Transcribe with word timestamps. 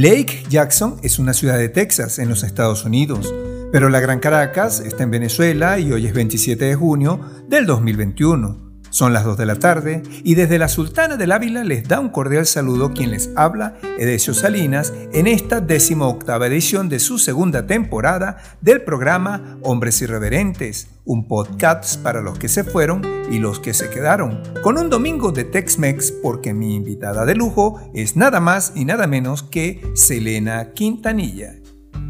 Lake 0.00 0.44
Jackson 0.48 0.96
es 1.02 1.18
una 1.18 1.34
ciudad 1.34 1.58
de 1.58 1.68
Texas, 1.68 2.18
en 2.18 2.30
los 2.30 2.42
Estados 2.42 2.86
Unidos, 2.86 3.34
pero 3.70 3.90
la 3.90 4.00
Gran 4.00 4.18
Caracas 4.18 4.80
está 4.80 5.02
en 5.02 5.10
Venezuela 5.10 5.78
y 5.78 5.92
hoy 5.92 6.06
es 6.06 6.14
27 6.14 6.64
de 6.64 6.74
junio 6.74 7.20
del 7.48 7.66
2021. 7.66 8.69
Son 8.90 9.12
las 9.12 9.24
2 9.24 9.38
de 9.38 9.46
la 9.46 9.54
tarde 9.54 10.02
y 10.24 10.34
desde 10.34 10.58
la 10.58 10.68
Sultana 10.68 11.16
del 11.16 11.30
Ávila 11.30 11.62
les 11.62 11.86
da 11.86 12.00
un 12.00 12.08
cordial 12.08 12.44
saludo 12.44 12.92
quien 12.92 13.12
les 13.12 13.30
habla, 13.36 13.76
Edesio 13.98 14.34
Salinas, 14.34 14.92
en 15.12 15.28
esta 15.28 15.60
décimo 15.60 16.08
octava 16.08 16.48
edición 16.48 16.88
de 16.88 16.98
su 16.98 17.18
segunda 17.18 17.66
temporada 17.66 18.38
del 18.60 18.82
programa 18.82 19.58
Hombres 19.62 20.02
Irreverentes, 20.02 20.88
un 21.04 21.28
podcast 21.28 22.02
para 22.02 22.20
los 22.20 22.36
que 22.38 22.48
se 22.48 22.64
fueron 22.64 23.02
y 23.30 23.38
los 23.38 23.60
que 23.60 23.74
se 23.74 23.90
quedaron, 23.90 24.42
con 24.60 24.76
un 24.76 24.90
domingo 24.90 25.30
de 25.30 25.44
Tex-Mex 25.44 26.12
porque 26.20 26.52
mi 26.52 26.74
invitada 26.74 27.24
de 27.24 27.36
lujo 27.36 27.80
es 27.94 28.16
nada 28.16 28.40
más 28.40 28.72
y 28.74 28.84
nada 28.84 29.06
menos 29.06 29.44
que 29.44 29.88
Selena 29.94 30.72
Quintanilla. 30.72 31.54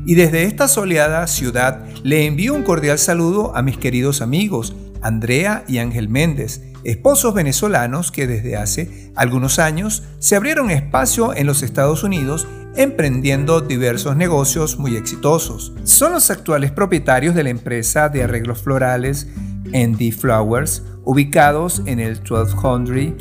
Y 0.06 0.15
desde 0.15 0.45
esta 0.45 0.66
soleada 0.66 1.26
ciudad 1.26 1.84
le 2.02 2.24
envío 2.24 2.54
un 2.54 2.62
cordial 2.62 2.98
saludo 2.98 3.54
a 3.54 3.60
mis 3.60 3.76
queridos 3.76 4.23
amigos, 4.23 4.74
Andrea 5.02 5.65
y 5.68 5.78
Ángel 5.78 6.09
Méndez, 6.09 6.62
esposos 6.84 7.34
venezolanos 7.34 8.10
que 8.10 8.26
desde 8.26 8.56
hace 8.56 9.12
algunos 9.14 9.58
años 9.58 10.02
se 10.18 10.36
abrieron 10.36 10.70
espacio 10.70 11.34
en 11.34 11.46
los 11.46 11.62
Estados 11.62 12.02
Unidos 12.02 12.46
emprendiendo 12.76 13.60
diversos 13.60 14.16
negocios 14.16 14.78
muy 14.78 14.96
exitosos. 14.96 15.72
Son 15.84 16.12
los 16.12 16.30
actuales 16.30 16.70
propietarios 16.70 17.34
de 17.34 17.44
la 17.44 17.50
empresa 17.50 18.08
de 18.08 18.22
arreglos 18.22 18.62
florales 18.62 19.28
ND 19.72 20.12
Flowers, 20.12 20.82
ubicados 21.04 21.82
en 21.86 22.00
el 22.00 22.20
1200 22.20 23.16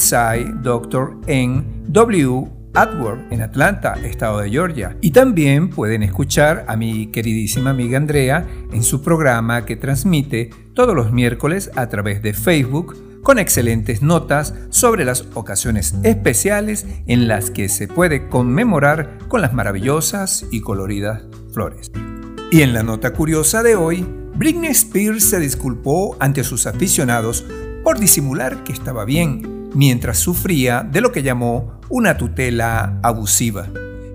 Side 0.00 0.52
Dr. 0.62 1.16
N. 1.26 1.64
W. 1.88 2.57
Atworth 2.74 3.32
en 3.32 3.42
Atlanta, 3.42 3.94
estado 4.04 4.40
de 4.40 4.50
Georgia. 4.50 4.96
Y 5.00 5.10
también 5.10 5.70
pueden 5.70 6.02
escuchar 6.02 6.64
a 6.68 6.76
mi 6.76 7.08
queridísima 7.08 7.70
amiga 7.70 7.96
Andrea 7.96 8.46
en 8.72 8.82
su 8.82 9.02
programa 9.02 9.64
que 9.64 9.76
transmite 9.76 10.50
todos 10.74 10.94
los 10.94 11.12
miércoles 11.12 11.70
a 11.76 11.88
través 11.88 12.22
de 12.22 12.32
Facebook 12.32 12.96
con 13.22 13.38
excelentes 13.38 14.00
notas 14.00 14.54
sobre 14.70 15.04
las 15.04 15.26
ocasiones 15.34 15.94
especiales 16.02 16.86
en 17.06 17.28
las 17.28 17.50
que 17.50 17.68
se 17.68 17.88
puede 17.88 18.28
conmemorar 18.28 19.18
con 19.28 19.42
las 19.42 19.52
maravillosas 19.52 20.46
y 20.50 20.60
coloridas 20.60 21.22
flores. 21.52 21.90
Y 22.50 22.62
en 22.62 22.72
la 22.72 22.82
nota 22.82 23.12
curiosa 23.12 23.62
de 23.62 23.76
hoy, 23.76 24.06
Britney 24.36 24.70
Spears 24.70 25.24
se 25.24 25.40
disculpó 25.40 26.16
ante 26.20 26.44
sus 26.44 26.66
aficionados 26.66 27.44
por 27.82 27.98
disimular 27.98 28.64
que 28.64 28.72
estaba 28.72 29.04
bien 29.04 29.57
mientras 29.74 30.18
sufría 30.18 30.82
de 30.82 31.00
lo 31.00 31.12
que 31.12 31.22
llamó 31.22 31.80
una 31.88 32.16
tutela 32.16 32.98
abusiva. 33.02 33.68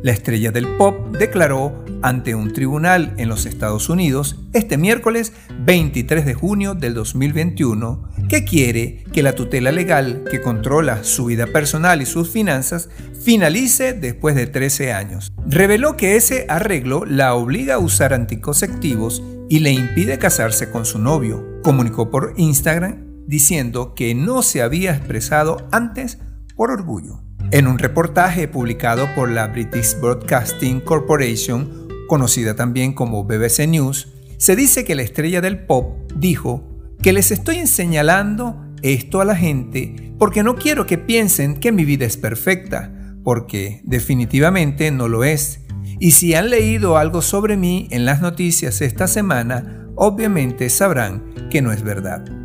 La 0.03 0.11
estrella 0.11 0.51
del 0.51 0.67
pop 0.75 1.15
declaró 1.17 1.83
ante 2.01 2.35
un 2.35 2.51
tribunal 2.51 3.13
en 3.17 3.29
los 3.29 3.45
Estados 3.45 3.87
Unidos 3.87 4.35
este 4.51 4.77
miércoles 4.77 5.31
23 5.65 6.25
de 6.25 6.33
junio 6.33 6.75
del 6.75 6.93
2021 6.93 8.09
que 8.27 8.43
quiere 8.43 9.05
que 9.13 9.23
la 9.23 9.33
tutela 9.33 9.71
legal 9.71 10.25
que 10.29 10.41
controla 10.41 11.05
su 11.05 11.25
vida 11.25 11.47
personal 11.47 12.01
y 12.01 12.05
sus 12.05 12.29
finanzas 12.29 12.89
finalice 13.23 13.93
después 13.93 14.35
de 14.35 14.47
13 14.47 14.91
años. 14.91 15.31
Reveló 15.47 15.95
que 15.95 16.17
ese 16.17 16.45
arreglo 16.49 17.05
la 17.05 17.33
obliga 17.35 17.75
a 17.75 17.79
usar 17.79 18.13
anticonceptivos 18.13 19.23
y 19.49 19.59
le 19.59 19.71
impide 19.71 20.17
casarse 20.17 20.69
con 20.69 20.85
su 20.85 20.99
novio. 20.99 21.61
Comunicó 21.63 22.11
por 22.11 22.33
Instagram 22.35 23.12
diciendo 23.27 23.93
que 23.95 24.15
no 24.15 24.41
se 24.41 24.61
había 24.61 24.95
expresado 24.95 25.67
antes 25.71 26.19
por 26.55 26.71
orgullo. 26.71 27.21
En 27.51 27.67
un 27.67 27.77
reportaje 27.77 28.47
publicado 28.47 29.07
por 29.15 29.29
la 29.29 29.47
British 29.47 29.99
Broadcasting 29.99 30.81
Corporation, 30.81 31.87
conocida 32.07 32.55
también 32.55 32.93
como 32.93 33.23
BBC 33.23 33.67
News, 33.67 34.09
se 34.37 34.55
dice 34.55 34.83
que 34.83 34.95
la 34.95 35.03
estrella 35.03 35.41
del 35.41 35.65
pop 35.65 36.11
dijo 36.15 36.67
que 37.01 37.13
les 37.13 37.31
estoy 37.31 37.67
señalando 37.67 38.59
esto 38.81 39.21
a 39.21 39.25
la 39.25 39.35
gente 39.35 40.13
porque 40.17 40.43
no 40.43 40.55
quiero 40.55 40.85
que 40.85 40.97
piensen 40.97 41.55
que 41.55 41.71
mi 41.71 41.85
vida 41.85 42.05
es 42.05 42.17
perfecta, 42.17 42.93
porque 43.23 43.81
definitivamente 43.83 44.91
no 44.91 45.07
lo 45.07 45.23
es. 45.23 45.61
Y 45.99 46.11
si 46.11 46.33
han 46.33 46.49
leído 46.49 46.97
algo 46.97 47.21
sobre 47.21 47.57
mí 47.57 47.87
en 47.91 48.05
las 48.05 48.21
noticias 48.21 48.81
esta 48.81 49.07
semana, 49.07 49.87
obviamente 49.95 50.69
sabrán 50.69 51.49
que 51.49 51.61
no 51.61 51.71
es 51.71 51.83
verdad. 51.83 52.42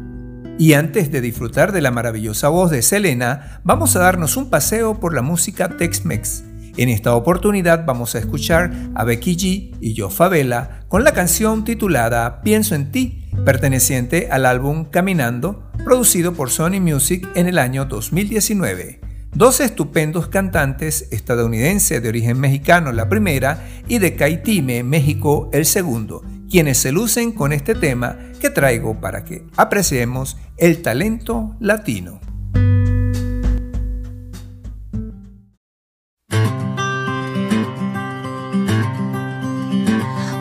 Y 0.58 0.72
antes 0.72 1.12
de 1.12 1.20
disfrutar 1.20 1.70
de 1.70 1.80
la 1.80 1.92
maravillosa 1.92 2.48
voz 2.48 2.72
de 2.72 2.82
Selena, 2.82 3.60
vamos 3.62 3.94
a 3.94 4.00
darnos 4.00 4.36
un 4.36 4.50
paseo 4.50 4.98
por 4.98 5.14
la 5.14 5.22
música 5.22 5.76
Tex-Mex. 5.76 6.42
En 6.76 6.88
esta 6.88 7.14
oportunidad 7.14 7.86
vamos 7.86 8.16
a 8.16 8.18
escuchar 8.18 8.72
a 8.96 9.04
Becky 9.04 9.36
G 9.36 9.76
y 9.80 9.94
Joe 9.96 10.10
Favela 10.10 10.80
con 10.88 11.04
la 11.04 11.12
canción 11.12 11.64
titulada 11.64 12.42
Pienso 12.42 12.74
en 12.74 12.90
ti, 12.90 13.30
perteneciente 13.44 14.28
al 14.32 14.46
álbum 14.46 14.84
Caminando, 14.84 15.70
producido 15.84 16.34
por 16.34 16.50
Sony 16.50 16.80
Music 16.80 17.28
en 17.36 17.46
el 17.46 17.56
año 17.56 17.84
2019. 17.84 19.00
Dos 19.32 19.60
estupendos 19.60 20.26
cantantes 20.26 21.06
estadounidenses 21.12 22.02
de 22.02 22.08
origen 22.08 22.40
mexicano 22.40 22.90
la 22.90 23.08
primera 23.08 23.64
y 23.86 23.98
de 23.98 24.16
Caitime, 24.16 24.82
México 24.82 25.50
el 25.52 25.66
segundo, 25.66 26.24
quienes 26.48 26.78
se 26.78 26.92
lucen 26.92 27.32
con 27.32 27.52
este 27.52 27.74
tema 27.74 28.16
que 28.40 28.50
traigo 28.50 29.00
para 29.00 29.24
que 29.24 29.44
apreciemos 29.56 30.36
el 30.56 30.82
talento 30.82 31.56
latino. 31.60 32.20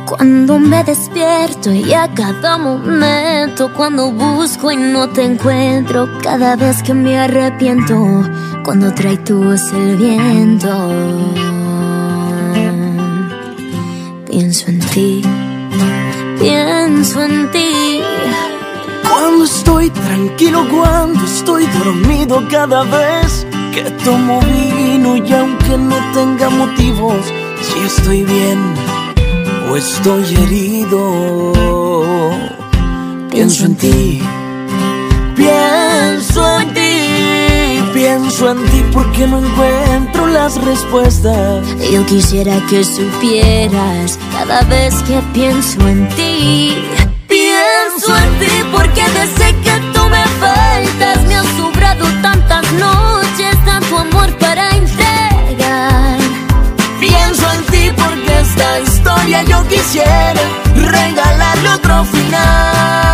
Cuando 0.05 0.57
me 0.57 0.83
despierto 0.83 1.71
y 1.71 1.93
a 1.93 2.11
cada 2.13 2.57
momento, 2.57 3.71
cuando 3.73 4.11
busco 4.11 4.71
y 4.71 4.77
no 4.77 5.09
te 5.09 5.23
encuentro, 5.23 6.07
cada 6.23 6.55
vez 6.55 6.81
que 6.81 6.93
me 6.93 7.19
arrepiento, 7.19 8.23
cuando 8.63 8.93
trae 8.93 9.17
tu 9.17 9.43
voz 9.43 9.61
el 9.73 9.95
viento, 9.97 10.91
pienso 14.25 14.69
en 14.69 14.79
ti 14.79 15.21
pienso 16.39 17.23
en 17.23 17.51
ti. 17.51 18.01
Cuando 19.09 19.45
estoy 19.45 19.89
tranquilo, 19.89 20.65
cuando 20.69 21.23
estoy 21.23 21.65
dormido, 21.67 22.43
cada 22.49 22.83
vez 22.83 23.45
que 23.73 23.83
tomo 24.03 24.39
vino 24.41 25.17
y 25.17 25.33
aunque 25.33 25.77
no 25.77 25.95
tenga 26.13 26.49
motivos, 26.49 27.25
si 27.61 27.79
estoy 27.79 28.23
bien 28.23 28.59
o 29.69 29.75
estoy 29.75 30.23
herido, 30.35 31.53
pienso 33.31 33.65
en 33.65 33.75
ti, 33.75 34.21
pienso 35.35 36.59
en 36.59 36.73
ti. 36.73 36.76
Pienso 38.07 38.49
en 38.49 38.65
ti 38.67 38.85
porque 38.93 39.27
no 39.27 39.39
encuentro 39.39 40.27
las 40.27 40.55
respuestas. 40.63 41.67
Yo 41.91 42.05
quisiera 42.05 42.55
que 42.69 42.81
supieras 42.81 44.17
cada 44.31 44.61
vez 44.61 44.95
que 45.03 45.21
pienso 45.33 45.85
en 45.85 46.07
ti. 46.15 46.73
Pienso 47.27 48.17
en 48.17 48.39
ti 48.39 48.63
porque 48.71 49.03
desde 49.09 49.53
que 49.59 49.81
tú 49.93 50.07
me 50.07 50.23
faltas 50.39 51.21
me 51.27 51.35
han 51.35 51.57
sobrado 51.57 52.05
tantas 52.21 52.71
noches, 52.71 53.65
tanto 53.65 53.97
amor 53.97 54.29
para 54.37 54.69
entregar. 54.69 56.17
Pienso 57.01 57.45
en 57.55 57.63
ti 57.65 57.91
porque 57.93 58.39
esta 58.39 58.79
historia 58.79 59.43
yo 59.43 59.67
quisiera 59.67 60.41
regalarle 60.75 61.69
otro 61.71 62.05
final. 62.05 63.06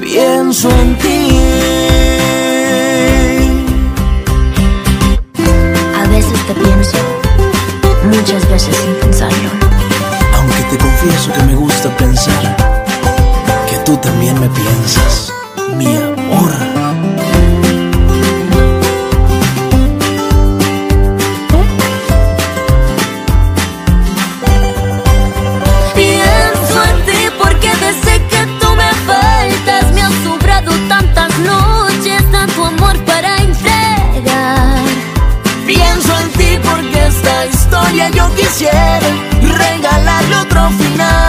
Pienso 0.00 0.70
en 0.70 0.98
ti. 0.98 1.18
A 5.94 6.02
veces 6.08 6.38
te 6.46 6.54
pienso, 6.54 6.98
muchas 8.10 8.42
veces 8.48 8.74
sin 8.74 8.94
pensarlo. 9.00 9.50
Aunque 10.36 10.62
te 10.70 10.76
confieso 10.78 11.32
que 11.34 11.42
me 11.42 11.54
gusta 11.54 11.88
pensar 11.96 12.56
que 13.68 13.76
tú 13.84 13.96
también 13.98 14.40
me 14.40 14.48
piensas, 14.48 15.09
quisiera 38.50 38.98
regalarle 39.42 40.36
otro 40.36 40.70
final. 40.70 41.19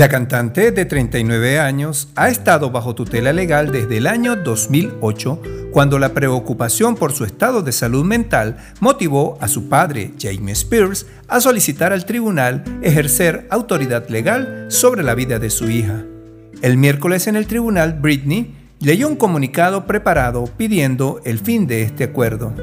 La 0.00 0.08
cantante 0.08 0.72
de 0.72 0.86
39 0.86 1.58
años 1.58 2.08
ha 2.16 2.30
estado 2.30 2.70
bajo 2.70 2.94
tutela 2.94 3.34
legal 3.34 3.70
desde 3.70 3.98
el 3.98 4.06
año 4.06 4.34
2008, 4.34 5.42
cuando 5.72 5.98
la 5.98 6.14
preocupación 6.14 6.96
por 6.96 7.12
su 7.12 7.26
estado 7.26 7.60
de 7.60 7.72
salud 7.72 8.02
mental 8.02 8.56
motivó 8.80 9.36
a 9.42 9.46
su 9.46 9.68
padre, 9.68 10.12
James 10.18 10.60
Spears, 10.60 11.04
a 11.28 11.42
solicitar 11.42 11.92
al 11.92 12.06
tribunal 12.06 12.64
ejercer 12.80 13.46
autoridad 13.50 14.08
legal 14.08 14.68
sobre 14.68 15.02
la 15.02 15.14
vida 15.14 15.38
de 15.38 15.50
su 15.50 15.68
hija. 15.68 16.02
El 16.62 16.78
miércoles 16.78 17.26
en 17.26 17.36
el 17.36 17.46
tribunal, 17.46 17.98
Britney 18.00 18.54
leyó 18.78 19.06
un 19.06 19.16
comunicado 19.16 19.86
preparado 19.86 20.46
pidiendo 20.56 21.20
el 21.26 21.40
fin 21.40 21.66
de 21.66 21.82
este 21.82 22.04
acuerdo. 22.04 22.54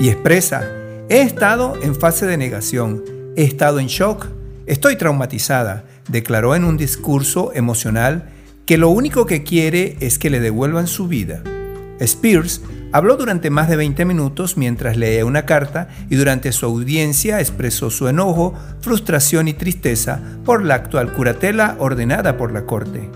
Y 0.00 0.08
expresa, 0.08 0.64
he 1.08 1.20
estado 1.20 1.76
en 1.84 1.94
fase 1.94 2.26
de 2.26 2.36
negación, 2.36 3.04
he 3.36 3.44
estado 3.44 3.78
en 3.78 3.86
shock, 3.86 4.26
estoy 4.66 4.96
traumatizada, 4.96 5.84
declaró 6.10 6.54
en 6.54 6.64
un 6.64 6.76
discurso 6.76 7.52
emocional 7.54 8.30
que 8.66 8.78
lo 8.78 8.88
único 8.90 9.26
que 9.26 9.42
quiere 9.42 9.96
es 10.00 10.18
que 10.18 10.30
le 10.30 10.40
devuelvan 10.40 10.86
su 10.86 11.08
vida. 11.08 11.42
Spears 11.98 12.62
habló 12.92 13.16
durante 13.16 13.50
más 13.50 13.68
de 13.68 13.76
20 13.76 14.04
minutos 14.04 14.56
mientras 14.56 14.96
leía 14.96 15.24
una 15.24 15.44
carta 15.44 15.88
y 16.08 16.16
durante 16.16 16.52
su 16.52 16.66
audiencia 16.66 17.40
expresó 17.40 17.90
su 17.90 18.08
enojo, 18.08 18.54
frustración 18.80 19.48
y 19.48 19.52
tristeza 19.52 20.20
por 20.44 20.64
la 20.64 20.76
actual 20.76 21.12
curatela 21.12 21.76
ordenada 21.78 22.36
por 22.36 22.52
la 22.52 22.64
Corte. 22.66 23.10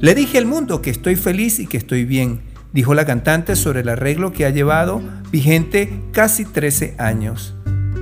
Le 0.00 0.14
dije 0.14 0.38
al 0.38 0.46
mundo 0.46 0.80
que 0.80 0.90
estoy 0.90 1.16
feliz 1.16 1.58
y 1.58 1.66
que 1.66 1.76
estoy 1.76 2.04
bien, 2.04 2.40
dijo 2.72 2.94
la 2.94 3.04
cantante 3.04 3.56
sobre 3.56 3.80
el 3.80 3.88
arreglo 3.88 4.32
que 4.32 4.46
ha 4.46 4.50
llevado 4.50 5.02
vigente 5.30 6.00
casi 6.12 6.44
13 6.44 6.94
años. 6.98 7.54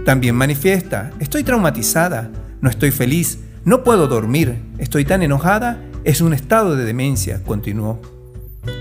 También 0.04 0.36
manifiesta, 0.36 1.10
estoy 1.18 1.42
traumatizada, 1.42 2.30
no 2.60 2.70
estoy 2.70 2.90
feliz, 2.92 3.40
no 3.64 3.84
puedo 3.84 4.08
dormir, 4.08 4.62
estoy 4.78 5.04
tan 5.04 5.22
enojada, 5.22 5.82
es 6.04 6.20
un 6.20 6.32
estado 6.32 6.76
de 6.76 6.84
demencia, 6.84 7.42
continuó. 7.44 8.00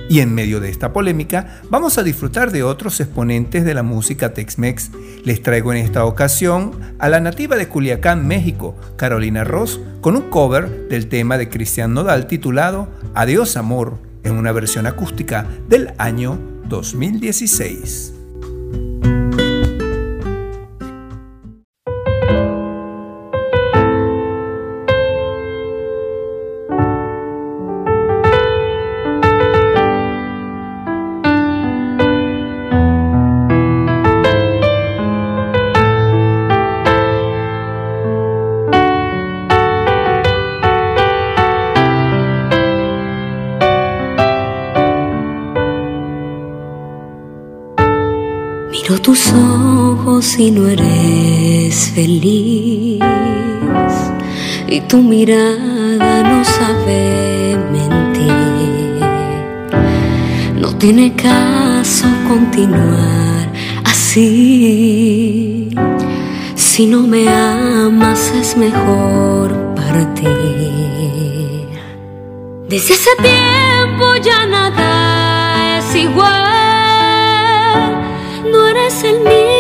Y 0.10 0.20
en 0.20 0.34
medio 0.34 0.60
de 0.60 0.70
esta 0.70 0.94
polémica, 0.94 1.62
vamos 1.70 1.98
a 1.98 2.04
disfrutar 2.04 2.52
de 2.52 2.64
otros 2.64 3.00
exponentes 3.00 3.66
de 3.66 3.74
la 3.74 3.84
música 3.84 4.34
Tex-Mex. 4.34 4.92
Les 5.26 5.42
traigo 5.42 5.74
en 5.74 5.80
esta 5.80 6.06
ocasión 6.06 6.72
a 7.00 7.10
la 7.10 7.20
nativa 7.20 7.58
de 7.58 7.68
Culiacán, 7.68 8.28
México, 8.28 8.76
Carolina 8.96 9.44
Ross, 9.44 9.80
con 10.02 10.16
un 10.16 10.30
cover 10.30 10.88
del 10.88 11.08
tema 11.08 11.38
de 11.38 11.50
Cristian 11.50 11.94
Nodal 11.94 12.28
titulado 12.28 12.88
Adiós 13.14 13.58
Amor, 13.58 13.98
en 14.24 14.34
una 14.34 14.52
versión 14.52 14.88
acústica 14.88 15.46
del 15.70 15.94
año 15.98 16.40
2016. 16.68 18.17
Y 50.38 50.52
no 50.52 50.68
eres 50.68 51.92
feliz. 51.96 53.00
Y 54.68 54.82
tu 54.82 54.98
mirada 54.98 56.24
no 56.24 56.46
sabe 56.46 57.58
mentir. 57.72 59.02
No 60.62 60.76
tiene 60.78 61.14
caso 61.14 62.08
continuar 62.28 63.52
así. 63.86 65.70
Si 66.56 66.86
no 66.86 67.08
me 67.08 67.28
amas 67.30 68.32
es 68.40 68.56
mejor 68.58 69.74
partir. 69.76 70.28
Desde 72.70 72.94
hace 72.94 73.10
tiempo 73.22 74.16
ya 74.24 74.46
nada 74.46 75.80
es 75.80 75.96
igual. 75.96 76.38
No 78.52 78.68
eres 78.68 79.04
el 79.04 79.20
mismo 79.22 79.57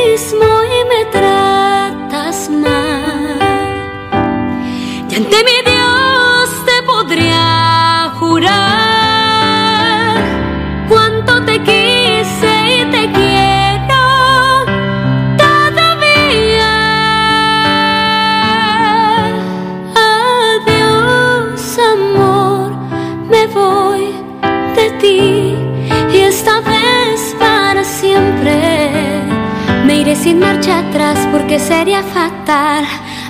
porque 31.31 31.59
sería 31.59 32.01
fatal. 32.01 32.83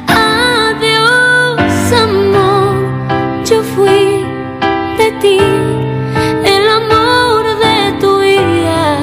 Adiós, 0.08 1.92
amor, 2.02 3.44
yo 3.44 3.62
fui 3.62 4.24
de 4.98 5.12
ti, 5.20 5.38
el 6.46 6.70
amor 6.70 7.44
de 7.60 7.92
tu 8.00 8.20
vida. 8.20 9.00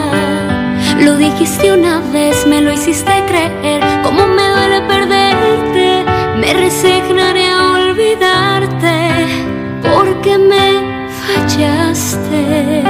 Lo 0.98 1.18
dijiste 1.18 1.74
una 1.74 2.00
vez, 2.10 2.46
me 2.46 2.62
lo 2.62 2.72
hiciste 2.72 3.12
creer, 3.28 3.82
como 4.02 4.26
me 4.28 4.48
duele 4.48 4.80
perderte, 4.88 6.04
me 6.40 6.54
resignaré 6.54 7.46
a 7.50 7.72
olvidarte 7.72 8.96
porque 9.82 10.38
me 10.38 11.06
fallaste. 11.20 12.83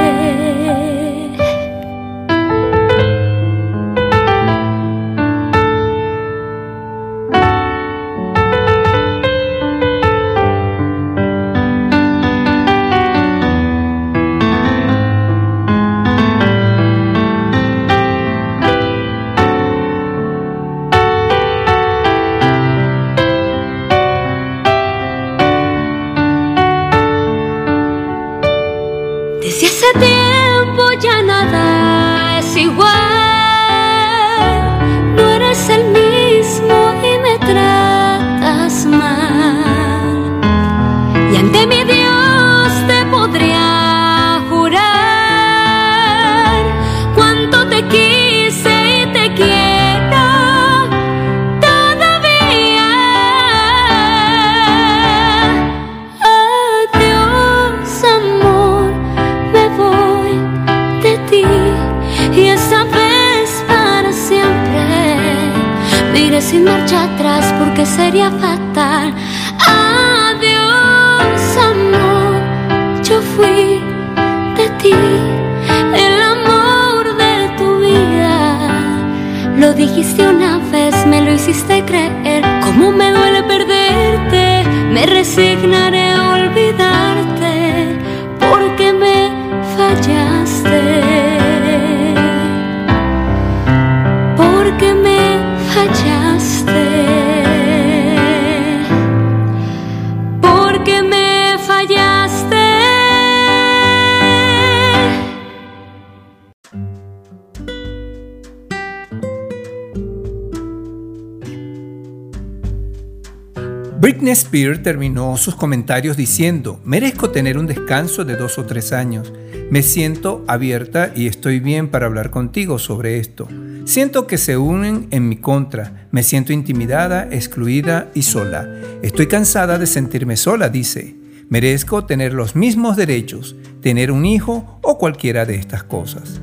Spears 114.35 114.83
terminó 114.83 115.37
sus 115.37 115.55
comentarios 115.55 116.17
diciendo, 116.17 116.81
merezco 116.85 117.31
tener 117.31 117.57
un 117.57 117.69
descanso 117.69 118.25
de 118.25 118.35
dos 118.35 118.59
o 118.59 118.65
tres 118.65 118.93
años. 118.93 119.33
Me 119.71 119.83
siento 119.83 120.45
abierta 120.49 121.13
y 121.15 121.29
estoy 121.29 121.61
bien 121.61 121.89
para 121.89 122.07
hablar 122.07 122.31
contigo 122.31 122.81
sobre 122.81 123.19
esto. 123.19 123.49
Siento 123.85 124.27
que 124.27 124.37
se 124.37 124.57
unen 124.57 125.07
en 125.13 125.29
mi 125.29 125.37
contra. 125.37 126.09
Me 126.11 126.25
siento 126.25 126.53
intimidada, 126.53 127.29
excluida 127.31 128.11
y 128.13 128.23
sola. 128.23 128.69
Estoy 129.03 129.29
cansada 129.29 129.79
de 129.79 129.87
sentirme 129.87 130.37
sola, 130.37 130.69
dice. 130.69 131.15
Merezco 131.49 132.05
tener 132.05 132.33
los 132.33 132.57
mismos 132.57 132.97
derechos, 132.97 133.55
tener 133.83 134.11
un 134.11 134.27
hijo 134.27 134.81
o 134.83 134.99
cualquiera 134.99 135.47
de 135.47 135.55
estas 135.55 135.85
cosas. 135.85 136.41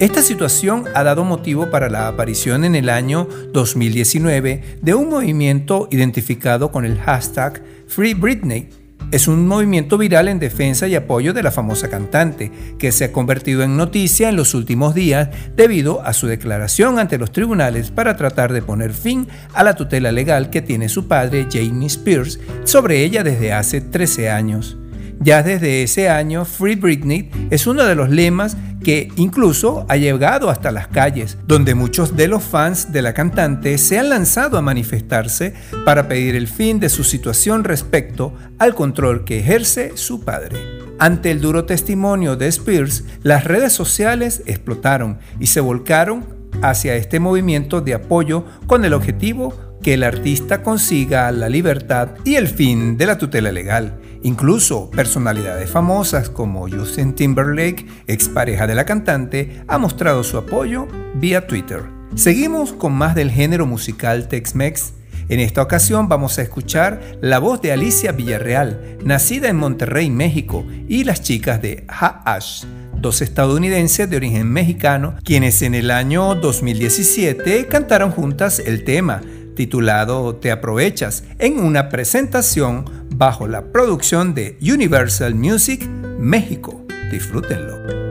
Esta 0.00 0.22
situación 0.22 0.84
ha 0.94 1.04
dado 1.04 1.24
motivo 1.24 1.68
para 1.68 1.90
la 1.90 2.08
aparición 2.08 2.64
en 2.64 2.74
el 2.74 2.88
año 2.88 3.28
2019 3.52 4.78
de 4.80 4.94
un 4.94 5.10
movimiento 5.10 5.88
identificado 5.90 6.72
con 6.72 6.86
el 6.86 6.98
hashtag 6.98 7.62
Free 7.86 8.14
Britney. 8.14 8.70
Es 9.10 9.28
un 9.28 9.46
movimiento 9.46 9.98
viral 9.98 10.28
en 10.28 10.38
defensa 10.38 10.88
y 10.88 10.94
apoyo 10.94 11.34
de 11.34 11.42
la 11.42 11.50
famosa 11.50 11.90
cantante, 11.90 12.50
que 12.78 12.92
se 12.92 13.04
ha 13.04 13.12
convertido 13.12 13.62
en 13.62 13.76
noticia 13.76 14.30
en 14.30 14.36
los 14.36 14.54
últimos 14.54 14.94
días 14.94 15.28
debido 15.54 16.00
a 16.00 16.14
su 16.14 16.28
declaración 16.28 16.98
ante 16.98 17.18
los 17.18 17.30
tribunales 17.30 17.90
para 17.90 18.16
tratar 18.16 18.54
de 18.54 18.62
poner 18.62 18.94
fin 18.94 19.28
a 19.52 19.62
la 19.62 19.74
tutela 19.74 20.12
legal 20.12 20.48
que 20.48 20.62
tiene 20.62 20.88
su 20.88 21.08
padre 21.08 21.46
Jamie 21.52 21.88
Spears 21.88 22.40
sobre 22.64 23.04
ella 23.04 23.22
desde 23.22 23.52
hace 23.52 23.82
13 23.82 24.30
años. 24.30 24.79
Ya 25.22 25.42
desde 25.42 25.82
ese 25.82 26.08
año, 26.08 26.46
Free 26.46 26.76
Britney 26.76 27.30
es 27.50 27.66
uno 27.66 27.84
de 27.84 27.94
los 27.94 28.08
lemas 28.08 28.56
que 28.82 29.12
incluso 29.16 29.84
ha 29.90 29.98
llegado 29.98 30.48
hasta 30.48 30.70
las 30.70 30.88
calles, 30.88 31.36
donde 31.46 31.74
muchos 31.74 32.16
de 32.16 32.26
los 32.26 32.42
fans 32.42 32.90
de 32.90 33.02
la 33.02 33.12
cantante 33.12 33.76
se 33.76 33.98
han 33.98 34.08
lanzado 34.08 34.56
a 34.56 34.62
manifestarse 34.62 35.52
para 35.84 36.08
pedir 36.08 36.36
el 36.36 36.48
fin 36.48 36.80
de 36.80 36.88
su 36.88 37.04
situación 37.04 37.64
respecto 37.64 38.32
al 38.58 38.74
control 38.74 39.24
que 39.24 39.40
ejerce 39.40 39.92
su 39.98 40.24
padre. 40.24 40.56
Ante 40.98 41.30
el 41.30 41.42
duro 41.42 41.66
testimonio 41.66 42.36
de 42.36 42.46
Spears, 42.46 43.04
las 43.22 43.44
redes 43.44 43.74
sociales 43.74 44.42
explotaron 44.46 45.18
y 45.38 45.48
se 45.48 45.60
volcaron 45.60 46.24
hacia 46.62 46.96
este 46.96 47.20
movimiento 47.20 47.82
de 47.82 47.92
apoyo 47.92 48.46
con 48.66 48.86
el 48.86 48.94
objetivo 48.94 49.54
que 49.82 49.94
el 49.94 50.02
artista 50.02 50.62
consiga 50.62 51.30
la 51.32 51.48
libertad 51.50 52.10
y 52.24 52.36
el 52.36 52.48
fin 52.48 52.96
de 52.96 53.06
la 53.06 53.18
tutela 53.18 53.52
legal. 53.52 53.98
Incluso 54.22 54.90
personalidades 54.90 55.70
famosas 55.70 56.28
como 56.28 56.68
Justin 56.68 57.14
Timberlake, 57.14 57.86
expareja 58.06 58.66
de 58.66 58.74
la 58.74 58.84
cantante, 58.84 59.62
ha 59.66 59.78
mostrado 59.78 60.24
su 60.24 60.36
apoyo 60.36 60.86
vía 61.14 61.46
Twitter. 61.46 61.84
Seguimos 62.16 62.72
con 62.72 62.92
más 62.92 63.14
del 63.14 63.30
género 63.30 63.66
musical 63.66 64.28
Tex-Mex. 64.28 64.92
En 65.30 65.40
esta 65.40 65.62
ocasión 65.62 66.08
vamos 66.08 66.38
a 66.38 66.42
escuchar 66.42 67.00
la 67.22 67.38
voz 67.38 67.62
de 67.62 67.72
Alicia 67.72 68.12
Villarreal, 68.12 68.98
nacida 69.04 69.48
en 69.48 69.56
Monterrey, 69.56 70.10
México, 70.10 70.66
y 70.86 71.04
las 71.04 71.22
chicas 71.22 71.62
de 71.62 71.84
Ha-Ash, 71.88 72.64
dos 72.96 73.22
estadounidenses 73.22 74.10
de 74.10 74.16
origen 74.16 74.50
mexicano, 74.50 75.14
quienes 75.24 75.62
en 75.62 75.74
el 75.74 75.90
año 75.90 76.34
2017 76.34 77.68
cantaron 77.68 78.10
juntas 78.10 78.58
el 78.58 78.84
tema 78.84 79.22
titulado 79.60 80.36
Te 80.36 80.50
aprovechas 80.50 81.24
en 81.38 81.58
una 81.58 81.90
presentación 81.90 82.86
bajo 83.14 83.46
la 83.46 83.72
producción 83.72 84.32
de 84.32 84.56
Universal 84.62 85.34
Music 85.34 85.86
México. 86.18 86.86
Disfrútenlo. 87.12 88.09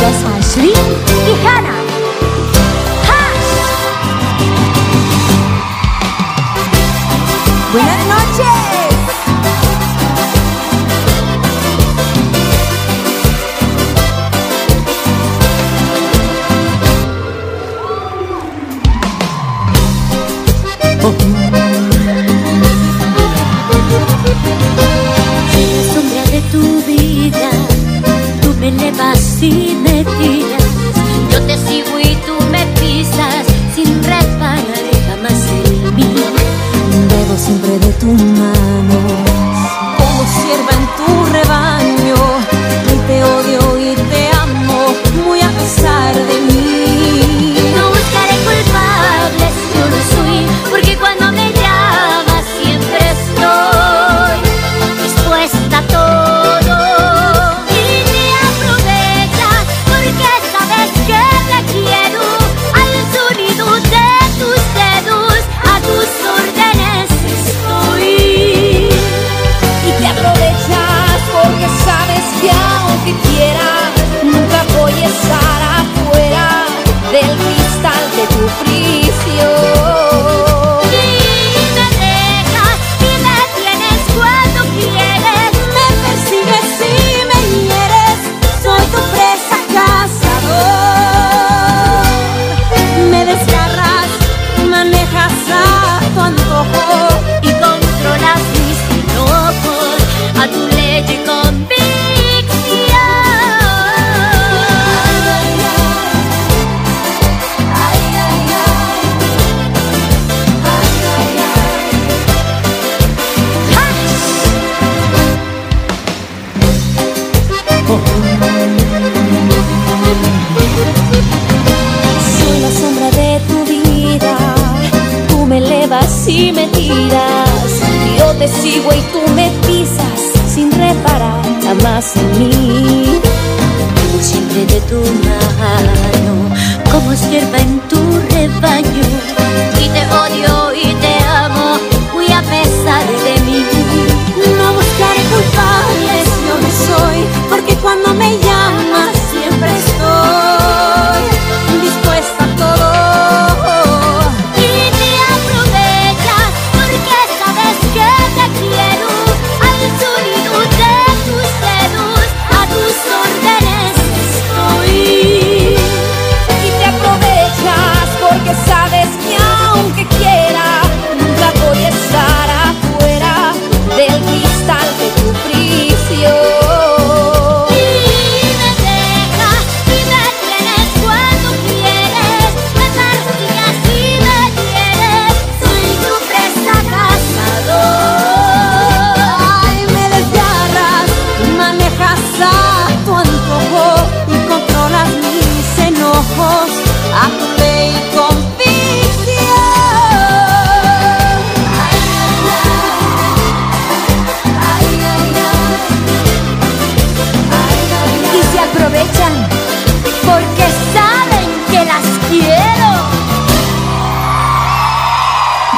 jest 0.00 0.24
on 0.24 0.42
Slim 0.42 0.70
i 1.28 1.40
Buenas 7.72 8.06
noches! 8.08 8.89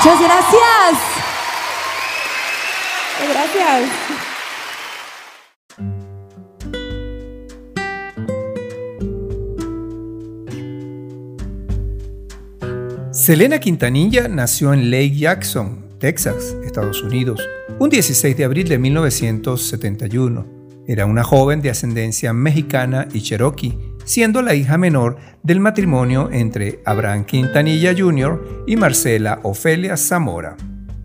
Muchas 0.05 0.21
gracias. 0.21 0.99
Gracias. 3.31 3.91
Selena 13.13 13.61
Quintanilla 13.61 14.27
nació 14.27 14.75
en 14.75 14.91
Lake 14.91 15.15
Jackson, 15.15 15.87
Texas, 16.01 16.57
Estados 16.65 17.01
Unidos, 17.05 17.41
un 17.79 17.89
16 17.89 18.37
de 18.37 18.45
abril 18.45 18.67
de 18.67 18.79
1971. 18.79 20.47
Era 20.89 21.07
una 21.07 21.23
joven 21.23 21.63
de 21.63 21.71
ascendencia 21.71 22.33
mexicana 22.33 23.07
y 23.13 23.21
cherokee, 23.21 23.79
siendo 24.05 24.43
la 24.43 24.55
hija 24.55 24.79
menor 24.79 25.17
del 25.43 25.61
matrimonio 25.61 26.29
entre 26.33 26.81
Abraham 26.85 27.25
Quintanilla 27.25 27.95
Jr. 27.97 28.65
y 28.67 28.77
Marcela 28.77 29.41
Ofelia 29.43 29.97
Zamora. 29.97 30.57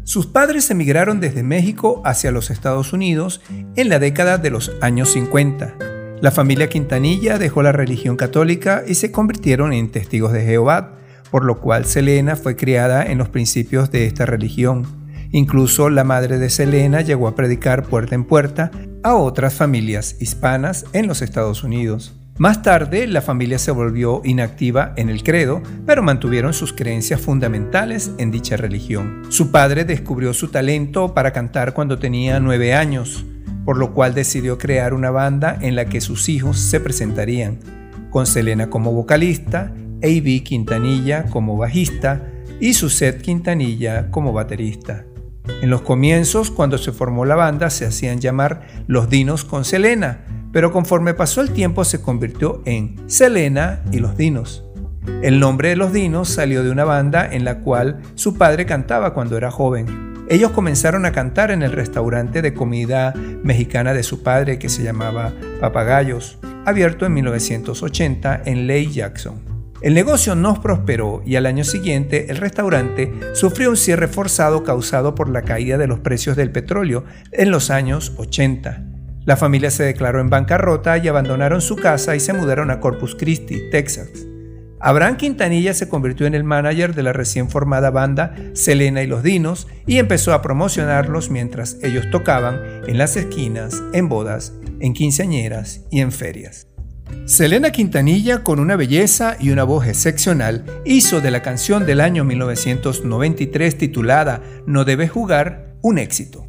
Sus 0.03 0.25
padres 0.25 0.71
emigraron 0.71 1.19
desde 1.19 1.43
México 1.43 2.01
hacia 2.05 2.31
los 2.31 2.49
Estados 2.49 2.93
Unidos 2.93 3.41
en 3.75 3.89
la 3.89 3.99
década 3.99 4.37
de 4.37 4.49
los 4.49 4.71
años 4.79 5.09
50. 5.11 5.75
La 6.21 6.31
familia 6.31 6.69
Quintanilla 6.69 7.37
dejó 7.37 7.61
la 7.61 7.73
religión 7.73 8.15
católica 8.15 8.83
y 8.87 8.95
se 8.95 9.11
convirtieron 9.11 9.73
en 9.73 9.91
testigos 9.91 10.31
de 10.31 10.45
Jehová, 10.45 10.93
por 11.29 11.43
lo 11.43 11.59
cual 11.59 11.85
Selena 11.85 12.35
fue 12.35 12.55
criada 12.55 13.05
en 13.05 13.17
los 13.17 13.29
principios 13.29 13.91
de 13.91 14.05
esta 14.05 14.25
religión. 14.25 14.87
Incluso 15.31 15.89
la 15.89 16.03
madre 16.03 16.39
de 16.39 16.49
Selena 16.49 17.01
llegó 17.01 17.27
a 17.27 17.35
predicar 17.35 17.83
puerta 17.83 18.15
en 18.15 18.23
puerta 18.23 18.71
a 19.03 19.15
otras 19.15 19.53
familias 19.53 20.15
hispanas 20.19 20.85
en 20.93 21.05
los 21.05 21.21
Estados 21.21 21.63
Unidos. 21.63 22.16
Más 22.37 22.61
tarde, 22.61 23.07
la 23.07 23.23
familia 23.23 23.57
se 23.57 23.71
volvió 23.71 24.21
inactiva 24.23 24.93
en 24.95 25.09
el 25.09 25.23
credo, 25.23 25.63
pero 25.87 26.03
mantuvieron 26.03 26.53
sus 26.53 26.71
creencias 26.71 27.19
fundamentales 27.19 28.11
en 28.19 28.29
dicha 28.29 28.57
religión. 28.57 29.23
Su 29.29 29.49
padre 29.49 29.85
descubrió 29.85 30.35
su 30.35 30.49
talento 30.49 31.15
para 31.15 31.33
cantar 31.33 31.73
cuando 31.73 31.97
tenía 31.97 32.39
nueve 32.39 32.75
años, 32.75 33.25
por 33.65 33.77
lo 33.77 33.91
cual 33.95 34.13
decidió 34.13 34.59
crear 34.59 34.93
una 34.93 35.09
banda 35.09 35.57
en 35.61 35.75
la 35.75 35.85
que 35.85 35.99
sus 35.99 36.29
hijos 36.29 36.59
se 36.59 36.79
presentarían, 36.79 37.57
con 38.11 38.27
Selena 38.27 38.69
como 38.69 38.91
vocalista, 38.91 39.73
A.B. 40.03 40.43
Quintanilla 40.43 41.23
como 41.25 41.57
bajista 41.57 42.21
y 42.59 42.75
Suzette 42.75 43.19
Quintanilla 43.19 44.11
como 44.11 44.31
baterista. 44.31 45.05
En 45.63 45.71
los 45.71 45.81
comienzos, 45.81 46.51
cuando 46.51 46.77
se 46.77 46.91
formó 46.91 47.25
la 47.25 47.35
banda, 47.35 47.71
se 47.71 47.85
hacían 47.85 48.19
llamar 48.19 48.67
Los 48.85 49.09
Dinos 49.09 49.43
con 49.43 49.65
Selena, 49.65 50.19
pero 50.57 50.71
conforme 50.71 51.13
pasó 51.13 51.41
el 51.41 51.51
tiempo 51.51 51.83
se 51.83 52.01
convirtió 52.01 52.63
en 52.65 52.95
Selena 53.05 53.83
y 53.91 53.99
Los 53.99 54.17
Dinos. 54.17 54.65
El 55.21 55.39
nombre 55.39 55.69
de 55.69 55.75
Los 55.75 55.93
Dinos 55.93 56.29
salió 56.29 56.63
de 56.63 56.71
una 56.71 56.83
banda 56.83 57.31
en 57.31 57.45
la 57.45 57.59
cual 57.59 58.01
su 58.15 58.39
padre 58.39 58.65
cantaba 58.65 59.13
cuando 59.13 59.37
era 59.37 59.51
joven. 59.51 60.25
Ellos 60.29 60.49
comenzaron 60.53 61.05
a 61.05 61.11
cantar 61.11 61.51
en 61.51 61.61
el 61.61 61.73
restaurante 61.73 62.41
de 62.41 62.55
comida 62.55 63.13
mexicana 63.43 63.93
de 63.93 64.01
su 64.01 64.23
padre 64.23 64.57
que 64.57 64.67
se 64.67 64.81
llamaba 64.81 65.31
Papagayos, 65.61 66.39
abierto 66.65 67.05
en 67.05 67.13
1980 67.13 68.41
en 68.45 68.65
Lake 68.65 68.89
Jackson. 68.89 69.35
El 69.83 69.93
negocio 69.93 70.33
no 70.33 70.59
prosperó 70.59 71.21
y 71.23 71.35
al 71.35 71.45
año 71.45 71.65
siguiente 71.65 72.31
el 72.31 72.37
restaurante 72.37 73.13
sufrió 73.33 73.69
un 73.69 73.77
cierre 73.77 74.07
forzado 74.07 74.63
causado 74.63 75.13
por 75.13 75.29
la 75.29 75.43
caída 75.43 75.77
de 75.77 75.85
los 75.85 75.99
precios 75.99 76.35
del 76.35 76.49
petróleo 76.49 77.03
en 77.31 77.51
los 77.51 77.69
años 77.69 78.13
80. 78.17 78.96
La 79.27 79.35
familia 79.35 79.71
se 79.71 79.83
declaró 79.83 80.21
en 80.21 80.29
bancarrota 80.29 80.97
y 80.97 81.09
abandonaron 81.09 81.59
su 81.59 81.75
casa 81.75 82.15
y 82.15 82.21
se 82.21 82.31
mudaron 82.31 82.71
a 82.71 82.79
Corpus 82.79 83.13
Christi, 83.13 83.69
Texas. 83.69 84.07
Abraham 84.79 85.17
Quintanilla 85.17 85.73
se 85.73 85.89
convirtió 85.89 86.27
en 86.27 86.33
el 86.33 86.45
manager 86.45 86.95
de 86.95 87.03
la 87.03 87.11
recién 87.11 87.49
formada 87.49 87.89
banda 87.89 88.33
Selena 88.53 89.03
y 89.03 89.07
los 89.07 89.23
Dinos 89.23 89.67
y 89.85 89.97
empezó 89.97 90.33
a 90.33 90.41
promocionarlos 90.41 91.29
mientras 91.29 91.75
ellos 91.83 92.05
tocaban 92.09 92.61
en 92.87 92.97
las 92.97 93.17
esquinas, 93.17 93.83
en 93.91 94.07
bodas, 94.07 94.53
en 94.79 94.93
quinceañeras 94.93 95.81
y 95.91 95.99
en 95.99 96.13
ferias. 96.13 96.67
Selena 97.25 97.71
Quintanilla, 97.71 98.43
con 98.43 98.61
una 98.61 98.77
belleza 98.77 99.35
y 99.41 99.49
una 99.49 99.65
voz 99.65 99.87
excepcional, 99.87 100.63
hizo 100.85 101.19
de 101.19 101.31
la 101.31 101.41
canción 101.41 101.85
del 101.85 101.99
año 101.99 102.23
1993 102.23 103.77
titulada 103.77 104.41
No 104.65 104.85
debes 104.85 105.11
jugar 105.11 105.75
un 105.81 105.97
éxito. 105.97 106.47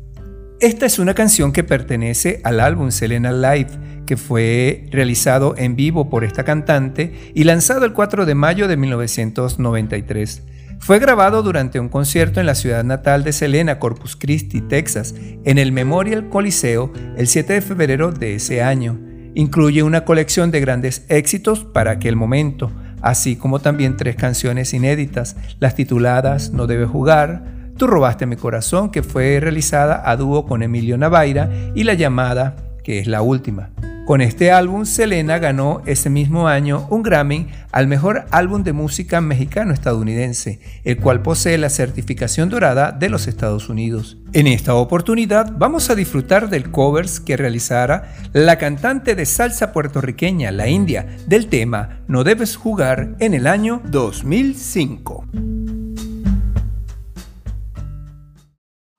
Esta 0.61 0.87
es 0.87 0.99
una 0.99 1.15
canción 1.15 1.53
que 1.53 1.63
pertenece 1.63 2.41
al 2.43 2.59
álbum 2.59 2.91
Selena 2.91 3.31
Live, 3.31 4.03
que 4.07 4.17
fue 4.17 4.89
realizado 4.91 5.55
en 5.57 5.77
vivo 5.77 6.11
por 6.11 6.25
esta 6.25 6.43
cantante 6.43 7.31
y 7.33 7.45
lanzado 7.45 7.85
el 7.85 7.93
4 7.93 8.27
de 8.27 8.35
mayo 8.35 8.67
de 8.67 8.77
1993. 8.77 10.43
Fue 10.81 10.99
grabado 10.99 11.45
durante 11.45 11.79
un 11.79 11.89
concierto 11.89 12.41
en 12.41 12.47
la 12.47 12.57
ciudad 12.57 12.83
natal 12.83 13.23
de 13.23 13.33
Selena, 13.33 13.79
Corpus 13.79 14.17
Christi, 14.17 14.61
Texas, 14.61 15.15
en 15.45 15.59
el 15.59 15.71
Memorial 15.71 16.29
Coliseo 16.29 16.93
el 17.17 17.29
7 17.29 17.53
de 17.53 17.61
febrero 17.61 18.11
de 18.11 18.35
ese 18.35 18.61
año. 18.61 18.99
Incluye 19.37 19.85
una 19.85 20.05
colección 20.05 20.51
de 20.51 20.59
grandes 20.59 21.05
éxitos 21.09 21.65
para 21.65 21.93
aquel 21.93 22.17
momento, 22.17 22.73
así 23.01 23.37
como 23.37 23.61
también 23.61 23.97
tres 23.97 24.17
canciones 24.17 24.75
inéditas, 24.75 25.37
las 25.61 25.77
tituladas 25.77 26.51
No 26.51 26.67
debes 26.67 26.89
jugar, 26.89 27.58
Tú 27.79 27.87
robaste 27.87 28.27
mi 28.27 28.35
corazón, 28.35 28.91
que 28.91 29.05
fue 29.05 29.39
realizada 29.39 30.03
a 30.05 30.17
dúo 30.17 30.47
con 30.47 30.65
Emilio 30.65 30.99
Navaira, 30.99 31.49
y 31.77 31.85
La 31.85 31.95
llamada, 31.95 32.57
que 32.83 32.99
es 32.99 33.07
la 33.07 33.23
última. 33.23 33.71
Con 34.05 34.21
este 34.21 34.51
álbum, 34.51 34.85
Selena 34.85 35.39
ganó 35.39 35.83
ese 35.87 36.11
mismo 36.11 36.49
año 36.49 36.89
un 36.91 37.05
Grammy 37.05 37.47
al 37.71 37.87
mejor 37.87 38.25
álbum 38.33 38.65
de 38.65 38.73
música 38.73 39.21
mexicano-estadounidense, 39.21 40.59
el 40.83 40.97
cual 40.97 41.23
posee 41.23 41.57
la 41.57 41.71
certificación 41.71 42.49
dorada 42.49 42.91
de 42.91 43.11
los 43.11 43.29
Estados 43.29 43.69
Unidos. 43.69 44.17
En 44.33 44.49
esta 44.49 44.75
oportunidad 44.75 45.53
vamos 45.57 45.89
a 45.89 45.95
disfrutar 45.95 46.49
del 46.49 46.73
covers 46.73 47.21
que 47.21 47.37
realizara 47.37 48.13
la 48.33 48.59
cantante 48.59 49.15
de 49.15 49.25
salsa 49.25 49.73
puertorriqueña 49.73 50.51
La 50.51 50.69
India 50.69 51.07
del 51.29 51.47
tema 51.47 52.01
No 52.09 52.25
debes 52.25 52.57
jugar 52.57 53.15
en 53.21 53.35
el 53.35 53.47
año 53.47 53.83
2005. 53.85 55.88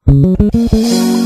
Debes 0.09 1.18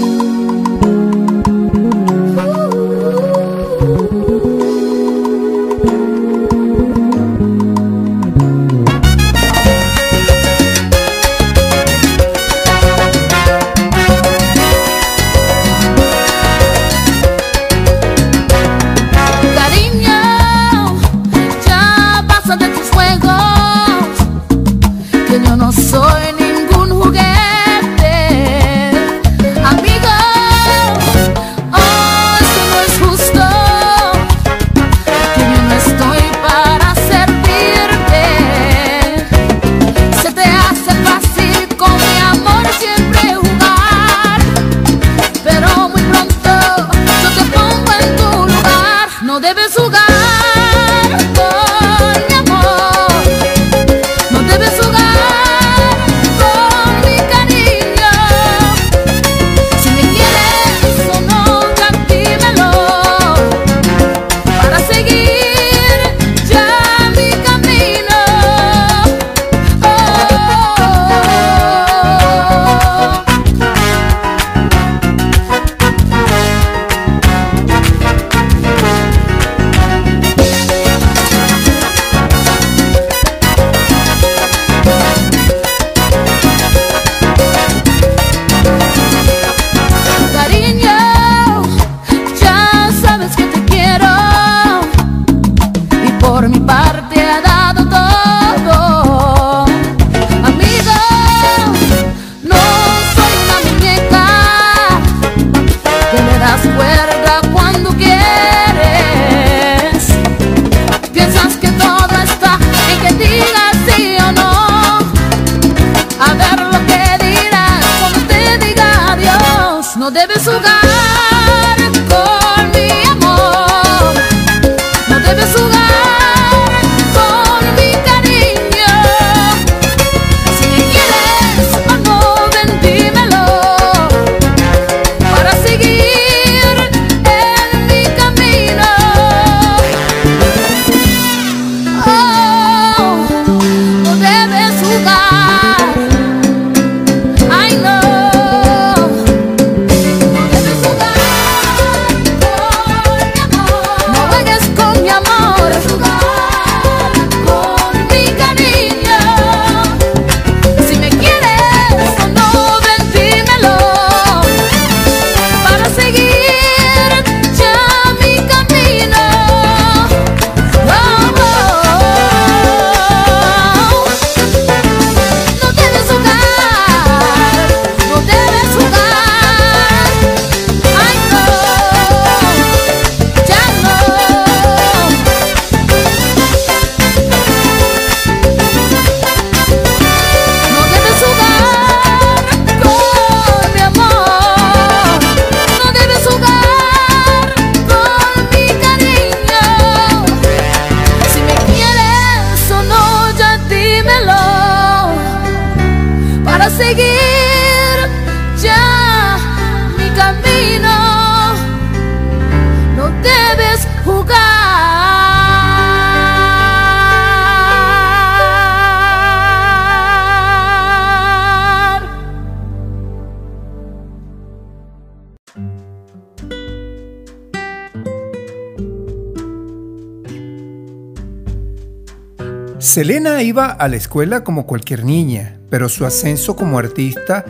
Selena 232.93 233.41
iba 233.41 233.71
a 233.71 233.88
la 233.88 233.95
escuela 233.95 234.43
como 234.43 234.67
cualquier 234.67 235.03
niña, 235.03 235.58
pero 235.71 235.89
su 235.89 236.06
ascenso 236.06 236.56
como 236.56 236.77
artista 236.77 237.43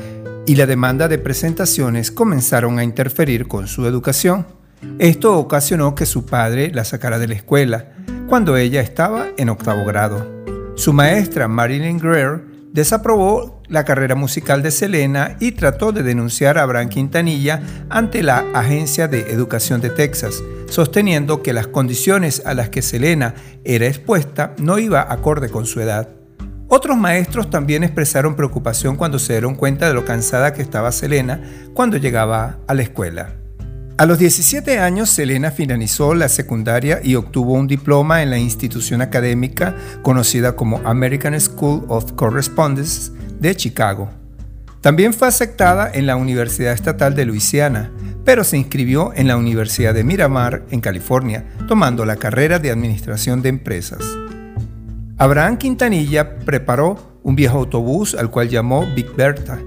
y 0.45 0.55
la 0.55 0.65
demanda 0.65 1.09
de 1.09 1.17
presentaciones 1.17 2.11
comenzaron 2.11 2.79
a 2.79 2.85
interferir 2.85 3.49
con 3.49 3.67
su 3.67 3.85
educación. 3.85 4.47
Esto 4.99 5.37
ocasionó 5.37 5.95
que 5.95 6.05
su 6.05 6.25
padre 6.25 6.71
la 6.73 6.85
sacara 6.85 7.19
de 7.19 7.27
la 7.27 7.33
escuela 7.33 7.89
cuando 8.29 8.55
ella 8.55 8.79
estaba 8.79 9.31
en 9.37 9.49
octavo 9.49 9.83
grado. 9.83 10.45
Su 10.75 10.93
maestra 10.93 11.49
Marilyn 11.49 11.99
Greer 11.99 12.45
desaprobó 12.71 13.52
la 13.73 13.85
carrera 13.85 14.13
musical 14.13 14.61
de 14.61 14.69
Selena 14.69 15.35
y 15.39 15.53
trató 15.53 15.91
de 15.91 16.03
denunciar 16.03 16.59
a 16.59 16.61
Abraham 16.61 16.89
Quintanilla 16.89 17.59
ante 17.89 18.21
la 18.21 18.45
Agencia 18.53 19.07
de 19.07 19.31
Educación 19.31 19.81
de 19.81 19.89
Texas, 19.89 20.43
sosteniendo 20.69 21.41
que 21.41 21.53
las 21.53 21.65
condiciones 21.65 22.43
a 22.45 22.53
las 22.53 22.69
que 22.69 22.83
Selena 22.83 23.33
era 23.63 23.87
expuesta 23.87 24.53
no 24.59 24.77
iba 24.77 25.11
acorde 25.11 25.49
con 25.49 25.65
su 25.65 25.81
edad. 25.81 26.07
Otros 26.67 26.97
maestros 26.97 27.49
también 27.49 27.83
expresaron 27.83 28.35
preocupación 28.35 28.95
cuando 28.95 29.17
se 29.17 29.33
dieron 29.33 29.55
cuenta 29.55 29.87
de 29.87 29.95
lo 29.95 30.05
cansada 30.05 30.53
que 30.53 30.61
estaba 30.61 30.91
Selena 30.91 31.41
cuando 31.73 31.97
llegaba 31.97 32.59
a 32.67 32.75
la 32.75 32.83
escuela. 32.83 33.33
A 33.97 34.05
los 34.05 34.19
17 34.19 34.79
años, 34.79 35.09
Selena 35.09 35.49
finalizó 35.49 36.13
la 36.13 36.29
secundaria 36.29 36.99
y 37.03 37.15
obtuvo 37.15 37.53
un 37.53 37.67
diploma 37.67 38.21
en 38.21 38.29
la 38.29 38.37
institución 38.37 39.01
académica 39.01 39.75
conocida 40.03 40.55
como 40.55 40.79
American 40.83 41.39
School 41.39 41.85
of 41.87 42.11
Correspondence 42.13 43.11
de 43.39 43.55
Chicago. 43.55 44.09
También 44.81 45.13
fue 45.13 45.29
aceptada 45.29 45.89
en 45.93 46.05
la 46.05 46.17
Universidad 46.17 46.73
Estatal 46.73 47.15
de 47.15 47.25
Luisiana, 47.25 47.89
pero 48.25 48.43
se 48.43 48.57
inscribió 48.57 49.13
en 49.15 49.27
la 49.27 49.37
Universidad 49.37 49.93
de 49.93 50.03
Miramar, 50.03 50.63
en 50.71 50.81
California, 50.81 51.45
tomando 51.67 52.05
la 52.05 52.17
carrera 52.17 52.59
de 52.59 52.69
Administración 52.69 53.41
de 53.41 53.49
Empresas. 53.49 54.03
Abraham 55.17 55.57
Quintanilla 55.57 56.37
preparó 56.39 57.19
un 57.23 57.35
viejo 57.35 57.59
autobús 57.59 58.13
al 58.13 58.29
cual 58.29 58.49
llamó 58.49 58.85
Big 58.93 59.09
Bertha. 59.15 59.59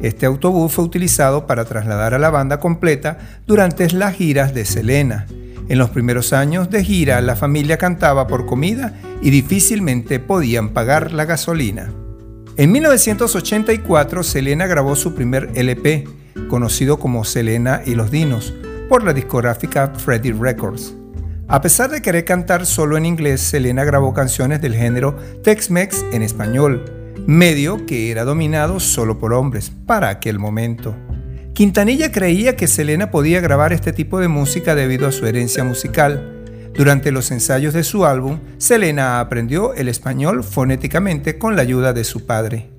Este 0.00 0.26
autobús 0.26 0.72
fue 0.72 0.84
utilizado 0.84 1.46
para 1.46 1.64
trasladar 1.64 2.14
a 2.14 2.18
la 2.18 2.30
banda 2.30 2.58
completa 2.58 3.18
durante 3.46 3.90
las 3.90 4.14
giras 4.14 4.54
de 4.54 4.64
Selena. 4.64 5.26
En 5.68 5.78
los 5.78 5.90
primeros 5.90 6.32
años 6.32 6.70
de 6.70 6.82
gira, 6.82 7.20
la 7.20 7.36
familia 7.36 7.76
cantaba 7.76 8.26
por 8.26 8.46
comida 8.46 8.94
y 9.20 9.30
difícilmente 9.30 10.18
podían 10.18 10.70
pagar 10.70 11.12
la 11.12 11.24
gasolina. 11.24 11.92
En 12.58 12.70
1984, 12.70 14.22
Selena 14.22 14.66
grabó 14.66 14.94
su 14.94 15.14
primer 15.14 15.48
LP, 15.54 16.04
conocido 16.48 16.98
como 16.98 17.24
Selena 17.24 17.80
y 17.86 17.94
los 17.94 18.10
Dinos, 18.10 18.52
por 18.90 19.04
la 19.04 19.14
discográfica 19.14 19.94
Freddie 19.96 20.34
Records. 20.38 20.94
A 21.48 21.62
pesar 21.62 21.88
de 21.88 22.02
querer 22.02 22.26
cantar 22.26 22.66
solo 22.66 22.98
en 22.98 23.06
inglés, 23.06 23.40
Selena 23.40 23.84
grabó 23.84 24.12
canciones 24.12 24.60
del 24.60 24.74
género 24.74 25.16
Tex-Mex 25.42 26.04
en 26.12 26.20
español, 26.20 26.84
medio 27.26 27.86
que 27.86 28.10
era 28.10 28.24
dominado 28.24 28.80
solo 28.80 29.18
por 29.18 29.32
hombres 29.32 29.72
para 29.86 30.10
aquel 30.10 30.38
momento. 30.38 30.94
Quintanilla 31.54 32.12
creía 32.12 32.54
que 32.54 32.68
Selena 32.68 33.10
podía 33.10 33.40
grabar 33.40 33.72
este 33.72 33.94
tipo 33.94 34.20
de 34.20 34.28
música 34.28 34.74
debido 34.74 35.06
a 35.06 35.12
su 35.12 35.26
herencia 35.26 35.64
musical. 35.64 36.41
Durante 36.74 37.12
los 37.12 37.30
ensayos 37.30 37.74
de 37.74 37.84
su 37.84 38.06
álbum, 38.06 38.38
Selena 38.56 39.20
aprendió 39.20 39.74
el 39.74 39.88
español 39.88 40.42
fonéticamente 40.42 41.38
con 41.38 41.54
la 41.54 41.62
ayuda 41.62 41.92
de 41.92 42.04
su 42.04 42.24
padre. 42.24 42.70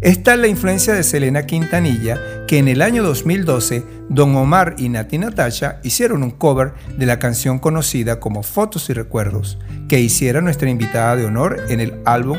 Esta 0.00 0.34
es 0.34 0.40
la 0.40 0.46
influencia 0.46 0.94
de 0.94 1.02
Selena 1.02 1.44
Quintanilla, 1.44 2.46
que 2.46 2.58
en 2.58 2.68
el 2.68 2.82
año 2.82 3.02
2012 3.02 3.82
Don 4.08 4.34
Omar 4.36 4.76
y 4.78 4.88
Nati 4.88 5.18
Natasha 5.18 5.80
hicieron 5.82 6.22
un 6.22 6.30
cover 6.30 6.72
de 6.96 7.04
la 7.04 7.18
canción 7.18 7.58
conocida 7.58 8.20
como 8.20 8.44
Fotos 8.44 8.88
y 8.88 8.92
Recuerdos, 8.92 9.58
que 9.88 10.00
hiciera 10.00 10.40
nuestra 10.40 10.70
invitada 10.70 11.16
de 11.16 11.26
honor 11.26 11.64
en 11.68 11.80
el 11.80 11.94
álbum 12.04 12.38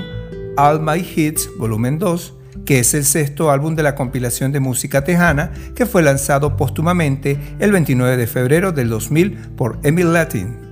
All 0.58 0.80
My 0.80 0.99
Hits 0.99 1.49
Volumen 1.60 1.99
2, 1.99 2.34
que 2.65 2.80
es 2.80 2.93
el 2.93 3.04
sexto 3.04 3.52
álbum 3.52 3.75
de 3.75 3.84
la 3.84 3.95
compilación 3.95 4.52
de 4.52 4.60
música 4.60 5.04
tejana 5.04 5.52
que 5.75 5.86
fue 5.86 6.02
lanzado 6.02 6.56
póstumamente 6.56 7.38
el 7.60 7.73
29 7.73 8.17
de 8.17 8.28
febrero 8.28 8.71
del 8.71 8.89
2000 8.89 9.38
por 9.56 9.80
Emil 9.84 10.13
Latin. 10.13 10.69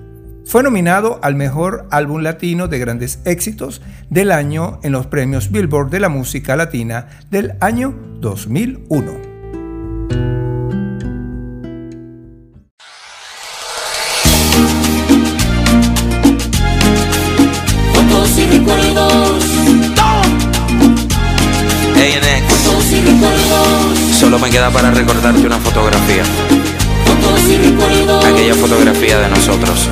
Fue 0.47 0.63
nominado 0.63 1.19
al 1.23 1.35
mejor 1.35 1.89
álbum 1.91 2.21
latino 2.21 2.69
de 2.69 2.79
grandes 2.79 3.19
éxitos 3.25 3.81
del 4.09 4.31
año 4.31 4.79
en 4.81 4.93
los 4.93 5.05
premios 5.05 5.51
Billboard 5.51 5.89
de 5.89 5.99
la 5.99 6.07
música 6.07 6.55
latina 6.55 7.07
del 7.29 7.55
año 7.59 7.93
2001. 8.21 9.11
Fotos 17.93 18.37
y 18.37 18.45
recuerdos, 18.45 19.43
ANX, 21.93 22.53
fotos 22.53 22.91
y 22.93 23.01
recuerdos, 23.01 23.99
solo 24.17 24.39
me 24.39 24.49
queda 24.49 24.69
para 24.69 24.91
recordarte 24.91 25.45
una 25.45 25.57
fotografía, 25.57 26.23
fotos 26.23 27.49
y 27.49 27.57
recuerdos. 27.57 28.23
aquella 28.23 28.55
fotografía 28.55 29.19
de 29.19 29.27
nosotros. 29.27 29.89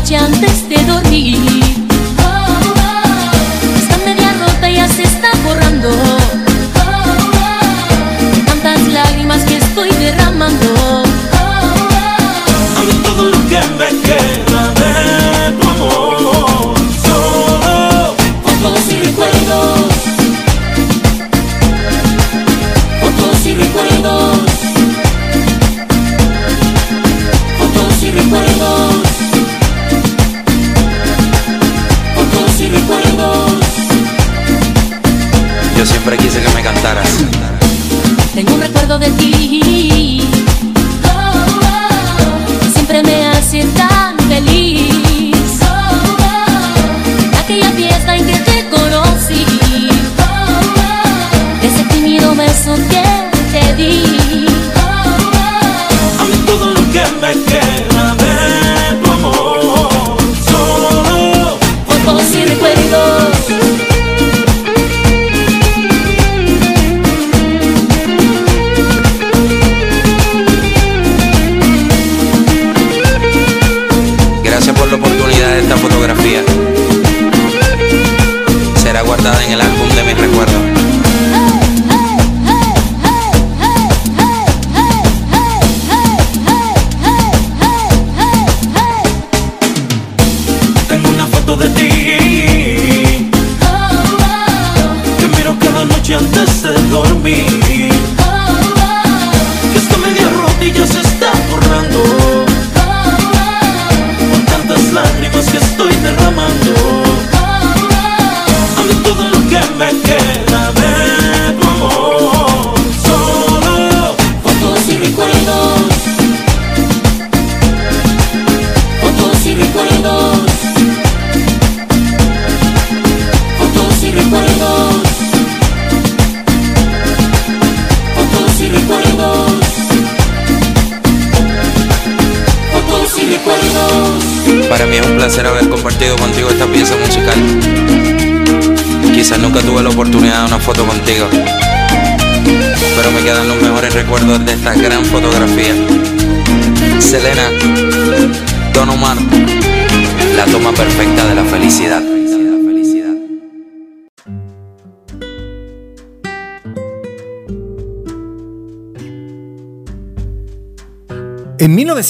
Noche 0.00 0.16
antes 0.16 0.68
de 0.68 0.76
dormir. 0.86 1.49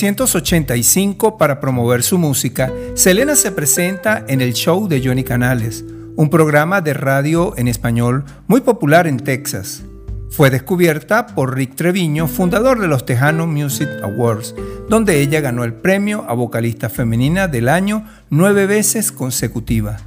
1985, 0.02 1.36
para 1.36 1.60
promover 1.60 2.02
su 2.02 2.16
música, 2.16 2.72
Selena 2.94 3.36
se 3.36 3.52
presenta 3.52 4.24
en 4.28 4.40
el 4.40 4.54
show 4.54 4.88
de 4.88 5.02
Johnny 5.04 5.24
Canales, 5.24 5.84
un 6.16 6.30
programa 6.30 6.80
de 6.80 6.94
radio 6.94 7.52
en 7.58 7.68
español 7.68 8.24
muy 8.46 8.62
popular 8.62 9.06
en 9.06 9.18
Texas. 9.18 9.82
Fue 10.30 10.48
descubierta 10.48 11.26
por 11.26 11.54
Rick 11.54 11.74
Treviño, 11.74 12.28
fundador 12.28 12.80
de 12.80 12.88
los 12.88 13.04
Tejano 13.04 13.46
Music 13.46 13.90
Awards, 14.02 14.54
donde 14.88 15.20
ella 15.20 15.42
ganó 15.42 15.64
el 15.64 15.74
premio 15.74 16.24
a 16.28 16.32
vocalista 16.32 16.88
femenina 16.88 17.46
del 17.46 17.68
año 17.68 18.06
nueve 18.30 18.64
veces 18.64 19.12
consecutiva. 19.12 19.98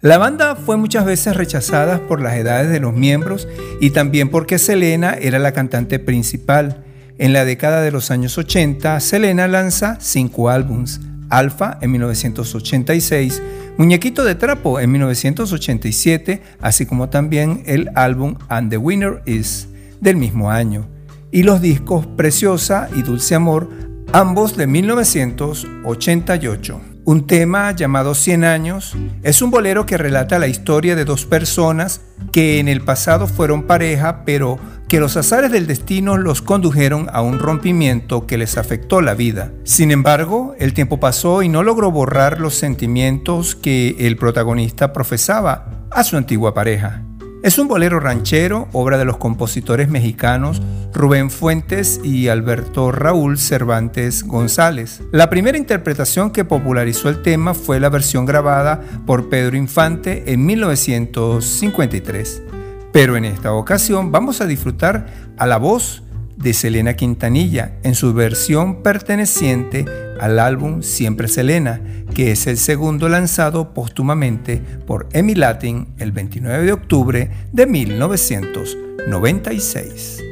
La 0.00 0.18
banda 0.18 0.56
fue 0.56 0.76
muchas 0.76 1.04
veces 1.04 1.36
rechazada 1.36 2.08
por 2.08 2.20
las 2.20 2.34
edades 2.34 2.70
de 2.70 2.80
los 2.80 2.92
miembros 2.92 3.46
y 3.80 3.90
también 3.90 4.30
porque 4.30 4.58
Selena 4.58 5.14
era 5.14 5.38
la 5.38 5.52
cantante 5.52 6.00
principal. 6.00 6.82
En 7.18 7.32
la 7.32 7.44
década 7.44 7.82
de 7.82 7.92
los 7.92 8.10
años 8.10 8.38
80, 8.38 8.98
Selena 9.00 9.48
lanza 9.48 9.98
cinco 10.00 10.50
álbums. 10.50 11.00
Alpha 11.28 11.78
en 11.80 11.90
1986, 11.92 13.42
Muñequito 13.78 14.22
de 14.22 14.34
Trapo 14.34 14.78
en 14.80 14.92
1987, 14.92 16.42
así 16.60 16.84
como 16.84 17.08
también 17.08 17.62
el 17.64 17.90
álbum 17.94 18.36
And 18.48 18.68
the 18.68 18.76
Winner 18.76 19.22
Is 19.24 19.68
del 20.00 20.16
mismo 20.16 20.50
año, 20.50 20.90
y 21.30 21.44
los 21.44 21.62
discos 21.62 22.06
Preciosa 22.06 22.90
y 22.94 23.00
Dulce 23.00 23.34
Amor, 23.34 23.70
ambos 24.12 24.58
de 24.58 24.66
1988. 24.66 26.91
Un 27.04 27.26
tema 27.26 27.72
llamado 27.72 28.14
100 28.14 28.44
años 28.44 28.96
es 29.24 29.42
un 29.42 29.50
bolero 29.50 29.86
que 29.86 29.98
relata 29.98 30.38
la 30.38 30.46
historia 30.46 30.94
de 30.94 31.04
dos 31.04 31.26
personas 31.26 32.00
que 32.30 32.60
en 32.60 32.68
el 32.68 32.80
pasado 32.80 33.26
fueron 33.26 33.64
pareja, 33.64 34.24
pero 34.24 34.60
que 34.88 35.00
los 35.00 35.16
azares 35.16 35.50
del 35.50 35.66
destino 35.66 36.16
los 36.16 36.42
condujeron 36.42 37.08
a 37.12 37.20
un 37.20 37.40
rompimiento 37.40 38.28
que 38.28 38.38
les 38.38 38.56
afectó 38.56 39.00
la 39.00 39.14
vida. 39.14 39.50
Sin 39.64 39.90
embargo, 39.90 40.54
el 40.60 40.74
tiempo 40.74 41.00
pasó 41.00 41.42
y 41.42 41.48
no 41.48 41.64
logró 41.64 41.90
borrar 41.90 42.40
los 42.40 42.54
sentimientos 42.54 43.56
que 43.56 43.96
el 43.98 44.16
protagonista 44.16 44.92
profesaba 44.92 45.86
a 45.90 46.04
su 46.04 46.16
antigua 46.16 46.54
pareja. 46.54 47.02
Es 47.42 47.58
un 47.58 47.66
bolero 47.66 47.98
ranchero, 47.98 48.68
obra 48.72 48.98
de 48.98 49.04
los 49.04 49.16
compositores 49.16 49.88
mexicanos 49.88 50.62
Rubén 50.92 51.28
Fuentes 51.28 52.00
y 52.04 52.28
Alberto 52.28 52.92
Raúl 52.92 53.36
Cervantes 53.36 54.22
González. 54.22 55.02
La 55.10 55.28
primera 55.28 55.58
interpretación 55.58 56.30
que 56.30 56.44
popularizó 56.44 57.08
el 57.08 57.20
tema 57.20 57.52
fue 57.54 57.80
la 57.80 57.88
versión 57.88 58.26
grabada 58.26 58.80
por 59.06 59.28
Pedro 59.28 59.56
Infante 59.56 60.32
en 60.32 60.46
1953. 60.46 62.44
Pero 62.92 63.16
en 63.16 63.24
esta 63.24 63.52
ocasión 63.54 64.12
vamos 64.12 64.40
a 64.40 64.46
disfrutar 64.46 65.08
a 65.36 65.44
la 65.44 65.56
voz 65.56 66.04
de 66.36 66.52
Selena 66.52 66.94
Quintanilla 66.94 67.72
en 67.82 67.96
su 67.96 68.14
versión 68.14 68.84
perteneciente 68.84 69.84
al 70.22 70.38
álbum 70.38 70.82
Siempre 70.82 71.26
Selena, 71.26 71.80
que 72.14 72.30
es 72.30 72.46
el 72.46 72.56
segundo 72.56 73.08
lanzado 73.08 73.74
póstumamente 73.74 74.62
por 74.86 75.08
Emi 75.12 75.34
Latin 75.34 75.88
el 75.98 76.12
29 76.12 76.64
de 76.64 76.72
octubre 76.72 77.28
de 77.50 77.66
1996. 77.66 80.31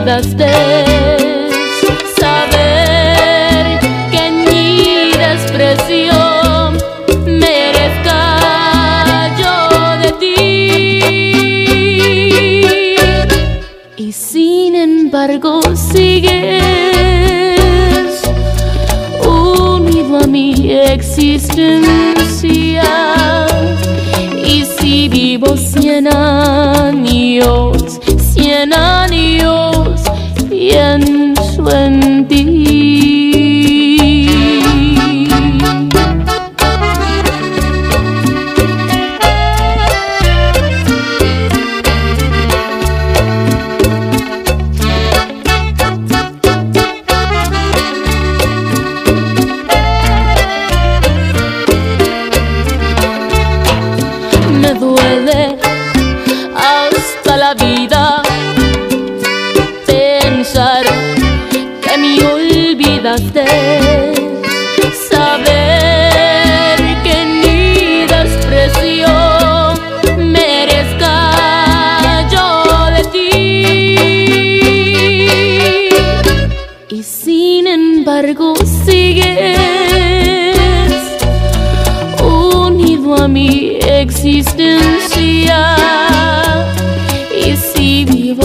olvidaste. 0.00 0.50
Saber 2.18 3.78
que 4.10 4.30
ni 4.30 5.12
desprecio 5.12 6.20
merezca 7.26 8.22
yo 9.38 9.56
de 10.02 10.10
ti. 10.20 11.02
Y 13.96 14.12
sin 14.12 14.74
embargo 14.74 15.60
sigues 15.74 16.32
unido 19.26 20.18
a 20.18 20.26
mi 20.26 20.72
existencia. 20.72 21.86
Y 24.44 24.64
si 24.64 25.08
vivo 25.08 25.56
cien 25.56 26.08
años, 26.08 27.69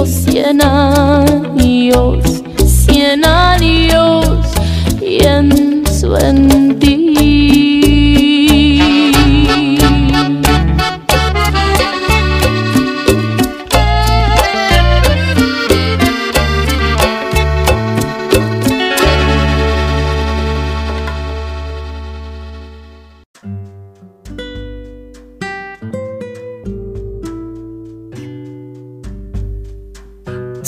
cien 0.03 0.61
años, 0.61 2.43
cien 2.65 3.25
años, 3.25 4.27
pienso 4.99 6.17
en 6.17 6.47
ti. 6.49 6.64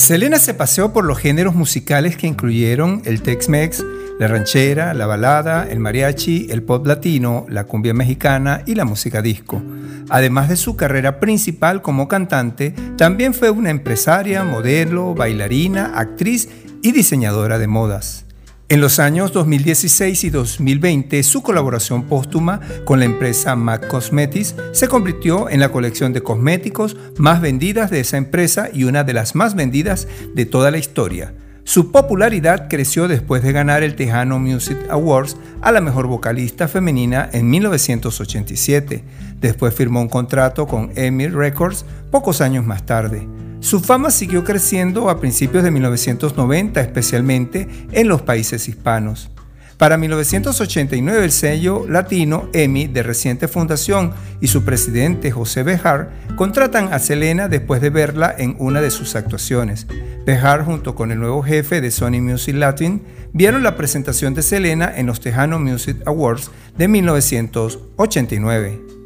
Selena 0.07 0.39
se 0.39 0.53
paseó 0.53 0.93
por 0.93 1.03
los 1.03 1.17
géneros 1.17 1.53
musicales 1.53 2.15
que 2.15 2.27
incluyeron 2.27 3.01
el 3.03 3.21
Tex-Mex, 3.21 3.83
la 4.17 4.29
ranchera, 4.29 4.93
la 4.93 5.05
balada, 5.05 5.67
el 5.69 5.81
mariachi, 5.81 6.47
el 6.49 6.63
pop 6.63 6.87
latino, 6.87 7.45
la 7.49 7.65
cumbia 7.65 7.93
mexicana 7.93 8.63
y 8.65 8.75
la 8.75 8.85
música 8.85 9.21
disco. 9.21 9.61
Además 10.07 10.47
de 10.47 10.55
su 10.55 10.77
carrera 10.77 11.19
principal 11.19 11.81
como 11.81 12.07
cantante, 12.07 12.73
también 12.97 13.33
fue 13.33 13.49
una 13.49 13.69
empresaria, 13.69 14.45
modelo, 14.45 15.13
bailarina, 15.13 15.99
actriz 15.99 16.47
y 16.81 16.93
diseñadora 16.93 17.59
de 17.59 17.67
modas. 17.67 18.26
En 18.69 18.81
los 18.81 18.99
años 18.99 19.31
2016 19.31 20.25
y 20.25 20.29
2020, 20.29 21.23
su 21.23 21.41
colaboración 21.41 22.03
póstuma 22.03 22.59
con 22.83 22.99
la 22.99 23.05
empresa 23.05 23.55
MAC 23.55 23.87
Cosmetics 23.87 24.55
se 24.73 24.89
convirtió 24.89 25.49
en 25.49 25.61
la 25.61 25.71
colección 25.71 26.11
de 26.11 26.21
cosméticos 26.21 26.97
más 27.17 27.39
vendidas 27.39 27.89
de 27.91 28.01
esa 28.01 28.17
empresa 28.17 28.69
y 28.73 28.83
una 28.83 29.05
de 29.05 29.13
las 29.13 29.35
más 29.35 29.55
vendidas 29.55 30.09
de 30.35 30.45
toda 30.45 30.69
la 30.69 30.79
historia. 30.79 31.33
Su 31.63 31.93
popularidad 31.93 32.67
creció 32.69 33.07
después 33.07 33.41
de 33.41 33.53
ganar 33.53 33.83
el 33.83 33.95
Tejano 33.95 34.37
Music 34.37 34.77
Awards 34.89 35.37
a 35.61 35.71
la 35.71 35.79
mejor 35.79 36.07
vocalista 36.07 36.67
femenina 36.67 37.29
en 37.31 37.49
1987. 37.49 39.01
Después 39.39 39.73
firmó 39.73 40.01
un 40.01 40.09
contrato 40.09 40.67
con 40.67 40.91
EMI 40.93 41.27
Records 41.27 41.85
pocos 42.11 42.41
años 42.41 42.65
más 42.65 42.85
tarde. 42.85 43.29
Su 43.59 43.79
fama 43.79 44.11
siguió 44.11 44.43
creciendo 44.43 45.09
a 45.09 45.19
principios 45.19 45.63
de 45.63 45.71
1990, 45.71 46.79
especialmente 46.79 47.67
en 47.91 48.07
los 48.07 48.21
países 48.21 48.69
hispanos. 48.69 49.31
Para 49.77 49.97
1989 49.97 51.23
el 51.23 51.31
sello 51.31 51.85
latino 51.87 52.49
EMI 52.51 52.87
de 52.87 53.03
reciente 53.03 53.47
fundación 53.47 54.11
y 54.41 54.47
su 54.47 54.63
presidente 54.63 55.29
José 55.29 55.61
Bejar 55.61 56.09
contratan 56.35 56.91
a 56.93 56.97
Selena 56.97 57.47
después 57.47 57.79
de 57.79 57.91
verla 57.91 58.33
en 58.35 58.55
una 58.57 58.81
de 58.81 58.89
sus 58.89 59.15
actuaciones. 59.15 59.85
Bejar 60.25 60.65
junto 60.65 60.95
con 60.95 61.11
el 61.11 61.19
nuevo 61.19 61.43
jefe 61.43 61.79
de 61.79 61.91
Sony 61.91 62.21
Music 62.21 62.55
Latin 62.55 63.03
vieron 63.33 63.61
la 63.61 63.75
presentación 63.75 64.33
de 64.33 64.41
Selena 64.41 64.91
en 64.95 65.05
los 65.05 65.19
Tejano 65.19 65.59
Music 65.59 65.97
Awards 66.07 66.49
de 66.75 66.87
1989. 66.87 68.96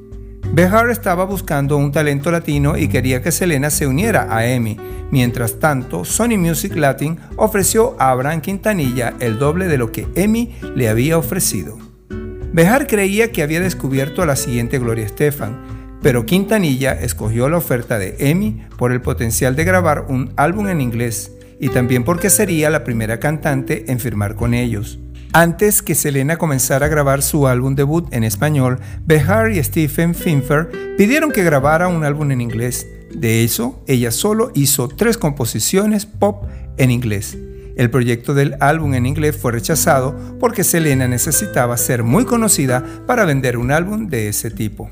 Behar 0.54 0.90
estaba 0.90 1.24
buscando 1.24 1.78
un 1.78 1.94
talento 1.94 2.30
latino 2.30 2.76
y 2.76 2.90
quería 2.90 3.22
que 3.22 3.32
Selena 3.32 3.70
se 3.70 3.88
uniera 3.88 4.28
a 4.36 4.46
EMI. 4.46 4.78
Mientras 5.10 5.60
tanto, 5.60 6.04
Sony 6.04 6.38
Music 6.38 6.76
Latin 6.76 7.18
ofreció 7.38 7.96
a 7.98 8.12
Abraham 8.12 8.42
Quintanilla 8.42 9.14
el 9.22 9.40
doble 9.40 9.70
de 9.70 9.78
lo 9.78 9.94
que 9.94 10.10
EMI 10.14 10.58
le 10.76 10.90
había 10.90 11.18
ofrecido. 11.18 11.78
Behar 12.52 12.88
creía 12.88 13.32
que 13.32 13.44
había 13.44 13.62
descubierto 13.62 14.22
a 14.22 14.26
la 14.26 14.36
siguiente 14.36 14.78
Gloria 14.78 15.06
Estefan, 15.06 15.58
pero 16.02 16.26
Quintanilla 16.26 16.92
escogió 17.00 17.48
la 17.48 17.56
oferta 17.56 17.98
de 17.98 18.18
EMI 18.20 18.68
por 18.78 18.92
el 18.92 19.00
potencial 19.00 19.56
de 19.56 19.64
grabar 19.64 20.08
un 20.10 20.34
álbum 20.36 20.68
en 20.68 20.82
inglés 20.82 21.32
y 21.62 21.70
también 21.70 22.04
porque 22.04 22.30
sería 22.30 22.70
la 22.70 22.84
primera 22.84 23.22
cantante 23.22 23.90
en 23.90 24.02
firmar 24.02 24.36
con 24.36 24.54
ellos. 24.54 25.00
Antes 25.34 25.82
que 25.82 25.96
Selena 25.96 26.38
comenzara 26.38 26.88
a 26.88 26.90
grabar 26.90 27.22
su 27.22 27.48
álbum 27.48 27.74
debut 27.74 28.06
en 28.12 28.26
español, 28.26 28.80
Behar 29.06 29.52
y 29.52 29.64
Stephen 29.64 30.14
Finfer 30.14 30.70
pidieron 30.98 31.32
que 31.32 31.46
grabara 31.46 31.88
un 31.88 32.04
álbum 32.04 32.32
en 32.32 32.42
inglés. 32.42 32.86
De 33.14 33.46
eso, 33.46 33.82
ella 33.88 34.12
solo 34.12 34.52
hizo 34.56 34.90
tres 34.90 35.18
composiciones 35.18 36.06
pop 36.06 36.44
en 36.76 36.92
inglés. 36.92 37.38
El 37.78 37.90
proyecto 37.90 38.34
del 38.34 38.58
álbum 38.60 38.94
en 38.94 39.06
inglés 39.06 39.38
fue 39.38 39.54
rechazado 39.54 40.18
porque 40.38 40.66
Selena 40.66 41.08
necesitaba 41.08 41.78
ser 41.78 42.04
muy 42.04 42.26
conocida 42.26 42.84
para 43.08 43.24
vender 43.24 43.58
un 43.58 43.72
álbum 43.72 44.08
de 44.08 44.28
ese 44.28 44.52
tipo. 44.52 44.90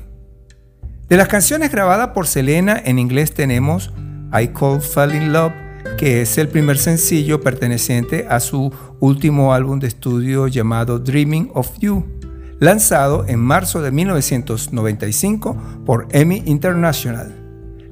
De 1.10 1.18
las 1.18 1.28
canciones 1.28 1.70
grabadas 1.70 2.08
por 2.14 2.26
Selena 2.26 2.80
en 2.82 2.98
inglés 2.98 3.34
tenemos 3.34 3.92
I 4.32 4.48
Call 4.48 4.80
Fall 4.80 5.14
in 5.14 5.34
Love, 5.34 5.52
que 5.98 6.22
es 6.22 6.38
el 6.38 6.48
primer 6.48 6.78
sencillo 6.78 7.42
perteneciente 7.42 8.26
a 8.30 8.40
su 8.40 8.72
último 9.00 9.52
álbum 9.52 9.80
de 9.80 9.88
estudio 9.88 10.46
llamado 10.46 10.98
Dreaming 10.98 11.50
of 11.54 11.78
You, 11.80 12.04
lanzado 12.60 13.24
en 13.26 13.40
marzo 13.40 13.82
de 13.82 13.90
1995 13.90 15.56
por 15.84 16.06
EMI 16.12 16.42
International. 16.46 17.34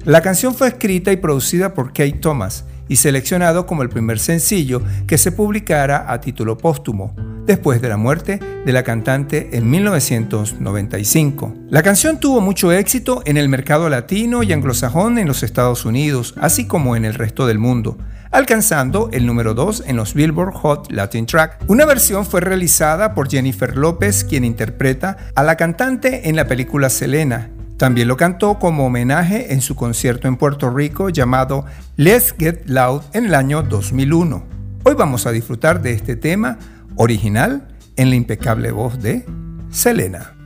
La 0.05 0.21
canción 0.21 0.55
fue 0.55 0.69
escrita 0.69 1.11
y 1.11 1.17
producida 1.17 1.73
por 1.73 1.87
Kate 1.87 2.19
Thomas 2.21 2.65
y 2.87 2.95
seleccionado 2.95 3.65
como 3.65 3.83
el 3.83 3.89
primer 3.89 4.19
sencillo 4.19 4.81
que 5.07 5.17
se 5.17 5.31
publicara 5.31 6.11
a 6.11 6.21
título 6.21 6.57
póstumo, 6.57 7.15
después 7.45 7.81
de 7.81 7.89
la 7.89 7.97
muerte 7.97 8.39
de 8.65 8.73
la 8.73 8.83
cantante 8.83 9.49
en 9.53 9.69
1995. 9.69 11.53
La 11.69 11.83
canción 11.83 12.19
tuvo 12.19 12.41
mucho 12.41 12.71
éxito 12.71 13.21
en 13.25 13.37
el 13.37 13.49
mercado 13.49 13.89
latino 13.89 14.43
y 14.43 14.53
anglosajón 14.53 15.17
en 15.17 15.27
los 15.27 15.43
Estados 15.43 15.85
Unidos, 15.85 16.35
así 16.39 16.65
como 16.65 16.95
en 16.95 17.05
el 17.05 17.13
resto 17.15 17.47
del 17.47 17.59
mundo, 17.59 17.97
alcanzando 18.31 19.09
el 19.11 19.25
número 19.25 19.53
2 19.53 19.83
en 19.87 19.95
los 19.95 20.13
Billboard 20.13 20.53
Hot 20.53 20.91
Latin 20.91 21.25
Track. 21.25 21.63
Una 21.67 21.85
versión 21.85 22.25
fue 22.25 22.41
realizada 22.41 23.13
por 23.13 23.29
Jennifer 23.29 23.77
López, 23.77 24.23
quien 24.23 24.45
interpreta 24.45 25.17
a 25.35 25.43
la 25.43 25.55
cantante 25.55 26.29
en 26.29 26.35
la 26.35 26.47
película 26.47 26.89
Selena. 26.89 27.49
También 27.77 28.07
lo 28.07 28.17
cantó 28.17 28.59
como 28.59 28.85
homenaje 28.85 29.53
en 29.53 29.61
su 29.61 29.75
concierto 29.75 30.27
en 30.27 30.35
Puerto 30.35 30.69
Rico 30.69 31.09
llamado 31.09 31.65
Let's 31.95 32.35
Get 32.37 32.63
Loud 32.65 33.03
en 33.13 33.25
el 33.25 33.35
año 33.35 33.63
2001. 33.63 34.43
Hoy 34.83 34.95
vamos 34.95 35.25
a 35.25 35.31
disfrutar 35.31 35.81
de 35.81 35.93
este 35.93 36.15
tema 36.15 36.59
original 36.95 37.69
en 37.95 38.09
la 38.09 38.15
impecable 38.15 38.71
voz 38.71 39.01
de 39.01 39.25
Selena. 39.71 40.38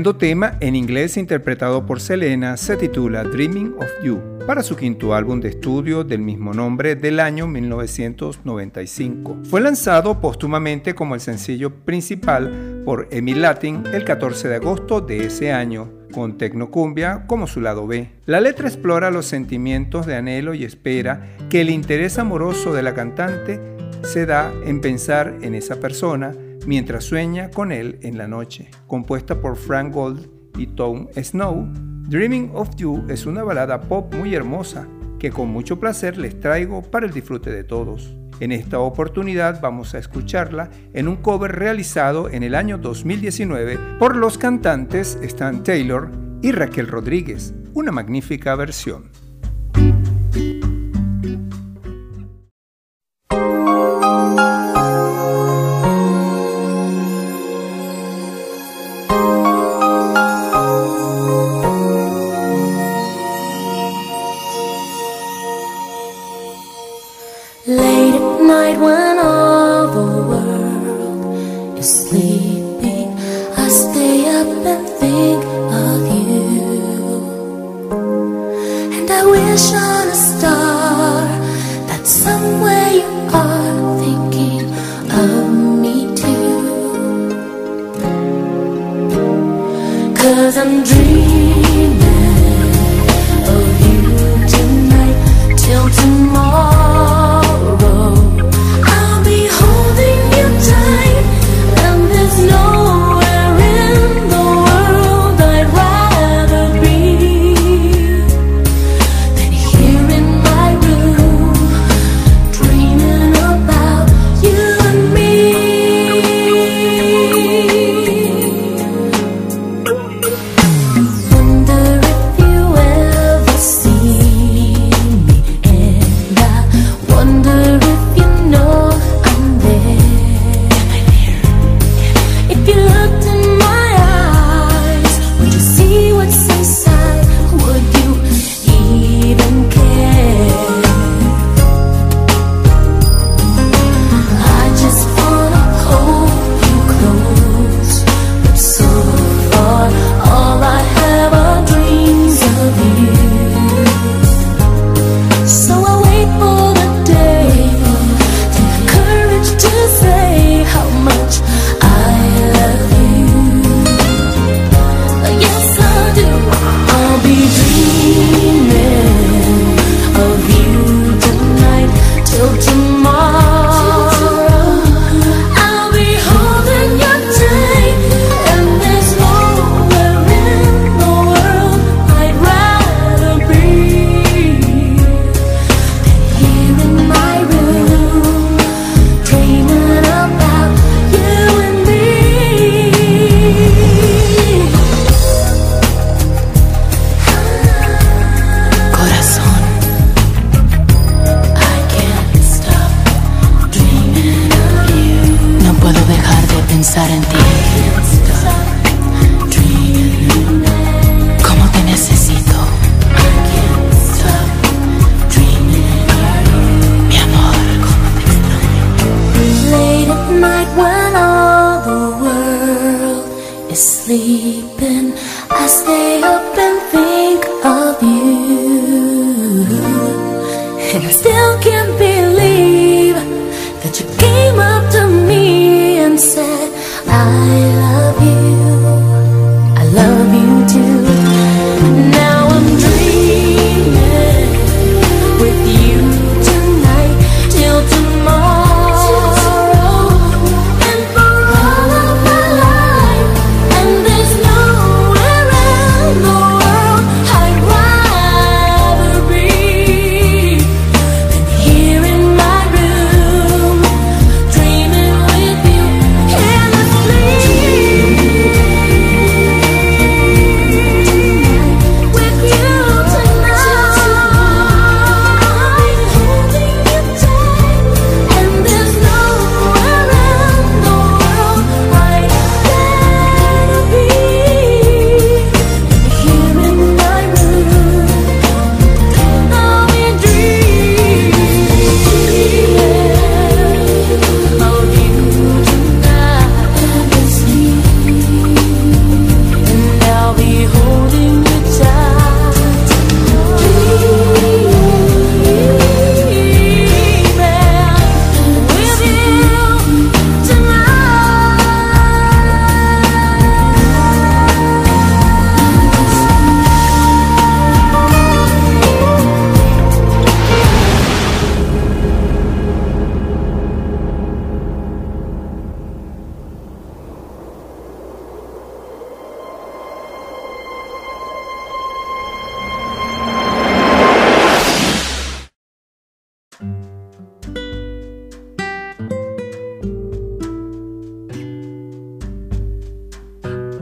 Estupendo 0.00 0.16
tema 0.16 0.56
en 0.60 0.76
inglés 0.76 1.18
interpretado 1.18 1.84
por 1.84 2.00
Selena 2.00 2.56
se 2.56 2.78
titula 2.78 3.22
Dreaming 3.22 3.74
of 3.76 3.90
You 4.02 4.18
para 4.46 4.62
su 4.62 4.74
quinto 4.74 5.12
álbum 5.12 5.40
de 5.40 5.50
estudio 5.50 6.04
del 6.04 6.20
mismo 6.20 6.54
nombre 6.54 6.96
del 6.96 7.20
año 7.20 7.46
1995. 7.46 9.40
Fue 9.44 9.60
lanzado 9.60 10.18
póstumamente 10.22 10.94
como 10.94 11.14
el 11.14 11.20
sencillo 11.20 11.74
principal 11.84 12.82
por 12.86 13.08
Emil 13.10 13.42
Latin 13.42 13.82
el 13.92 14.04
14 14.04 14.48
de 14.48 14.54
agosto 14.54 15.02
de 15.02 15.26
ese 15.26 15.52
año, 15.52 15.90
con 16.12 16.38
Tecnocumbia 16.38 17.26
como 17.26 17.46
su 17.46 17.60
lado 17.60 17.86
B. 17.86 18.08
La 18.24 18.40
letra 18.40 18.68
explora 18.68 19.10
los 19.10 19.26
sentimientos 19.26 20.06
de 20.06 20.16
anhelo 20.16 20.54
y 20.54 20.64
espera 20.64 21.36
que 21.50 21.60
el 21.60 21.68
interés 21.68 22.18
amoroso 22.18 22.72
de 22.72 22.82
la 22.82 22.94
cantante 22.94 23.60
se 24.02 24.24
da 24.24 24.50
en 24.64 24.80
pensar 24.80 25.36
en 25.42 25.54
esa 25.54 25.78
persona 25.78 26.32
mientras 26.66 27.04
sueña 27.04 27.50
con 27.50 27.72
él 27.72 27.98
en 28.02 28.18
la 28.18 28.28
noche. 28.28 28.70
Compuesta 28.86 29.40
por 29.40 29.56
Frank 29.56 29.92
Gold 29.92 30.28
y 30.58 30.66
Tom 30.66 31.08
Snow, 31.14 31.68
Dreaming 32.08 32.50
of 32.54 32.74
You 32.76 33.04
es 33.08 33.26
una 33.26 33.44
balada 33.44 33.80
pop 33.82 34.14
muy 34.14 34.34
hermosa 34.34 34.88
que 35.18 35.30
con 35.30 35.50
mucho 35.50 35.78
placer 35.78 36.18
les 36.18 36.40
traigo 36.40 36.82
para 36.82 37.06
el 37.06 37.12
disfrute 37.12 37.50
de 37.50 37.62
todos. 37.62 38.16
En 38.40 38.52
esta 38.52 38.80
oportunidad 38.80 39.60
vamos 39.60 39.94
a 39.94 39.98
escucharla 39.98 40.70
en 40.94 41.08
un 41.08 41.16
cover 41.16 41.52
realizado 41.52 42.30
en 42.30 42.42
el 42.42 42.54
año 42.54 42.78
2019 42.78 43.78
por 43.98 44.16
los 44.16 44.38
cantantes 44.38 45.18
Stan 45.22 45.62
Taylor 45.62 46.10
y 46.42 46.52
Raquel 46.52 46.88
Rodríguez, 46.88 47.54
una 47.74 47.92
magnífica 47.92 48.56
versión. 48.56 49.10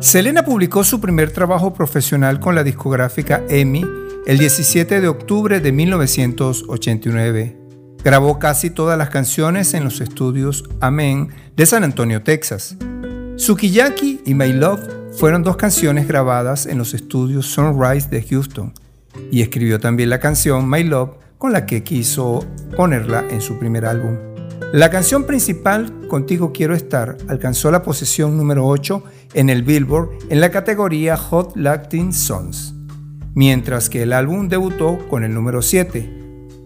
Selena 0.08 0.42
publicó 0.42 0.84
su 0.84 1.02
primer 1.02 1.32
trabajo 1.32 1.74
profesional 1.74 2.40
con 2.40 2.54
la 2.54 2.64
discográfica 2.64 3.44
EMI 3.46 3.84
el 4.26 4.38
17 4.38 5.02
de 5.02 5.06
octubre 5.06 5.60
de 5.60 5.70
1989. 5.70 7.58
Grabó 8.02 8.38
casi 8.38 8.70
todas 8.70 8.96
las 8.96 9.10
canciones 9.10 9.74
en 9.74 9.84
los 9.84 10.00
estudios 10.00 10.64
Amén 10.80 11.28
de 11.54 11.66
San 11.66 11.84
Antonio, 11.84 12.22
Texas. 12.22 12.74
Sukiyaki 13.36 14.22
y 14.24 14.32
My 14.32 14.50
Love 14.54 14.80
fueron 15.12 15.42
dos 15.42 15.58
canciones 15.58 16.08
grabadas 16.08 16.64
en 16.64 16.78
los 16.78 16.94
estudios 16.94 17.44
Sunrise 17.44 18.08
de 18.08 18.22
Houston 18.22 18.72
y 19.30 19.42
escribió 19.42 19.78
también 19.78 20.08
la 20.08 20.20
canción 20.20 20.70
My 20.70 20.84
Love 20.84 21.16
con 21.36 21.52
la 21.52 21.66
que 21.66 21.84
quiso 21.84 22.46
ponerla 22.74 23.26
en 23.28 23.42
su 23.42 23.58
primer 23.58 23.84
álbum. 23.84 24.16
La 24.72 24.90
canción 24.90 25.24
principal, 25.24 26.06
Contigo 26.08 26.52
Quiero 26.52 26.74
Estar, 26.74 27.16
alcanzó 27.28 27.70
la 27.70 27.82
posición 27.82 28.36
número 28.36 28.66
8 28.66 29.02
en 29.34 29.50
el 29.50 29.62
Billboard 29.62 30.10
en 30.30 30.40
la 30.40 30.50
categoría 30.50 31.16
Hot 31.16 31.56
Latin 31.56 32.12
Songs, 32.12 32.74
mientras 33.34 33.88
que 33.88 34.02
el 34.02 34.12
álbum 34.12 34.48
debutó 34.48 34.98
con 35.08 35.24
el 35.24 35.34
número 35.34 35.62
7. 35.62 36.18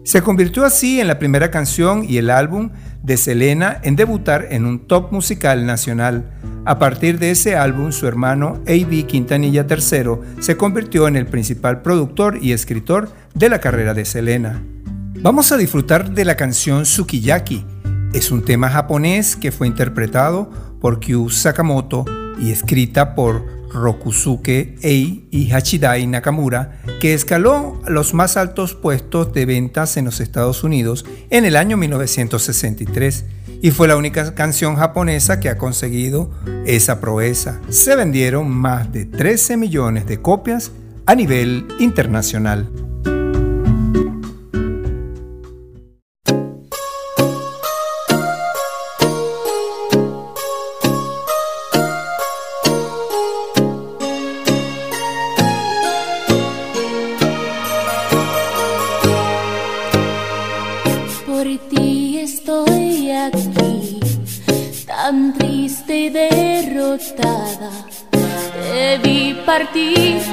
Se 0.05 0.23
convirtió 0.23 0.65
así 0.65 1.01
en 1.01 1.07
la 1.07 1.19
primera 1.19 1.51
canción 1.51 2.05
y 2.09 2.17
el 2.19 2.31
álbum 2.31 2.71
de 3.03 3.17
Selena 3.17 3.81
en 3.83 3.97
debutar 3.97 4.49
en 4.51 4.67
un 4.67 4.87
top 4.87 5.13
musical 5.13 5.67
nacional, 5.67 6.31
A 6.65 6.79
partir 6.79 7.19
de 7.19 7.33
ese 7.33 7.57
álbum, 7.57 7.91
su 7.91 8.07
hermano 8.07 8.61
A.B. 8.69 9.05
Quintanilla 9.09 9.67
III 9.69 10.41
se 10.41 10.57
convirtió 10.57 11.09
en 11.09 11.17
el 11.17 11.27
principal 11.27 11.83
productor 11.83 12.39
y 12.41 12.53
escritor 12.53 13.11
de 13.35 13.49
la 13.49 13.59
carrera 13.59 13.95
de 13.95 14.05
Selena. 14.05 14.63
Vamos 15.21 15.51
a 15.51 15.57
disfrutar 15.57 16.13
de 16.13 16.25
la 16.25 16.37
canción 16.37 16.87
Sukiyaki. 16.87 17.67
Es 18.13 18.31
un 18.31 18.45
tema 18.45 18.69
japonés 18.69 19.35
que 19.35 19.51
fue 19.51 19.67
interpretado 19.67 20.51
por 20.81 21.01
Kyu 21.01 21.31
Sakamoto 21.31 22.05
y 22.43 22.51
escrita 22.51 23.15
por 23.15 23.47
Rokusuke 23.73 24.77
Ei 24.83 25.27
y 25.31 25.51
Hachidai 25.53 26.07
Nakamura, 26.07 26.83
que 27.01 27.15
escaló 27.15 27.81
los 27.87 28.13
más 28.13 28.37
altos 28.37 28.75
puestos 28.75 29.33
de 29.33 29.47
ventas 29.47 29.97
en 29.97 30.05
los 30.05 30.21
Estados 30.21 30.65
Unidos 30.65 31.07
en 31.31 31.45
el 31.45 31.57
año 31.57 31.77
1963 31.77 33.25
y 33.63 33.71
fue 33.71 33.89
la 33.89 33.97
única 33.97 34.35
canción 34.35 34.77
japonesa 34.77 35.41
que 35.41 35.49
ha 35.49 35.57
conseguido 35.57 36.31
esa 36.67 37.01
proeza. 37.01 37.61
Se 37.69 37.95
vendieron 37.97 38.51
más 38.51 38.93
de 38.93 39.07
13 39.07 39.57
millones 39.57 40.07
de 40.07 40.21
copias 40.21 40.73
a 41.07 41.15
nivel 41.15 41.67
internacional. 41.79 42.92
Vi 69.59 70.32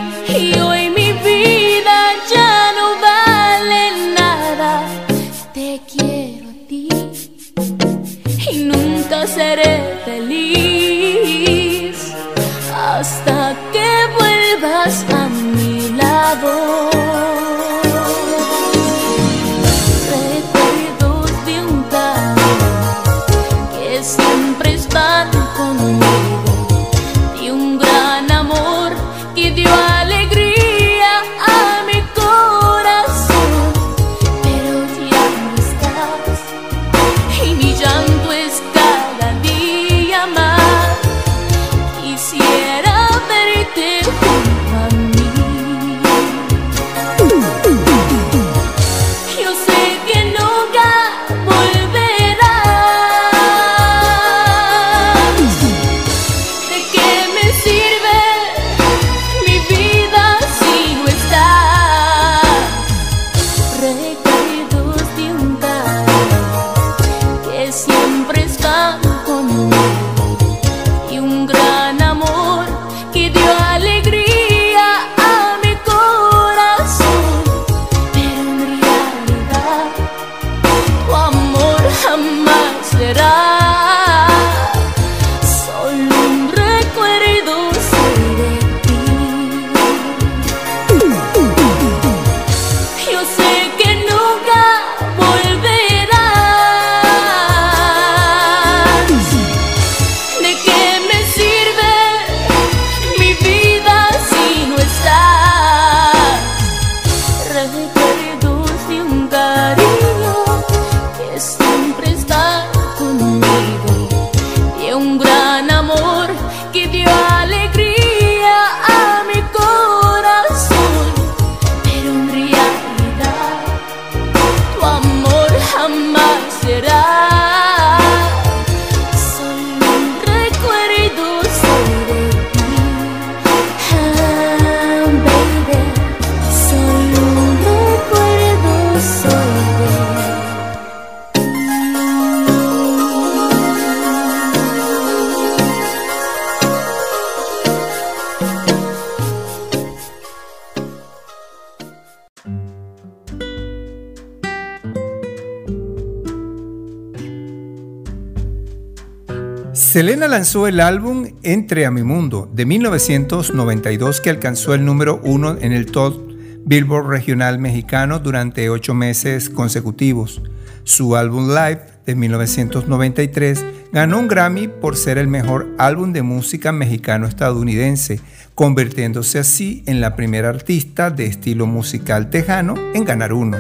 Selena 159.90 160.28
lanzó 160.28 160.68
el 160.68 160.82
álbum 160.82 161.26
Entre 161.42 161.88
a 161.88 161.90
mi 161.90 162.04
mundo 162.04 162.48
de 162.54 162.68
1992 162.68 164.22
que 164.22 164.30
alcanzó 164.30 164.76
el 164.76 164.86
número 164.86 165.20
uno 165.24 165.58
en 165.60 165.72
el 165.72 165.88
top 165.88 166.32
Billboard 166.64 167.08
regional 167.08 167.58
mexicano 167.58 168.20
durante 168.20 168.70
ocho 168.70 168.94
meses 168.94 169.50
consecutivos. 169.50 170.44
Su 170.84 171.16
álbum 171.16 171.48
Live 171.48 171.82
de 172.06 172.14
1993 172.14 173.66
ganó 173.92 174.20
un 174.20 174.28
Grammy 174.28 174.68
por 174.68 174.96
ser 174.96 175.18
el 175.18 175.28
mejor 175.28 175.74
álbum 175.80 176.14
de 176.14 176.22
música 176.22 176.72
mexicano-estadounidense, 176.72 178.20
convirtiéndose 178.54 179.40
así 179.40 179.82
en 179.88 180.02
la 180.02 180.16
primera 180.16 180.50
artista 180.50 181.10
de 181.10 181.26
estilo 181.26 181.66
musical 181.66 182.30
tejano 182.30 182.76
en 182.94 183.06
ganar 183.06 183.34
uno. 183.34 183.58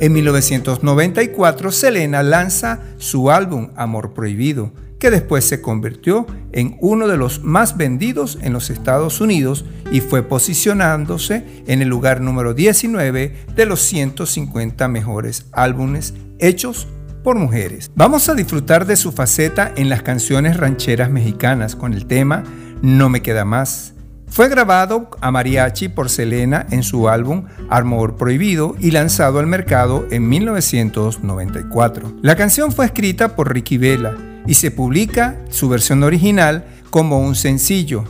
En 0.00 0.12
1994, 0.12 1.70
Selena 1.70 2.24
lanza 2.24 2.80
su 2.98 3.30
álbum 3.30 3.70
Amor 3.76 4.14
Prohibido, 4.14 4.72
que 4.98 5.10
después 5.10 5.44
se 5.44 5.60
convirtió 5.60 6.26
en 6.52 6.76
uno 6.80 7.08
de 7.08 7.16
los 7.16 7.42
más 7.44 7.76
vendidos 7.76 8.38
en 8.42 8.52
los 8.52 8.70
Estados 8.70 9.20
Unidos 9.20 9.64
y 9.90 10.00
fue 10.00 10.22
posicionándose 10.22 11.44
en 11.66 11.82
el 11.82 11.88
lugar 11.88 12.20
número 12.20 12.54
19 12.54 13.34
de 13.54 13.66
los 13.66 13.80
150 13.80 14.88
mejores 14.88 15.46
álbumes 15.52 16.14
hechos 16.38 16.88
por 17.22 17.36
mujeres. 17.36 17.90
Vamos 17.94 18.28
a 18.28 18.34
disfrutar 18.34 18.86
de 18.86 18.96
su 18.96 19.12
faceta 19.12 19.72
en 19.76 19.88
las 19.88 20.02
canciones 20.02 20.56
rancheras 20.56 21.10
mexicanas 21.10 21.76
con 21.76 21.92
el 21.92 22.06
tema 22.06 22.44
No 22.82 23.08
me 23.08 23.22
queda 23.22 23.44
más. 23.44 23.94
Fue 24.30 24.48
grabado 24.48 25.08
a 25.22 25.30
mariachi 25.30 25.88
por 25.88 26.10
Selena 26.10 26.66
en 26.70 26.82
su 26.82 27.08
álbum 27.08 27.46
Amor 27.70 28.16
Prohibido 28.16 28.76
y 28.78 28.90
lanzado 28.90 29.38
al 29.38 29.46
mercado 29.46 30.06
en 30.10 30.28
1994. 30.28 32.18
La 32.20 32.36
canción 32.36 32.70
fue 32.70 32.84
escrita 32.84 33.34
por 33.34 33.52
Ricky 33.52 33.78
Vela 33.78 34.27
y 34.48 34.54
se 34.54 34.70
publica 34.72 35.36
su 35.50 35.68
versión 35.68 36.02
original 36.02 36.64
como 36.90 37.20
un 37.20 37.36
sencillo. 37.36 38.04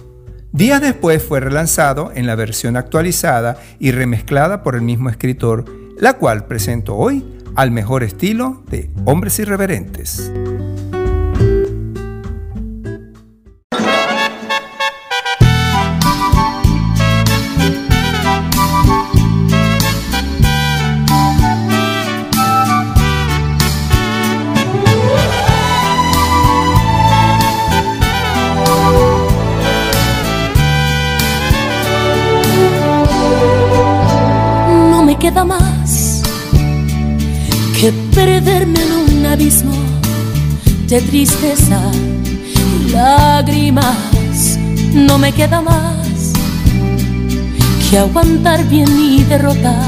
Días 0.52 0.80
después 0.80 1.22
fue 1.22 1.40
relanzado 1.40 2.12
en 2.14 2.26
la 2.26 2.36
versión 2.36 2.76
actualizada 2.76 3.58
y 3.78 3.90
remezclada 3.90 4.62
por 4.62 4.76
el 4.76 4.82
mismo 4.82 5.10
escritor, 5.10 5.66
la 5.98 6.14
cual 6.14 6.46
presento 6.46 6.96
hoy 6.96 7.24
al 7.56 7.72
mejor 7.72 8.04
estilo 8.04 8.62
de 8.70 8.88
Hombres 9.04 9.38
Irreverentes. 9.40 10.30
Perderme 38.12 38.82
en 38.82 38.92
un 38.92 39.24
abismo 39.26 39.72
de 40.88 41.00
tristeza 41.00 41.80
y 42.86 42.90
lágrimas. 42.90 44.58
No 44.92 45.16
me 45.16 45.32
queda 45.32 45.60
más 45.60 46.32
que 47.88 47.98
aguantar 47.98 48.64
bien 48.64 48.92
mi 48.96 49.22
derrota 49.22 49.80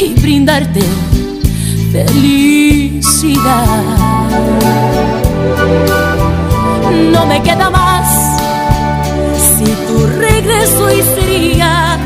y 0.00 0.14
brindarte 0.18 0.80
felicidad. 1.92 3.84
No 7.12 7.26
me 7.26 7.42
queda 7.42 7.68
más 7.68 8.40
si 9.36 9.64
tu 9.64 10.06
regreso 10.18 10.90
y 10.90 11.02
sería 11.02 11.98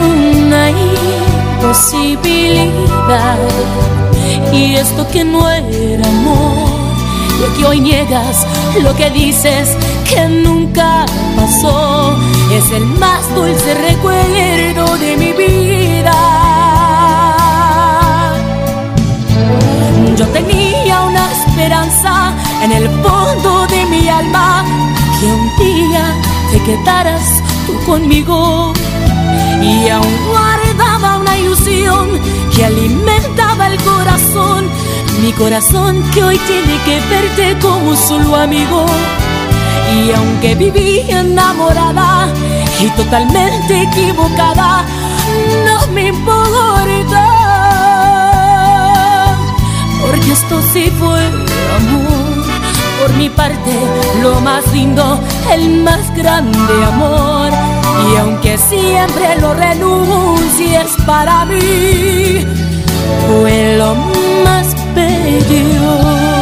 una 0.00 0.70
imposibilidad. 0.70 3.36
Y 4.52 4.74
esto 4.74 5.06
que 5.08 5.24
no 5.24 5.48
era 5.48 6.06
amor, 6.06 6.68
lo 7.40 7.54
que 7.56 7.64
hoy 7.64 7.80
niegas, 7.80 8.46
lo 8.82 8.94
que 8.94 9.10
dices 9.10 9.76
que 10.08 10.28
nunca 10.28 11.06
pasó, 11.36 12.16
es 12.52 12.70
el 12.72 12.84
más 12.84 13.22
dulce 13.34 13.74
recuerdo 13.74 14.96
de 14.98 15.16
mi 15.16 15.32
vida. 15.32 16.12
Yo 20.16 20.26
tenía 20.28 21.02
una 21.02 21.32
esperanza 21.32 22.32
en 22.62 22.72
el 22.72 22.88
fondo 23.02 23.66
de 23.66 23.86
mi 23.86 24.08
alma 24.08 24.64
que 25.18 25.26
un 25.26 25.50
día 25.58 26.14
te 26.50 26.62
quedaras 26.64 27.22
tú 27.66 27.74
conmigo. 27.84 28.72
Y 29.62 29.88
aún 29.88 30.18
que 32.54 32.64
alimentaba 32.64 33.68
el 33.68 33.78
corazón, 33.82 34.68
mi 35.22 35.32
corazón 35.32 36.02
que 36.12 36.22
hoy 36.22 36.38
tiene 36.38 36.78
que 36.84 37.00
verte 37.08 37.58
como 37.60 37.96
solo 37.96 38.36
amigo. 38.36 38.86
Y 39.96 40.10
aunque 40.12 40.54
viví 40.54 41.00
enamorada 41.08 42.32
y 42.80 42.88
totalmente 42.90 43.82
equivocada, 43.82 44.84
no 45.66 45.86
me 45.92 46.08
importa, 46.08 47.26
porque 50.00 50.32
esto 50.32 50.60
sí 50.72 50.90
fue 50.98 51.26
amor 51.76 52.32
por 53.02 53.12
mi 53.14 53.28
parte 53.28 53.72
lo 54.22 54.40
más 54.40 54.64
lindo, 54.72 55.18
el 55.50 55.82
más 55.82 56.14
grande 56.14 56.84
amor. 56.84 57.71
Y 58.10 58.16
aunque 58.16 58.58
siempre 58.58 59.40
lo 59.40 59.54
renuncies 59.54 60.96
para 61.06 61.44
mí, 61.44 62.44
fue 63.28 63.76
lo 63.76 63.94
más 64.44 64.74
bello. 64.94 66.41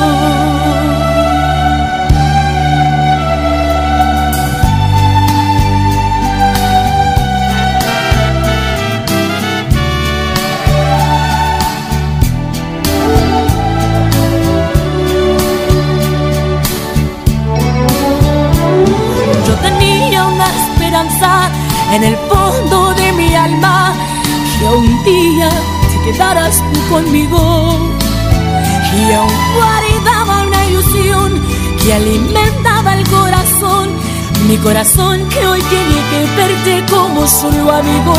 Corazón 34.62 35.28
que 35.28 35.46
hoy 35.46 35.62
tiene 35.62 35.96
que 36.10 36.26
verte 36.36 36.84
como 36.90 37.26
solo 37.26 37.72
amigo. 37.72 38.14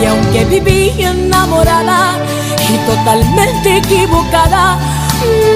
Y 0.00 0.04
aunque 0.04 0.44
viví 0.44 0.92
enamorada 1.02 2.18
y 2.68 2.78
totalmente 2.90 3.76
equivocada 3.78 4.78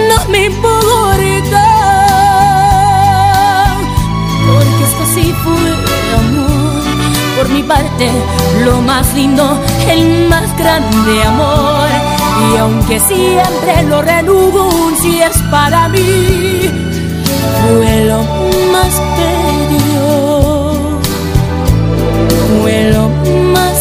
no 0.09 0.29
me 0.29 0.47
importa 0.47 1.81
porque 4.47 4.85
esto 4.85 5.05
sí 5.15 5.35
fue 5.45 5.91
por 7.37 7.49
mi 7.49 7.63
parte 7.63 8.11
lo 8.65 8.83
más 8.83 9.15
lindo, 9.15 9.59
el 9.89 10.29
más 10.29 10.57
grande 10.59 11.23
amor. 11.25 11.89
Y 12.53 12.57
aunque 12.59 13.01
siempre 13.01 13.83
lo 13.85 14.03
si 15.01 15.23
es 15.23 15.39
para 15.51 15.89
mí, 15.89 16.90
fue 17.63 18.05
lo 18.05 18.23
más 18.73 18.93
bello, 19.19 20.73
fue 22.63 22.91
lo 22.93 23.09
más 23.53 23.77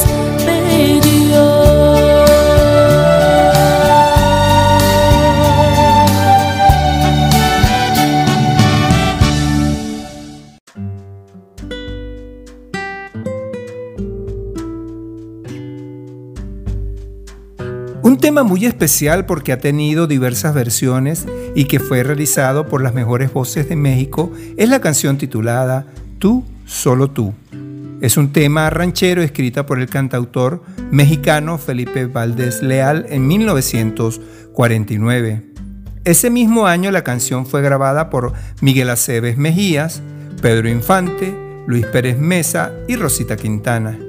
muy 18.44 18.66
especial 18.66 19.26
porque 19.26 19.52
ha 19.52 19.60
tenido 19.60 20.08
diversas 20.08 20.54
versiones 20.54 21.26
y 21.56 21.66
que 21.66 21.80
fue 21.80 22.04
realizado 22.04 22.68
por 22.68 22.82
las 22.82 22.94
mejores 22.94 23.34
voces 23.34 23.70
de 23.70 23.76
México 23.76 24.32
es 24.58 24.70
la 24.70 24.82
canción 24.82 25.18
titulada 25.18 25.88
Tú, 26.20 26.44
solo 26.66 27.10
tú. 27.10 27.34
Es 28.02 28.18
un 28.18 28.32
tema 28.32 28.70
ranchero 28.70 29.22
escrita 29.22 29.66
por 29.66 29.80
el 29.80 29.90
cantautor 29.90 30.64
mexicano 30.92 31.58
Felipe 31.58 32.06
Valdés 32.06 32.62
Leal 32.62 33.06
en 33.10 33.28
1949. 33.28 35.46
Ese 36.06 36.30
mismo 36.30 36.66
año 36.66 36.92
la 36.92 37.04
canción 37.04 37.46
fue 37.46 37.62
grabada 37.62 38.10
por 38.10 38.32
Miguel 38.62 38.90
Aceves 38.90 39.38
Mejías, 39.38 40.02
Pedro 40.42 40.70
Infante, 40.70 41.36
Luis 41.68 41.86
Pérez 41.86 42.18
Mesa 42.18 42.72
y 42.88 42.96
Rosita 42.96 43.36
Quintana. 43.36 44.00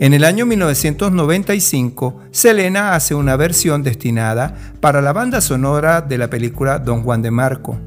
En 0.00 0.12
el 0.12 0.24
año 0.24 0.44
1995, 0.44 2.20
Selena 2.32 2.96
hace 2.96 3.14
una 3.14 3.36
versión 3.36 3.84
destinada 3.84 4.56
para 4.80 5.00
la 5.00 5.12
banda 5.12 5.40
sonora 5.40 6.00
de 6.00 6.18
la 6.18 6.28
película 6.28 6.80
Don 6.80 7.04
Juan 7.04 7.22
de 7.22 7.30
Marco, 7.30 7.78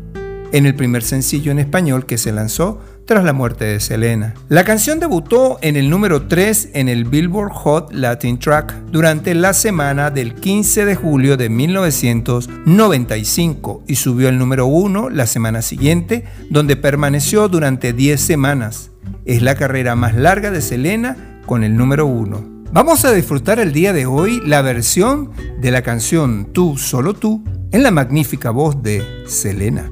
en 0.54 0.66
el 0.66 0.74
primer 0.74 1.04
sencillo 1.04 1.52
en 1.52 1.60
español 1.60 2.06
que 2.06 2.18
se 2.18 2.32
lanzó 2.32 2.80
tras 3.04 3.26
la 3.26 3.34
muerte 3.34 3.66
de 3.66 3.82
Selena. 3.82 4.36
La 4.48 4.64
canción 4.64 5.02
debutó 5.02 5.60
en 5.62 5.76
el 5.76 5.90
número 5.90 6.28
3 6.28 6.70
en 6.76 6.88
el 6.88 7.04
Billboard 7.04 7.52
Hot 7.52 7.92
Latin 7.92 8.40
Track 8.40 8.74
durante 8.90 9.36
la 9.36 9.54
semana 9.54 10.10
del 10.10 10.34
15 10.34 10.86
de 10.86 10.96
julio 10.96 11.36
de 11.36 11.50
1995 11.50 13.84
y 13.86 13.96
subió 13.96 14.30
al 14.30 14.38
número 14.38 14.66
1 14.66 15.10
la 15.10 15.28
semana 15.28 15.62
siguiente, 15.62 16.24
donde 16.50 16.78
permaneció 16.78 17.50
durante 17.50 17.92
10 17.92 18.22
semanas. 18.22 18.92
Es 19.26 19.42
la 19.42 19.56
carrera 19.56 19.98
más 19.98 20.16
larga 20.16 20.52
de 20.52 20.62
Selena 20.62 21.27
con 21.48 21.64
el 21.64 21.76
número 21.76 22.06
uno. 22.06 22.44
Vamos 22.72 23.04
a 23.06 23.14
disfrutar 23.14 23.58
el 23.60 23.72
día 23.72 23.94
de 23.94 24.06
hoy 24.06 24.40
la 24.46 24.62
versión 24.62 25.32
de 25.60 25.72
la 25.72 25.82
canción 25.82 26.50
Tú, 26.54 26.78
solo 26.78 27.16
tú, 27.16 27.44
en 27.72 27.82
la 27.82 27.90
magnífica 27.90 28.52
voz 28.52 28.84
de 28.84 29.04
Selena. 29.26 29.90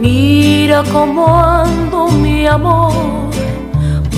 Mira 0.00 0.82
cómo 0.92 1.38
ando 1.38 2.08
mi 2.08 2.46
amor 2.46 3.30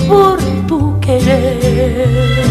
por 0.07 0.39
tu 0.67 0.99
querer 0.99 2.43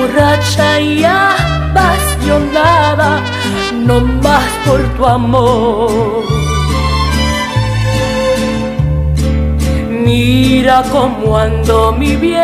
borracha 0.00 0.80
y 0.80 1.04
apasionada, 1.04 2.50
no 3.74 4.00
más 4.00 4.48
por 4.66 4.80
tu 4.96 5.04
amor. 5.06 6.24
Mira 9.90 10.82
cómo 10.90 11.36
ando 11.36 11.92
mi 11.92 12.16
bien, 12.16 12.40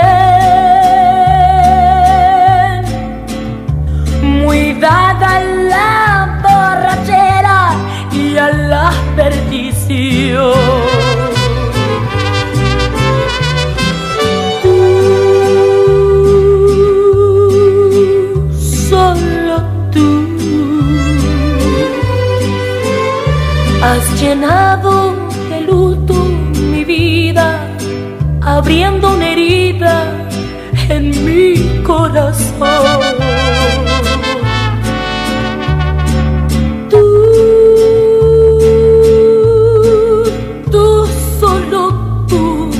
muy 4.22 4.74
dada 4.74 5.40
la 5.72 6.38
borrachera 6.42 7.72
y 8.12 8.36
a 8.36 8.48
la 8.52 8.92
perdición. 9.16 10.95
Has 23.88 24.20
llenado 24.20 25.14
de 25.48 25.60
luto 25.60 26.14
mi 26.72 26.82
vida, 26.84 27.68
abriendo 28.42 29.14
una 29.14 29.28
herida 29.30 30.28
en 30.88 31.04
mi 31.24 31.82
corazón. 31.84 33.00
Tú, 36.90 37.04
tú 40.72 41.08
solo 41.38 41.80
tú, 42.26 42.70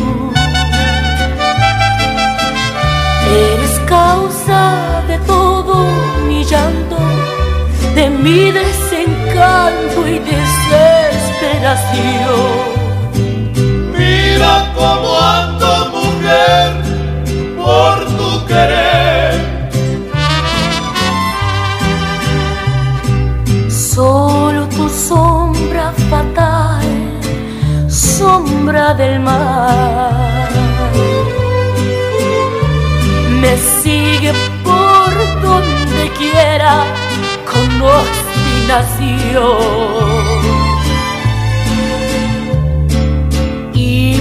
eres 3.31 3.79
causa 3.87 5.05
de 5.07 5.19
todo 5.19 5.87
mi 6.27 6.45
llanto, 6.45 6.99
de 7.95 8.11
mi 8.11 8.51
desencanto 8.51 9.86
desesperación. 11.57 12.77
Mira 13.97 14.73
cómo 14.75 15.09
ando 15.19 15.71
mujer 15.97 16.69
por 17.57 17.97
tu 18.17 18.29
querer. 18.47 19.35
Solo 23.71 24.69
tu 24.69 24.89
sombra 24.89 25.93
fatal, 26.11 26.87
sombra 27.89 28.95
del 28.95 29.21
mar, 29.21 30.49
me 33.41 33.57
sigue 33.83 34.33
por 34.63 35.11
donde 35.43 36.11
quiera 36.19 36.85
con 37.51 37.69
obstinación. 37.83 40.16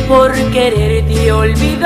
Por 0.07 0.33
quererte 0.51 1.31
olvidar. 1.31 1.85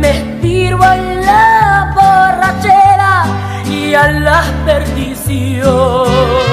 Me 0.00 0.12
tiro 0.40 0.82
a 0.82 0.96
la 0.96 1.92
borrachera 1.94 3.24
y 3.66 3.94
a 3.94 4.10
la 4.10 4.42
perdición. 4.64 6.49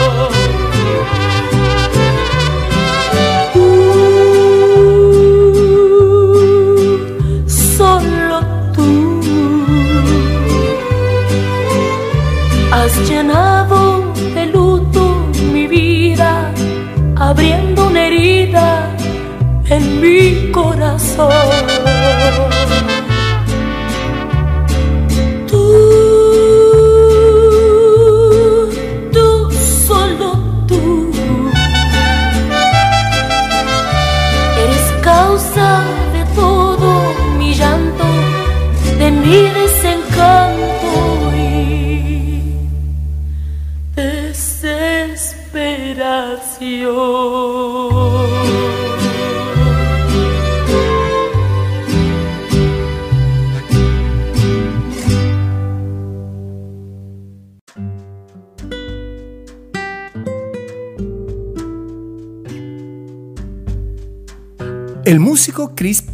Corazón. 21.18 21.76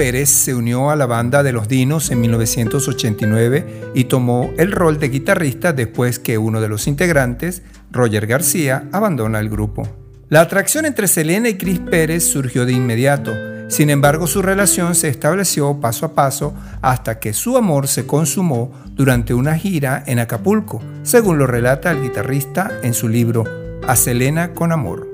Pérez 0.04 0.32
se 0.32 0.54
unió 0.54 0.90
a 0.90 0.98
la 0.98 1.06
banda 1.06 1.44
de 1.44 1.54
Los 1.54 1.70
Dinos 1.70 2.12
en 2.12 2.20
1989 2.20 3.92
y 3.94 4.04
tomó 4.04 4.52
el 4.58 4.74
rol 4.74 5.00
de 5.00 5.08
guitarrista 5.08 5.72
después 5.72 6.20
que 6.20 6.38
uno 6.38 6.60
de 6.60 6.68
los 6.68 6.88
integrantes, 6.88 7.62
Roger 7.90 8.28
García, 8.28 8.90
abandona 8.92 9.40
el 9.40 9.48
grupo. 9.48 9.88
La 10.28 10.42
atracción 10.42 10.84
entre 10.84 11.08
Selena 11.08 11.48
y 11.48 11.58
Chris 11.58 11.80
Pérez 11.80 12.26
surgió 12.26 12.66
de 12.66 12.74
inmediato, 12.74 13.34
sin 13.70 13.90
embargo 13.90 14.28
su 14.28 14.42
relación 14.42 14.94
se 14.94 15.08
estableció 15.08 15.80
paso 15.80 16.08
a 16.08 16.16
paso 16.16 16.54
hasta 16.82 17.22
que 17.22 17.32
su 17.32 17.56
amor 17.56 17.88
se 17.88 18.06
consumó 18.06 18.74
durante 18.90 19.34
una 19.34 19.56
gira 19.56 20.04
en 20.06 20.20
Acapulco, 20.20 20.82
según 21.04 21.38
lo 21.38 21.48
relata 21.48 21.92
el 21.92 22.02
guitarrista 22.02 22.70
en 22.84 22.94
su 22.94 23.08
libro 23.08 23.46
A 23.88 23.96
Selena 23.96 24.54
con 24.54 24.74
Amor. 24.74 25.13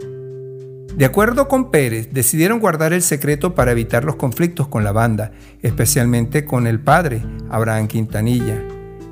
De 0.96 1.06
acuerdo 1.06 1.48
con 1.48 1.72
Pérez, 1.72 2.10
decidieron 2.12 2.60
guardar 2.60 2.94
el 2.94 3.02
secreto 3.02 3.56
para 3.56 3.72
evitar 3.72 4.04
los 4.04 4.16
conflictos 4.16 4.68
con 4.68 4.84
la 4.84 4.92
banda, 4.92 5.32
especialmente 5.62 6.46
con 6.46 6.68
el 6.68 6.80
padre, 6.80 7.22
Abraham 7.50 7.88
Quintanilla, 7.88 8.62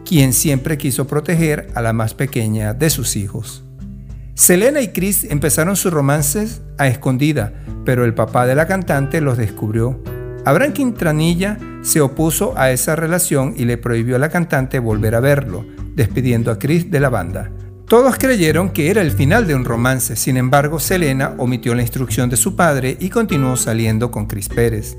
quien 0.03 0.33
siempre 0.33 0.77
quiso 0.77 1.07
proteger 1.07 1.67
a 1.75 1.81
la 1.81 1.93
más 1.93 2.13
pequeña 2.13 2.73
de 2.73 2.89
sus 2.89 3.15
hijos. 3.15 3.63
Selena 4.33 4.81
y 4.81 4.89
Chris 4.89 5.23
empezaron 5.23 5.75
sus 5.75 5.93
romances 5.93 6.61
a 6.77 6.87
escondida, 6.87 7.53
pero 7.85 8.05
el 8.05 8.13
papá 8.13 8.45
de 8.45 8.55
la 8.55 8.67
cantante 8.67 9.21
los 9.21 9.37
descubrió. 9.37 10.01
Abraham 10.45 10.73
Quintanilla 10.73 11.57
se 11.81 12.01
opuso 12.01 12.53
a 12.57 12.71
esa 12.71 12.95
relación 12.95 13.53
y 13.57 13.65
le 13.65 13.77
prohibió 13.77 14.15
a 14.15 14.19
la 14.19 14.29
cantante 14.29 14.79
volver 14.79 15.15
a 15.15 15.19
verlo, 15.21 15.65
despidiendo 15.95 16.51
a 16.51 16.59
Chris 16.59 16.91
de 16.91 16.99
la 16.99 17.09
banda. 17.09 17.51
Todos 17.87 18.17
creyeron 18.17 18.71
que 18.71 18.91
era 18.91 19.01
el 19.01 19.11
final 19.11 19.47
de 19.47 19.55
un 19.55 19.63
romance, 19.63 20.17
sin 20.17 20.35
embargo 20.35 20.77
Selena 20.77 21.35
omitió 21.37 21.73
la 21.73 21.83
instrucción 21.83 22.29
de 22.29 22.35
su 22.35 22.57
padre 22.57 22.97
y 22.99 23.09
continuó 23.09 23.55
saliendo 23.55 24.11
con 24.11 24.25
Chris 24.25 24.49
Pérez. 24.49 24.97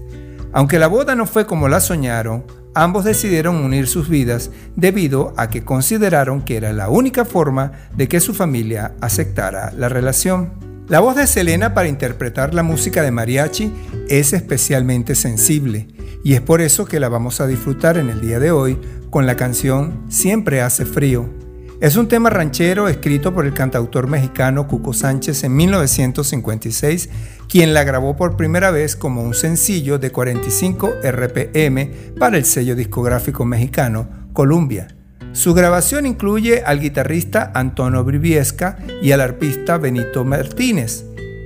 Aunque 0.55 0.79
la 0.79 0.87
boda 0.87 1.15
no 1.15 1.27
fue 1.27 1.45
como 1.45 1.69
la 1.69 1.81
soñaron, 1.81 2.45
ambos 2.75 3.05
decidieron 3.05 3.57
unir 3.57 3.89
sus 3.89 4.09
vidas 4.09 4.51
debido 4.75 5.35
a 5.37 5.51
que 5.51 5.67
consideraron 5.67 6.41
que 6.41 6.57
era 6.57 6.73
la 6.73 6.89
única 6.89 7.27
forma 7.27 7.73
de 7.95 8.09
que 8.09 8.21
su 8.21 8.33
familia 8.33 8.95
aceptara 9.03 9.71
la 9.77 9.91
relación. 9.91 10.55
La 10.89 11.01
voz 11.01 11.15
de 11.15 11.27
Selena 11.27 11.75
para 11.75 11.89
interpretar 11.89 12.55
la 12.55 12.63
música 12.63 13.03
de 13.03 13.11
mariachi 13.11 13.71
es 14.09 14.33
especialmente 14.33 15.15
sensible 15.15 15.89
y 16.25 16.33
es 16.33 16.41
por 16.41 16.63
eso 16.63 16.87
que 16.87 17.01
la 17.01 17.11
vamos 17.11 17.43
a 17.43 17.47
disfrutar 17.47 17.99
en 17.99 18.09
el 18.09 18.23
día 18.23 18.39
de 18.39 18.51
hoy 18.51 18.79
con 19.11 19.27
la 19.27 19.37
canción 19.37 20.07
Siempre 20.09 20.63
hace 20.63 20.87
frío. 20.87 21.48
Es 21.81 21.95
un 21.95 22.09
tema 22.09 22.29
ranchero 22.29 22.89
escrito 22.89 23.33
por 23.33 23.47
el 23.47 23.55
cantautor 23.55 24.09
mexicano 24.09 24.67
Cuco 24.67 24.93
Sánchez 24.93 25.45
en 25.45 25.55
1956, 25.55 27.09
quien 27.49 27.73
la 27.73 27.85
grabó 27.85 28.17
por 28.17 28.37
primera 28.37 28.73
vez 28.73 28.97
como 28.97 29.23
un 29.23 29.33
sencillo 29.33 30.01
de 30.01 30.11
45 30.11 30.95
RPM 31.05 31.91
para 32.19 32.37
el 32.37 32.45
sello 32.47 32.75
discográfico 32.75 33.45
mexicano 33.45 34.09
Columbia. 34.33 34.89
Su 35.31 35.55
grabación 35.55 36.05
incluye 36.05 36.65
al 36.65 36.81
guitarrista 36.81 37.53
Antonio 37.55 38.03
Briviesca 38.03 38.79
y 39.01 39.13
al 39.13 39.21
arpista 39.21 39.79
Benito 39.79 40.25
Martínez. 40.25 41.05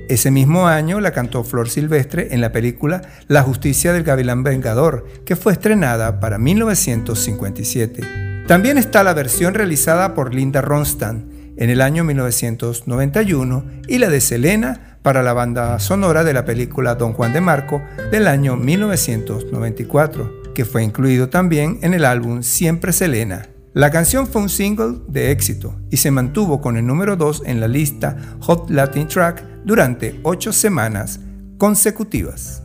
Ese 0.09 0.30
mismo 0.30 0.66
año 0.66 0.99
la 1.01 1.12
cantó 1.12 1.45
Flor 1.45 1.68
Silvestre 1.68 2.28
en 2.30 2.41
la 2.41 2.53
película 2.53 3.03
La 3.28 3.43
justicia 3.43 3.93
del 3.93 4.03
gavilán 4.03 4.43
vengador, 4.43 5.05
que 5.26 5.37
fue 5.37 5.53
estrenada 5.53 6.20
para 6.20 6.39
1957. 6.39 8.32
También 8.47 8.76
está 8.76 9.03
la 9.05 9.14
versión 9.14 9.55
realizada 9.55 10.14
por 10.14 10.34
Linda 10.34 10.61
Ronstadt 10.61 11.16
en 11.57 11.70
el 11.70 11.80
año 11.80 12.03
1991 12.05 13.64
y 13.86 13.99
la 13.99 14.09
de 14.09 14.20
Selena 14.20 14.99
para 15.03 15.22
la 15.22 15.32
banda 15.32 15.78
sonora 15.78 16.24
de 16.24 16.32
la 16.32 16.45
película 16.45 16.97
Don 16.97 17.12
Juan 17.12 17.32
de 17.32 17.40
Marco 17.40 17.80
del 18.11 18.26
año 18.26 18.57
1994, 18.57 20.55
que 20.55 20.64
fue 20.64 20.82
incluido 20.82 21.28
también 21.28 21.78
en 21.82 21.95
el 21.95 22.05
álbum 22.05 22.43
Siempre 22.43 22.93
Selena. 22.93 23.49
La 23.74 23.90
canción 23.90 24.26
fue 24.26 24.43
un 24.43 24.49
single 24.49 24.99
de 25.09 25.30
éxito 25.30 25.76
y 25.90 25.97
se 25.99 26.11
mantuvo 26.11 26.61
con 26.61 26.76
el 26.76 26.86
número 26.86 27.16
2 27.16 27.45
en 27.47 27.61
la 27.61 27.68
lista 27.68 28.16
Hot 28.40 28.70
Latin 28.70 29.09
Track 29.09 29.45
durante 29.64 30.20
8 30.24 30.53
semanas 30.53 31.20
consecutivas. 31.59 32.61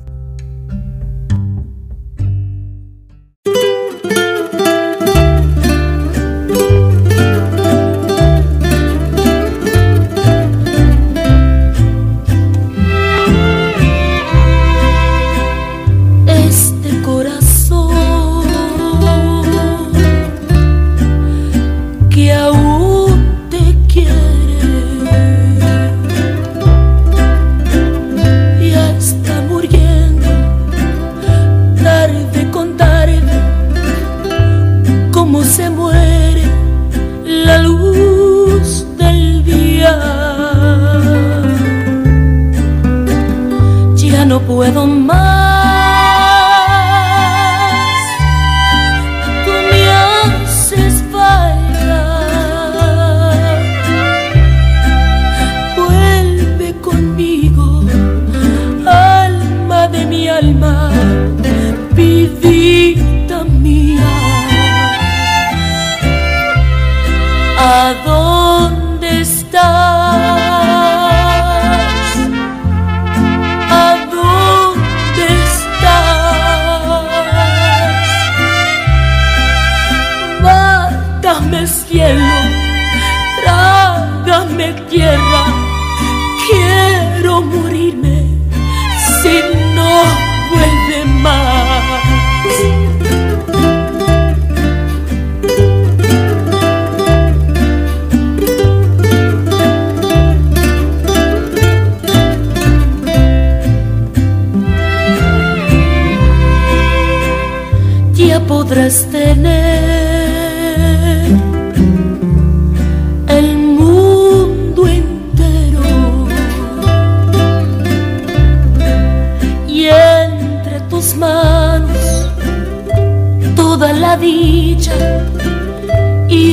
Puedo 44.48 44.97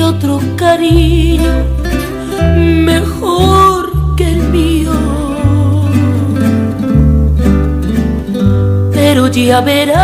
otro 0.05 0.39
cariño 0.57 1.53
mejor 2.57 4.15
que 4.17 4.25
el 4.33 4.43
mío. 4.57 4.93
Pero 8.93 9.29
ya 9.29 9.61
verás 9.61 9.95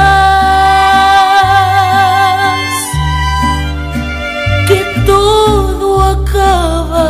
que 4.69 4.81
todo 5.05 6.03
acaba 6.03 7.09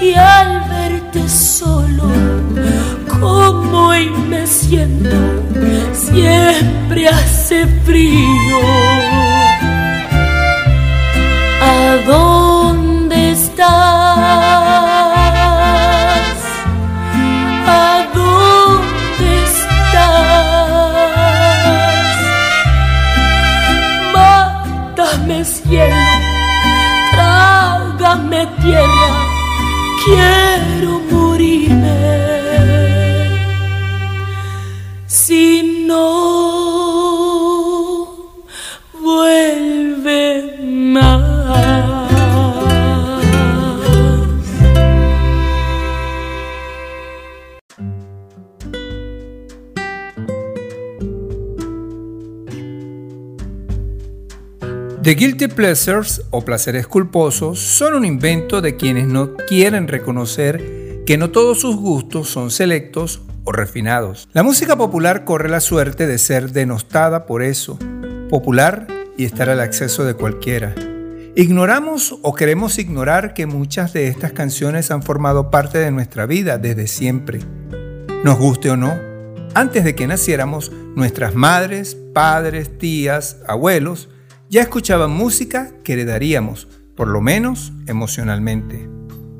y 0.00 0.14
al 0.14 0.50
verte 0.70 1.28
solo 1.28 2.08
como 3.20 3.88
hoy 3.88 4.08
me 4.30 4.46
siento 4.46 5.16
siempre 5.92 7.08
hace 7.08 7.66
frío. 7.84 8.37
The 55.08 55.14
Guilty 55.14 55.48
Pleasures 55.48 56.20
o 56.30 56.44
placeres 56.44 56.86
culposos 56.86 57.58
son 57.60 57.94
un 57.94 58.04
invento 58.04 58.60
de 58.60 58.76
quienes 58.76 59.06
no 59.06 59.36
quieren 59.36 59.88
reconocer 59.88 61.02
que 61.06 61.16
no 61.16 61.30
todos 61.30 61.62
sus 61.62 61.76
gustos 61.76 62.28
son 62.28 62.50
selectos 62.50 63.22
o 63.44 63.52
refinados. 63.52 64.28
La 64.34 64.42
música 64.42 64.76
popular 64.76 65.24
corre 65.24 65.48
la 65.48 65.60
suerte 65.60 66.06
de 66.06 66.18
ser 66.18 66.52
denostada 66.52 67.24
por 67.24 67.42
eso, 67.42 67.78
popular 68.28 68.86
y 69.16 69.24
estar 69.24 69.48
al 69.48 69.60
acceso 69.60 70.04
de 70.04 70.12
cualquiera. 70.12 70.74
Ignoramos 71.34 72.18
o 72.20 72.34
queremos 72.34 72.78
ignorar 72.78 73.32
que 73.32 73.46
muchas 73.46 73.94
de 73.94 74.08
estas 74.08 74.32
canciones 74.32 74.90
han 74.90 75.02
formado 75.02 75.50
parte 75.50 75.78
de 75.78 75.90
nuestra 75.90 76.26
vida 76.26 76.58
desde 76.58 76.86
siempre. 76.86 77.40
Nos 78.24 78.36
guste 78.36 78.68
o 78.68 78.76
no, 78.76 78.94
antes 79.54 79.84
de 79.84 79.94
que 79.94 80.06
naciéramos, 80.06 80.70
nuestras 80.96 81.34
madres, 81.34 81.96
padres, 82.12 82.76
tías, 82.76 83.38
abuelos, 83.46 84.10
ya 84.50 84.62
escuchaban 84.62 85.10
música 85.10 85.70
que 85.84 85.92
heredaríamos, 85.92 86.68
por 86.96 87.08
lo 87.08 87.20
menos 87.20 87.72
emocionalmente. 87.86 88.88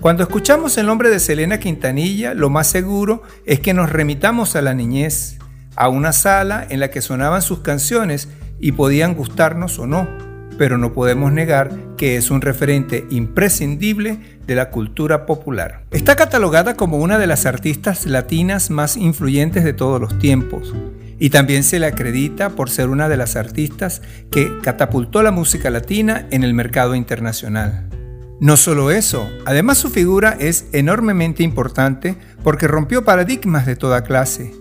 Cuando 0.00 0.22
escuchamos 0.22 0.76
el 0.78 0.86
nombre 0.86 1.10
de 1.10 1.18
Selena 1.18 1.58
Quintanilla, 1.58 2.34
lo 2.34 2.50
más 2.50 2.68
seguro 2.68 3.22
es 3.46 3.60
que 3.60 3.74
nos 3.74 3.90
remitamos 3.90 4.54
a 4.54 4.62
la 4.62 4.74
niñez, 4.74 5.38
a 5.76 5.88
una 5.88 6.12
sala 6.12 6.66
en 6.68 6.80
la 6.80 6.90
que 6.90 7.00
sonaban 7.00 7.42
sus 7.42 7.60
canciones 7.60 8.28
y 8.60 8.72
podían 8.72 9.14
gustarnos 9.14 9.78
o 9.78 9.86
no, 9.86 10.06
pero 10.58 10.76
no 10.76 10.92
podemos 10.92 11.32
negar 11.32 11.70
que 11.96 12.16
es 12.16 12.30
un 12.30 12.42
referente 12.42 13.06
imprescindible 13.10 14.20
de 14.46 14.54
la 14.54 14.70
cultura 14.70 15.24
popular. 15.24 15.84
Está 15.90 16.16
catalogada 16.16 16.74
como 16.74 16.98
una 16.98 17.18
de 17.18 17.26
las 17.26 17.46
artistas 17.46 18.06
latinas 18.06 18.70
más 18.70 18.96
influyentes 18.96 19.64
de 19.64 19.72
todos 19.72 20.00
los 20.00 20.18
tiempos 20.18 20.74
y 21.18 21.30
también 21.30 21.64
se 21.64 21.78
le 21.78 21.86
acredita 21.86 22.50
por 22.50 22.70
ser 22.70 22.88
una 22.88 23.08
de 23.08 23.16
las 23.16 23.36
artistas 23.36 24.02
que 24.30 24.58
catapultó 24.62 25.22
la 25.22 25.30
música 25.30 25.70
latina 25.70 26.26
en 26.30 26.44
el 26.44 26.54
mercado 26.54 26.94
internacional. 26.94 27.88
No 28.40 28.56
solo 28.56 28.92
eso, 28.92 29.28
además 29.46 29.78
su 29.78 29.90
figura 29.90 30.36
es 30.38 30.66
enormemente 30.72 31.42
importante 31.42 32.16
porque 32.44 32.68
rompió 32.68 33.04
paradigmas 33.04 33.66
de 33.66 33.74
toda 33.74 34.04
clase. 34.04 34.52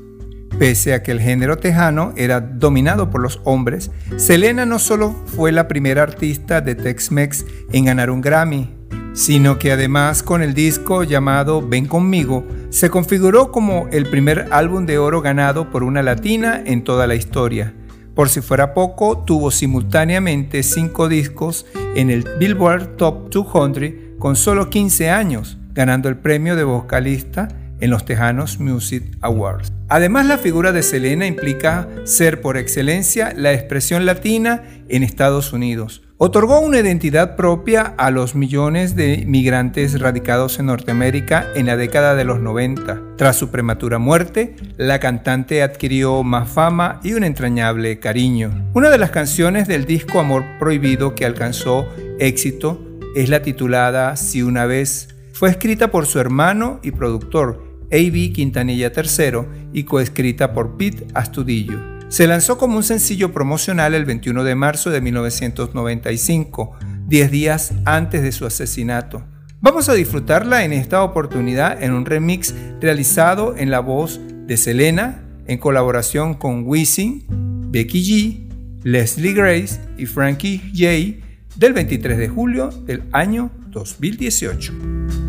Pese 0.58 0.96
a 0.96 1.04
que 1.04 1.12
el 1.12 1.22
género 1.22 1.58
tejano 1.58 2.14
era 2.18 2.40
dominado 2.40 3.12
por 3.12 3.22
los 3.22 3.40
hombres, 3.44 3.92
Selena 4.18 4.66
no 4.66 4.80
solo 4.80 5.16
fue 5.28 5.52
la 5.52 5.68
primera 5.68 6.02
artista 6.02 6.62
de 6.62 6.74
Tex-Mex 6.74 7.46
en 7.72 7.86
ganar 7.86 8.10
un 8.10 8.22
Grammy, 8.22 8.77
sino 9.18 9.58
que 9.58 9.72
además 9.72 10.22
con 10.22 10.44
el 10.44 10.54
disco 10.54 11.04
llamado 11.04 11.68
Ven 11.68 11.88
conmigo 11.88 12.46
se 12.70 12.92
configuró 12.92 13.52
como 13.52 13.88
el 13.92 14.06
primer 14.06 14.48
álbum 14.52 14.86
de 14.86 15.00
oro 15.00 15.24
ganado 15.24 15.72
por 15.72 15.82
una 15.82 16.04
latina 16.04 16.62
en 16.64 16.84
toda 16.84 17.08
la 17.08 17.16
historia. 17.16 17.74
Por 18.14 18.30
si 18.30 18.42
fuera 18.42 18.76
poco, 18.76 19.18
tuvo 19.18 19.50
simultáneamente 19.50 20.62
cinco 20.62 21.10
discos 21.10 21.66
en 21.96 22.12
el 22.12 22.28
Billboard 22.40 22.96
Top 22.98 23.32
200 23.32 24.20
con 24.20 24.36
solo 24.36 24.70
15 24.70 25.10
años, 25.10 25.58
ganando 25.74 26.10
el 26.10 26.18
premio 26.18 26.56
de 26.56 26.64
vocalista 26.64 27.48
en 27.80 27.90
los 27.90 28.06
Tejanos 28.06 28.60
Music 28.60 29.18
Awards. 29.22 29.74
Además, 29.90 30.28
la 30.28 30.38
figura 30.38 30.72
de 30.72 30.84
Selena 30.84 31.26
implica 31.26 31.88
ser 32.04 32.40
por 32.40 32.56
excelencia 32.56 33.34
la 33.36 33.52
expresión 33.52 34.06
latina 34.06 34.62
en 34.90 35.02
Estados 35.02 35.54
Unidos. 35.54 36.07
Otorgó 36.20 36.62
una 36.62 36.80
identidad 36.80 37.36
propia 37.36 37.94
a 37.96 38.10
los 38.10 38.34
millones 38.34 38.96
de 38.96 39.24
migrantes 39.28 40.00
radicados 40.00 40.58
en 40.58 40.66
Norteamérica 40.66 41.46
en 41.54 41.68
la 41.68 41.78
década 41.78 42.16
de 42.16 42.24
los 42.24 42.40
90. 42.40 43.00
Tras 43.18 43.36
su 43.36 43.52
prematura 43.52 44.00
muerte, 44.00 44.56
la 44.78 45.00
cantante 45.00 45.62
adquirió 45.62 46.24
más 46.24 46.50
fama 46.50 47.00
y 47.04 47.14
un 47.14 47.24
entrañable 47.24 48.00
cariño. 48.00 48.68
Una 48.74 48.90
de 48.90 48.98
las 48.98 49.12
canciones 49.12 49.68
del 49.68 49.86
disco 49.86 50.20
Amor 50.20 50.44
Prohibido 50.58 51.14
que 51.14 51.24
alcanzó 51.24 51.88
éxito 52.18 52.82
es 53.16 53.30
la 53.30 53.44
titulada 53.44 54.16
Si 54.16 54.42
una 54.42 54.66
vez. 54.66 55.10
Fue 55.34 55.52
escrita 55.52 55.92
por 55.92 56.08
su 56.08 56.20
hermano 56.20 56.80
y 56.82 56.90
productor 56.90 57.64
A.B. 57.92 58.32
Quintanilla 58.34 58.92
III 58.92 59.70
y 59.72 59.84
coescrita 59.84 60.52
por 60.52 60.78
Pete 60.78 61.06
Astudillo. 61.14 61.97
Se 62.10 62.26
lanzó 62.26 62.58
como 62.58 62.78
un 62.78 62.84
sencillo 62.84 63.34
promocional 63.34 63.94
el 63.94 64.06
21 64.06 64.46
de 64.46 64.56
marzo 64.56 64.90
de 64.90 65.02
1995, 65.02 66.78
10 67.06 67.32
días 67.32 67.74
antes 67.84 68.22
de 68.22 68.32
su 68.32 68.46
asesinato. 68.46 69.26
Vamos 69.60 69.90
a 69.90 69.94
disfrutarla 69.94 70.64
en 70.64 70.72
esta 70.72 71.04
oportunidad 71.04 71.84
en 71.84 71.92
un 71.92 72.06
remix 72.06 72.56
realizado 72.80 73.56
en 73.58 73.72
la 73.72 73.82
voz 73.82 74.22
de 74.46 74.56
Selena 74.56 75.24
en 75.48 75.58
colaboración 75.58 76.36
con 76.36 76.64
Wisin, 76.66 77.26
Becky 77.72 78.04
G, 78.04 78.84
Leslie 78.84 79.34
Grace 79.34 79.82
y 79.98 80.06
Frankie 80.06 80.62
J 80.74 81.26
del 81.58 81.74
23 81.74 82.18
de 82.18 82.30
julio 82.30 82.70
del 82.70 83.04
año 83.12 83.52
2018. 83.68 85.27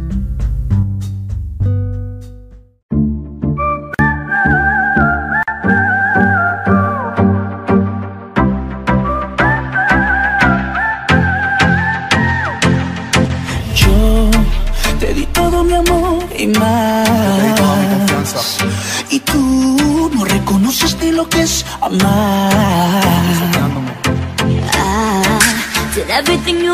everything 26.30 26.67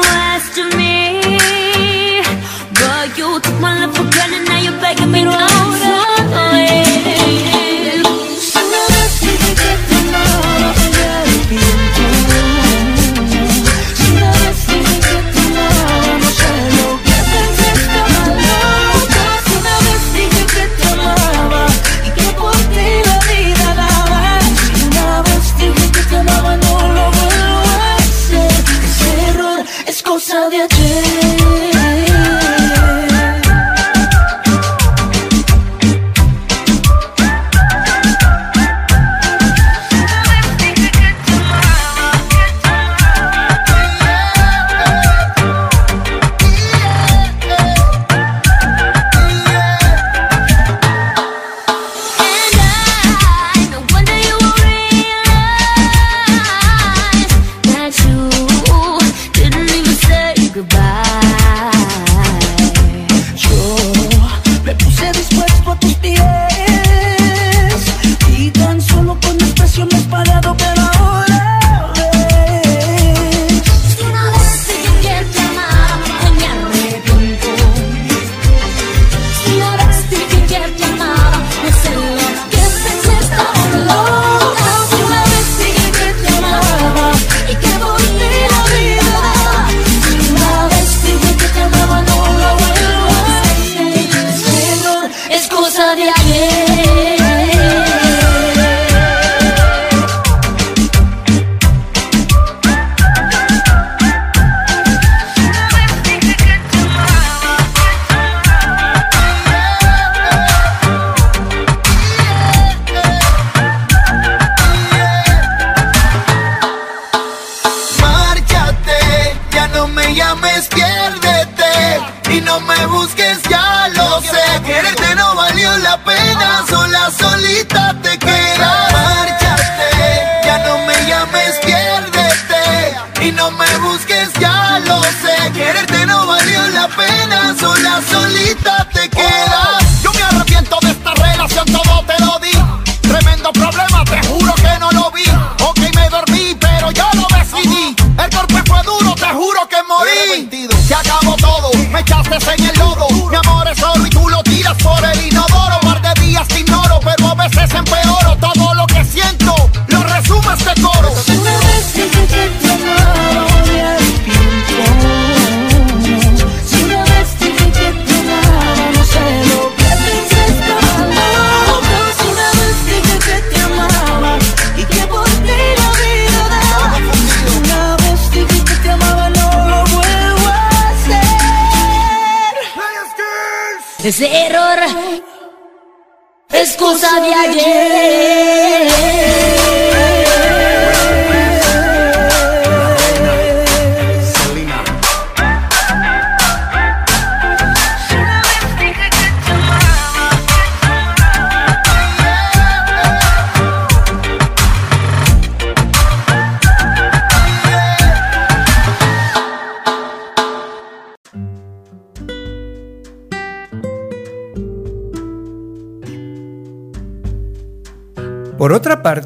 excusa 186.75 187.21
de 187.21 187.33
ayer. 187.33 188.74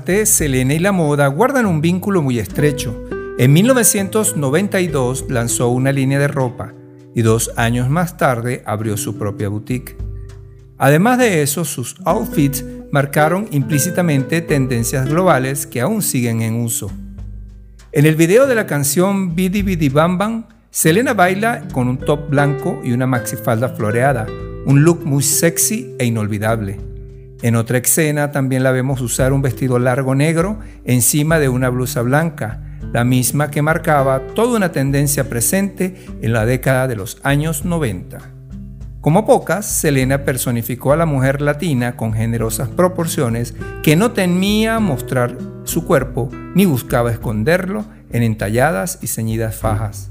Selena 0.08 0.72
y 0.72 0.78
la 0.78 0.90
moda 0.90 1.26
guardan 1.26 1.66
un 1.66 1.82
vínculo 1.82 2.22
muy 2.22 2.38
estrecho. 2.38 3.04
En 3.38 3.52
1992 3.52 5.26
lanzó 5.28 5.68
una 5.68 5.92
línea 5.92 6.18
de 6.18 6.28
ropa 6.28 6.72
y 7.14 7.20
dos 7.20 7.52
años 7.56 7.90
más 7.90 8.16
tarde 8.16 8.62
abrió 8.64 8.96
su 8.96 9.18
propia 9.18 9.50
boutique. 9.50 9.98
Además 10.78 11.18
de 11.18 11.42
eso, 11.42 11.66
sus 11.66 11.94
outfits 12.06 12.64
marcaron 12.90 13.48
implícitamente 13.50 14.40
tendencias 14.40 15.06
globales 15.06 15.66
que 15.66 15.82
aún 15.82 16.00
siguen 16.00 16.40
en 16.40 16.54
uso. 16.54 16.90
En 17.92 18.06
el 18.06 18.16
video 18.16 18.46
de 18.46 18.54
la 18.54 18.66
canción 18.66 19.34
Bidi 19.34 19.60
Bidi 19.60 19.90
Bam 19.90 20.16
Bam, 20.16 20.46
Selena 20.70 21.12
baila 21.12 21.68
con 21.70 21.86
un 21.86 21.98
top 21.98 22.30
blanco 22.30 22.80
y 22.82 22.92
una 22.92 23.06
maxifalda 23.06 23.68
floreada, 23.68 24.26
un 24.64 24.84
look 24.84 25.04
muy 25.04 25.22
sexy 25.22 25.94
e 25.98 26.06
inolvidable. 26.06 26.87
En 27.40 27.54
otra 27.54 27.78
escena 27.78 28.32
también 28.32 28.64
la 28.64 28.72
vemos 28.72 29.00
usar 29.00 29.32
un 29.32 29.42
vestido 29.42 29.78
largo 29.78 30.16
negro 30.16 30.58
encima 30.84 31.38
de 31.38 31.48
una 31.48 31.68
blusa 31.68 32.02
blanca, 32.02 32.62
la 32.92 33.04
misma 33.04 33.50
que 33.50 33.62
marcaba 33.62 34.20
toda 34.34 34.56
una 34.56 34.72
tendencia 34.72 35.28
presente 35.28 36.04
en 36.20 36.32
la 36.32 36.46
década 36.46 36.88
de 36.88 36.96
los 36.96 37.18
años 37.22 37.64
90. 37.64 38.18
Como 39.00 39.24
pocas, 39.24 39.66
Selena 39.66 40.24
personificó 40.24 40.92
a 40.92 40.96
la 40.96 41.06
mujer 41.06 41.40
latina 41.40 41.96
con 41.96 42.12
generosas 42.12 42.68
proporciones 42.68 43.54
que 43.84 43.94
no 43.94 44.10
temía 44.10 44.80
mostrar 44.80 45.38
su 45.62 45.84
cuerpo 45.84 46.28
ni 46.56 46.64
buscaba 46.64 47.12
esconderlo 47.12 47.84
en 48.10 48.24
entalladas 48.24 48.98
y 49.00 49.06
ceñidas 49.06 49.54
fajas. 49.54 50.10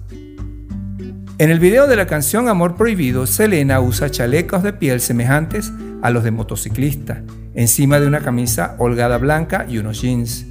En 1.40 1.52
el 1.52 1.60
video 1.60 1.86
de 1.86 1.96
la 1.96 2.08
canción 2.08 2.50
Amor 2.50 2.76
Prohibido, 2.76 3.28
Selena 3.28 3.80
usa 3.80 4.10
chalecos 4.10 4.64
de 4.64 4.74
piel 4.74 5.00
semejantes 5.00 5.72
a 6.02 6.10
los 6.10 6.24
de 6.24 6.32
motociclista, 6.32 7.22
encima 7.54 8.00
de 8.00 8.08
una 8.08 8.22
camisa 8.22 8.76
holgada 8.80 9.20
blanca 9.20 9.68
y 9.70 9.78
unos 9.78 10.02
jeans. 10.02 10.48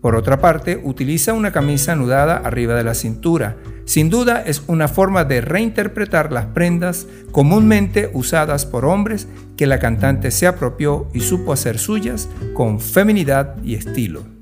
Por 0.00 0.16
otra 0.16 0.40
parte, 0.40 0.80
utiliza 0.82 1.32
una 1.32 1.52
camisa 1.52 1.92
anudada 1.92 2.38
arriba 2.38 2.74
de 2.74 2.82
la 2.82 2.94
cintura. 2.94 3.56
Sin 3.84 4.10
duda 4.10 4.42
es 4.44 4.64
una 4.66 4.88
forma 4.88 5.22
de 5.22 5.42
reinterpretar 5.42 6.32
las 6.32 6.46
prendas 6.46 7.06
comúnmente 7.30 8.10
usadas 8.12 8.66
por 8.66 8.84
hombres 8.84 9.28
que 9.56 9.68
la 9.68 9.78
cantante 9.78 10.32
se 10.32 10.48
apropió 10.48 11.08
y 11.14 11.20
supo 11.20 11.52
hacer 11.52 11.78
suyas 11.78 12.28
con 12.52 12.80
feminidad 12.80 13.62
y 13.62 13.76
estilo. 13.76 14.35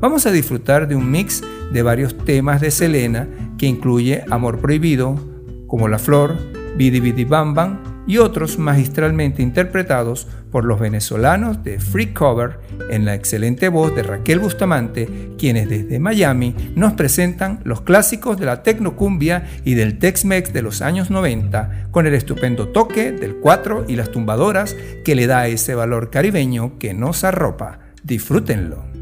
Vamos 0.00 0.26
a 0.26 0.30
disfrutar 0.30 0.88
de 0.88 0.94
un 0.94 1.10
mix 1.10 1.42
de 1.72 1.82
varios 1.82 2.16
temas 2.18 2.60
de 2.60 2.70
Selena 2.70 3.26
que 3.56 3.66
incluye 3.66 4.24
Amor 4.30 4.60
Prohibido, 4.60 5.18
como 5.66 5.88
La 5.88 5.98
Flor, 5.98 6.36
Bidi 6.76 7.00
Bidi 7.00 7.24
Bam 7.24 7.54
Bam 7.54 8.04
y 8.06 8.18
otros 8.18 8.58
magistralmente 8.58 9.42
interpretados 9.42 10.28
por 10.50 10.64
los 10.64 10.78
venezolanos 10.78 11.64
de 11.64 11.80
Free 11.80 12.12
Cover 12.12 12.60
en 12.90 13.04
la 13.04 13.14
excelente 13.14 13.68
voz 13.68 13.96
de 13.96 14.02
Raquel 14.02 14.38
Bustamante, 14.38 15.30
quienes 15.38 15.68
desde 15.68 15.98
Miami 15.98 16.54
nos 16.76 16.92
presentan 16.92 17.60
los 17.64 17.80
clásicos 17.80 18.38
de 18.38 18.46
la 18.46 18.62
tecnocumbia 18.62 19.46
y 19.64 19.74
del 19.74 19.98
Tex-Mex 19.98 20.52
de 20.52 20.62
los 20.62 20.82
años 20.82 21.10
90, 21.10 21.88
con 21.90 22.06
el 22.06 22.14
estupendo 22.14 22.68
toque 22.68 23.12
del 23.12 23.36
4 23.36 23.86
y 23.88 23.96
las 23.96 24.12
tumbadoras 24.12 24.76
que 25.04 25.14
le 25.14 25.26
da 25.26 25.48
ese 25.48 25.74
valor 25.74 26.10
caribeño 26.10 26.78
que 26.78 26.94
nos 26.94 27.24
arropa. 27.24 27.80
Disfrútenlo. 28.04 28.95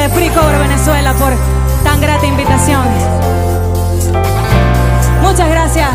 De 0.00 0.08
Free 0.08 0.30
Cover 0.30 0.58
Venezuela 0.58 1.12
por 1.12 1.32
tan 1.84 2.00
grata 2.00 2.26
invitación. 2.26 2.86
Muchas 5.20 5.48
gracias. 5.50 5.90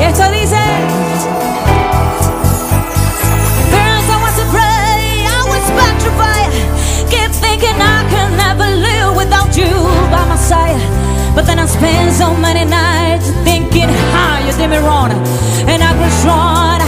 Y 0.00 0.02
esto 0.02 0.28
dice... 0.30 0.56
You 9.56 9.64
by. 10.50 10.76
But 11.34 11.46
then 11.46 11.58
I 11.58 11.66
spent 11.66 12.12
so 12.12 12.34
many 12.34 12.64
nights 12.64 13.30
thinking 13.44 13.88
how 13.88 14.38
you 14.44 14.52
did 14.52 14.68
me 14.68 14.78
wrong. 14.78 15.12
And 15.68 15.82
I 15.82 15.92
grew 15.96 16.10
strong, 16.20 16.80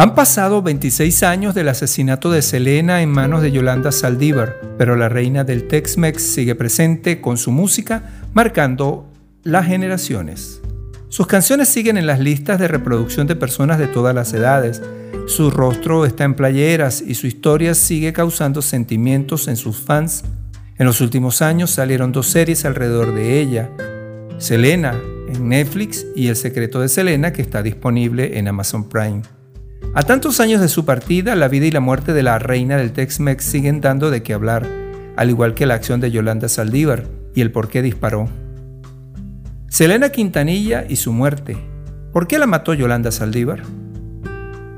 Han 0.00 0.14
pasado 0.14 0.62
26 0.62 1.22
años 1.24 1.54
del 1.54 1.68
asesinato 1.68 2.30
de 2.30 2.40
Selena 2.40 3.02
en 3.02 3.10
manos 3.10 3.42
de 3.42 3.52
Yolanda 3.52 3.92
Saldívar, 3.92 4.58
pero 4.78 4.96
la 4.96 5.10
reina 5.10 5.44
del 5.44 5.68
Tex-Mex 5.68 6.22
sigue 6.22 6.54
presente 6.54 7.20
con 7.20 7.36
su 7.36 7.52
música, 7.52 8.10
marcando 8.32 9.06
las 9.42 9.66
generaciones. 9.66 10.62
Sus 11.10 11.26
canciones 11.26 11.68
siguen 11.68 11.98
en 11.98 12.06
las 12.06 12.18
listas 12.18 12.58
de 12.58 12.66
reproducción 12.66 13.26
de 13.26 13.36
personas 13.36 13.78
de 13.78 13.88
todas 13.88 14.14
las 14.14 14.32
edades. 14.32 14.80
Su 15.26 15.50
rostro 15.50 16.06
está 16.06 16.24
en 16.24 16.32
playeras 16.32 17.02
y 17.06 17.14
su 17.14 17.26
historia 17.26 17.74
sigue 17.74 18.14
causando 18.14 18.62
sentimientos 18.62 19.48
en 19.48 19.58
sus 19.58 19.80
fans. 19.80 20.24
En 20.78 20.86
los 20.86 21.02
últimos 21.02 21.42
años 21.42 21.72
salieron 21.72 22.10
dos 22.10 22.26
series 22.26 22.64
alrededor 22.64 23.14
de 23.14 23.38
ella. 23.38 23.68
Selena 24.38 24.98
en 25.28 25.50
Netflix 25.50 26.06
y 26.16 26.28
El 26.28 26.36
secreto 26.36 26.80
de 26.80 26.88
Selena 26.88 27.34
que 27.34 27.42
está 27.42 27.62
disponible 27.62 28.38
en 28.38 28.48
Amazon 28.48 28.88
Prime. 28.88 29.39
A 29.94 30.02
tantos 30.02 30.38
años 30.38 30.60
de 30.60 30.68
su 30.68 30.84
partida, 30.84 31.34
la 31.34 31.48
vida 31.48 31.66
y 31.66 31.70
la 31.72 31.80
muerte 31.80 32.12
de 32.12 32.22
la 32.22 32.38
reina 32.38 32.76
del 32.76 32.92
Tex-Mex 32.92 33.42
siguen 33.42 33.80
dando 33.80 34.10
de 34.10 34.22
qué 34.22 34.34
hablar, 34.34 34.66
al 35.16 35.30
igual 35.30 35.54
que 35.54 35.66
la 35.66 35.74
acción 35.74 36.00
de 36.00 36.10
Yolanda 36.12 36.48
Saldívar 36.48 37.06
y 37.34 37.40
el 37.40 37.50
por 37.50 37.68
qué 37.68 37.82
disparó. 37.82 38.28
Selena 39.68 40.10
Quintanilla 40.10 40.84
y 40.88 40.96
su 40.96 41.12
muerte. 41.12 41.56
¿Por 42.12 42.26
qué 42.26 42.38
la 42.38 42.46
mató 42.46 42.74
Yolanda 42.74 43.10
Saldívar? 43.10 43.62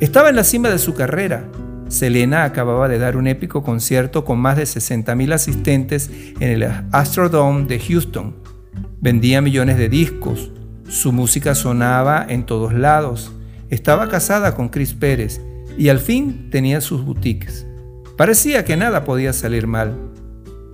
Estaba 0.00 0.30
en 0.30 0.36
la 0.36 0.44
cima 0.44 0.68
de 0.70 0.78
su 0.78 0.94
carrera. 0.94 1.44
Selena 1.88 2.44
acababa 2.44 2.88
de 2.88 2.98
dar 2.98 3.16
un 3.16 3.26
épico 3.26 3.62
concierto 3.62 4.24
con 4.24 4.38
más 4.38 4.56
de 4.56 4.64
60.000 4.64 5.32
asistentes 5.32 6.10
en 6.40 6.48
el 6.48 6.62
Astrodome 6.90 7.66
de 7.66 7.78
Houston. 7.78 8.36
Vendía 9.00 9.42
millones 9.42 9.76
de 9.76 9.88
discos. 9.88 10.50
Su 10.88 11.12
música 11.12 11.54
sonaba 11.54 12.24
en 12.28 12.46
todos 12.46 12.72
lados. 12.72 13.32
Estaba 13.72 14.06
casada 14.10 14.54
con 14.54 14.68
Chris 14.68 14.92
Pérez 14.92 15.40
y 15.78 15.88
al 15.88 15.98
fin 15.98 16.50
tenía 16.50 16.82
sus 16.82 17.02
boutiques. 17.06 17.66
Parecía 18.18 18.66
que 18.66 18.76
nada 18.76 19.02
podía 19.02 19.32
salir 19.32 19.66
mal. 19.66 19.96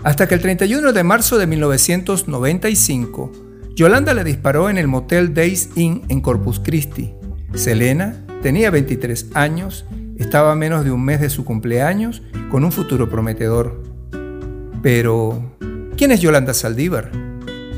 Hasta 0.03 0.27
que 0.27 0.35
el 0.35 0.41
31 0.41 0.93
de 0.93 1.05
marzo 1.05 1.39
de 1.39 1.47
1995, 1.47 3.31
Yolanda 3.77 4.15
le 4.15 4.25
disparó 4.25 4.69
en 4.69 4.79
el 4.79 4.89
motel 4.89 5.33
Days 5.33 5.71
Inn 5.77 6.03
en 6.09 6.21
Corpus 6.21 6.59
Christi. 6.59 7.15
Selena 7.55 8.27
tenía 8.43 8.73
23 8.73 9.27
años, 9.35 9.85
estaba 10.17 10.51
a 10.51 10.57
menos 10.57 10.85
de 10.85 10.91
un 10.91 11.05
mes 11.05 11.21
de 11.21 11.31
su 11.31 11.45
cumpleaños, 11.45 12.23
con 12.51 12.65
un 12.65 12.73
futuro 12.73 13.09
prometedor. 13.09 13.81
Pero, 14.83 15.55
¿quién 15.97 16.11
es 16.11 16.21
Yolanda 16.21 16.53
Saldívar? 16.53 17.13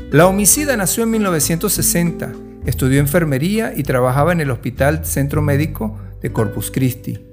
La 0.09 0.25
homicida 0.25 0.75
nació 0.77 1.03
en 1.03 1.11
1960, 1.11 2.33
estudió 2.65 2.99
enfermería 2.99 3.73
y 3.75 3.83
trabajaba 3.83 4.31
en 4.31 4.41
el 4.41 4.51
Hospital 4.51 5.05
Centro 5.05 5.41
Médico 5.41 5.97
de 6.21 6.31
Corpus 6.31 6.71
Christi. 6.71 7.31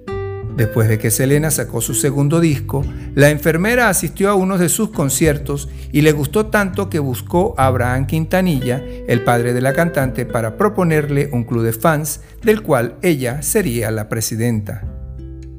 Después 0.58 0.88
de 0.88 0.98
que 0.98 1.12
Selena 1.12 1.52
sacó 1.52 1.80
su 1.80 1.94
segundo 1.94 2.40
disco, 2.40 2.84
la 3.14 3.30
enfermera 3.30 3.88
asistió 3.88 4.28
a 4.28 4.34
uno 4.34 4.58
de 4.58 4.68
sus 4.68 4.90
conciertos 4.90 5.68
y 5.92 6.00
le 6.00 6.10
gustó 6.10 6.46
tanto 6.46 6.90
que 6.90 6.98
buscó 6.98 7.54
a 7.56 7.66
Abraham 7.66 8.06
Quintanilla, 8.06 8.82
el 9.06 9.22
padre 9.22 9.52
de 9.52 9.60
la 9.60 9.72
cantante, 9.72 10.26
para 10.26 10.56
proponerle 10.56 11.28
un 11.32 11.44
club 11.44 11.62
de 11.62 11.72
fans 11.72 12.22
del 12.42 12.62
cual 12.62 12.96
ella 13.02 13.40
sería 13.42 13.92
la 13.92 14.08
presidenta. 14.08 14.82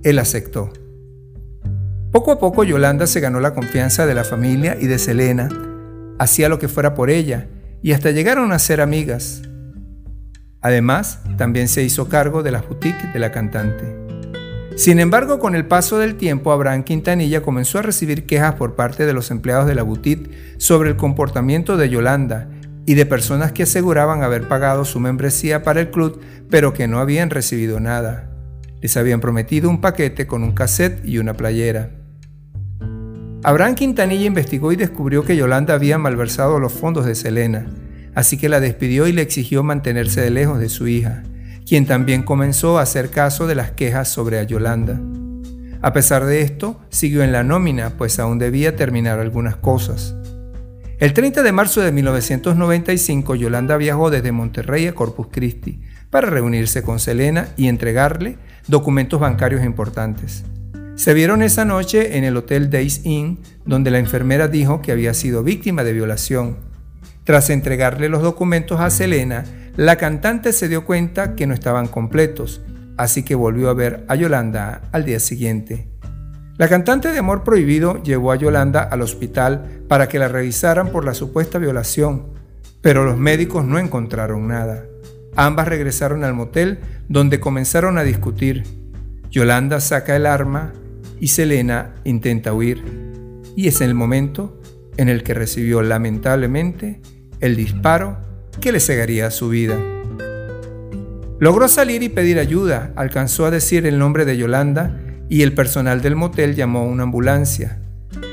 Él 0.04 0.20
aceptó. 0.20 0.74
Poco 2.12 2.34
a 2.34 2.40
poco 2.40 2.66
Yolanda 2.66 3.08
se 3.08 3.22
ganó 3.22 3.40
la 3.40 3.54
confianza 3.54 4.06
de 4.06 4.16
la 4.16 4.26
familia 4.26 4.76
y 4.82 4.88
de 4.88 5.00
Selena, 5.00 5.48
hacía 6.18 6.50
lo 6.50 6.60
que 6.60 6.68
fuera 6.68 6.94
por 6.94 7.10
ella 7.10 7.48
y 7.82 7.94
hasta 7.94 8.12
llegaron 8.12 8.52
a 8.52 8.60
ser 8.60 8.82
amigas. 8.82 9.44
Además, 10.62 11.22
también 11.38 11.68
se 11.68 11.84
hizo 11.84 12.10
cargo 12.10 12.44
de 12.44 12.52
la 12.52 12.62
boutique 12.62 13.12
de 13.14 13.20
la 13.20 13.32
cantante. 13.32 13.96
Sin 14.76 15.00
embargo, 15.00 15.40
con 15.40 15.56
el 15.56 15.66
paso 15.66 15.98
del 16.00 16.16
tiempo, 16.16 16.52
Abraham 16.52 16.84
Quintanilla 16.84 17.42
comenzó 17.42 17.80
a 17.80 17.82
recibir 17.82 18.26
quejas 18.26 18.56
por 18.56 18.76
parte 18.76 19.06
de 19.06 19.14
los 19.14 19.30
empleados 19.32 19.68
de 19.68 19.76
la 19.76 19.84
boutique 19.84 20.32
sobre 20.58 20.90
el 20.90 20.96
comportamiento 20.96 21.76
de 21.76 21.90
Yolanda 21.90 22.50
y 22.86 22.96
de 22.96 23.06
personas 23.06 23.52
que 23.52 23.64
aseguraban 23.64 24.24
haber 24.24 24.48
pagado 24.48 24.86
su 24.86 25.00
membresía 25.00 25.64
para 25.64 25.82
el 25.82 25.92
club, 25.92 26.22
pero 26.50 26.74
que 26.74 26.88
no 26.88 27.00
habían 27.00 27.30
recibido 27.30 27.80
nada. 27.80 28.32
Les 28.82 28.96
habían 28.96 29.20
prometido 29.20 29.70
un 29.70 29.82
paquete 29.82 30.28
con 30.28 30.44
un 30.44 30.54
cassette 30.54 31.06
y 31.06 31.18
una 31.18 31.34
playera. 31.34 31.92
Abraham 33.44 33.76
Quintanilla 33.76 34.26
investigó 34.26 34.72
y 34.72 34.76
descubrió 34.76 35.24
que 35.24 35.36
Yolanda 35.36 35.74
había 35.74 35.98
malversado 35.98 36.60
los 36.60 36.74
fondos 36.74 37.06
de 37.06 37.16
Selena, 37.16 37.68
así 38.16 38.38
que 38.38 38.50
la 38.50 38.60
despidió 38.60 39.08
y 39.08 39.14
le 39.14 39.22
exigió 39.22 39.64
mantenerse 39.64 40.22
de 40.22 40.30
lejos 40.30 40.60
de 40.60 40.70
su 40.70 40.88
hija 40.88 41.24
quien 41.70 41.86
también 41.86 42.24
comenzó 42.24 42.80
a 42.80 42.82
hacer 42.82 43.12
caso 43.12 43.46
de 43.46 43.54
las 43.54 43.70
quejas 43.70 44.10
sobre 44.10 44.40
a 44.40 44.44
Yolanda. 44.44 45.00
A 45.84 45.94
pesar 45.94 46.26
de 46.26 46.42
esto, 46.42 46.82
siguió 46.90 47.22
en 47.22 47.32
la 47.32 47.44
nómina, 47.44 47.92
pues 47.92 48.18
aún 48.18 48.40
debía 48.40 48.76
terminar 48.76 49.20
algunas 49.20 49.56
cosas. 49.56 50.16
El 50.98 51.14
30 51.14 51.44
de 51.44 51.52
marzo 51.52 51.82
de 51.82 51.92
1995, 51.92 53.36
Yolanda 53.36 53.78
viajó 53.78 54.10
desde 54.10 54.32
Monterrey 54.32 54.88
a 54.88 54.96
Corpus 54.96 55.28
Christi 55.32 55.80
para 56.10 56.32
reunirse 56.32 56.82
con 56.82 57.00
Selena 57.00 57.50
y 57.56 57.68
entregarle 57.68 58.40
documentos 58.68 59.20
bancarios 59.20 59.64
importantes. 59.64 60.46
Se 60.96 61.14
vieron 61.14 61.44
esa 61.44 61.66
noche 61.66 62.18
en 62.18 62.24
el 62.24 62.36
Hotel 62.36 62.72
Days 62.72 63.06
Inn, 63.06 63.42
donde 63.64 63.92
la 63.92 64.00
enfermera 64.00 64.48
dijo 64.48 64.82
que 64.82 64.92
había 64.92 65.14
sido 65.14 65.44
víctima 65.44 65.84
de 65.84 65.94
violación. 65.94 66.69
Tras 67.30 67.52
entregarle 67.52 68.10
los 68.10 68.24
documentos 68.24 68.80
a 68.82 68.90
Selena, 68.90 69.44
la 69.76 69.98
cantante 69.98 70.52
se 70.52 70.68
dio 70.68 70.84
cuenta 70.84 71.36
que 71.36 71.46
no 71.46 71.54
estaban 71.54 71.88
completos, 71.88 72.60
así 72.98 73.22
que 73.22 73.36
volvió 73.36 73.70
a 73.70 73.76
ver 73.76 74.04
a 74.08 74.16
Yolanda 74.16 74.82
al 74.92 75.06
día 75.06 75.20
siguiente. 75.20 75.88
La 76.58 76.68
cantante 76.68 77.12
de 77.12 77.20
Amor 77.20 77.44
Prohibido 77.44 78.02
llevó 78.02 78.32
a 78.32 78.36
Yolanda 78.36 78.82
al 78.82 79.04
hospital 79.04 79.84
para 79.88 80.08
que 80.08 80.18
la 80.18 80.28
revisaran 80.28 80.90
por 80.90 81.06
la 81.06 81.14
supuesta 81.14 81.60
violación, 81.60 82.30
pero 82.82 83.06
los 83.06 83.20
médicos 83.20 83.64
no 83.64 83.78
encontraron 83.78 84.48
nada. 84.48 84.86
Ambas 85.36 85.68
regresaron 85.68 86.24
al 86.24 86.34
motel 86.34 86.80
donde 87.10 87.40
comenzaron 87.40 88.00
a 88.00 88.04
discutir. 88.04 88.64
Yolanda 89.30 89.82
saca 89.82 90.16
el 90.16 90.26
arma 90.26 90.74
y 91.20 91.28
Selena 91.28 91.94
intenta 92.06 92.54
huir. 92.54 92.84
Y 93.56 93.68
es 93.68 93.82
el 93.82 93.94
momento 93.94 94.60
en 94.98 95.10
el 95.10 95.22
que 95.22 95.36
recibió 95.36 95.84
lamentablemente 95.84 97.02
el 97.40 97.56
disparo 97.56 98.18
que 98.62 98.72
le 98.72 98.80
cegaría 98.80 99.32
su 99.32 99.50
vida. 99.50 99.78
Logró 101.40 101.68
salir 101.68 102.04
y 102.04 102.10
pedir 102.10 102.40
ayuda, 102.40 102.92
alcanzó 102.96 103.46
a 103.46 103.52
decir 103.52 103.86
el 103.86 103.98
nombre 103.98 104.26
de 104.26 104.38
Yolanda 104.38 105.00
y 105.30 105.44
el 105.44 105.54
personal 105.54 106.02
del 106.02 106.16
motel 106.16 106.56
llamó 106.56 106.80
a 106.80 106.84
una 106.84 107.04
ambulancia. 107.04 107.80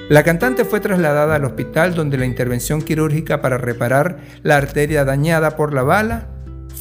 La 0.09 0.23
cantante 0.23 0.65
fue 0.65 0.81
trasladada 0.81 1.37
al 1.37 1.45
hospital 1.45 1.95
donde 1.95 2.19
la 2.19 2.27
intervención 2.27 2.83
quirúrgica 2.83 3.41
para 3.41 3.59
reparar 3.59 4.19
la 4.43 4.57
arteria 4.57 5.05
dañada 5.05 5.57
por 5.57 5.73
la 5.73 5.83
bala 5.83 6.29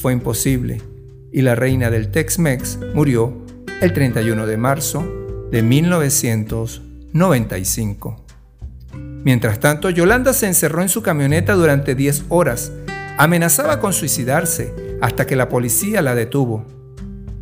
fue 0.01 0.13
imposible 0.13 0.81
y 1.31 1.41
la 1.41 1.55
reina 1.55 1.89
del 1.89 2.11
Tex-Mex 2.11 2.79
murió 2.93 3.45
el 3.81 3.93
31 3.93 4.45
de 4.45 4.57
marzo 4.57 5.03
de 5.51 5.61
1995. 5.61 8.24
Mientras 9.25 9.59
tanto, 9.59 9.89
Yolanda 9.89 10.31
se 10.31 10.47
encerró 10.47 10.81
en 10.81 10.87
su 10.87 11.01
camioneta 11.01 11.55
durante 11.55 11.95
10 11.95 12.25
horas 12.29 12.71
Amenazaba 13.17 13.79
con 13.79 13.93
suicidarse 13.93 14.73
hasta 15.01 15.25
que 15.25 15.37
la 15.37 15.47
policía 15.47 16.01
la 16.01 16.15
detuvo. 16.15 16.65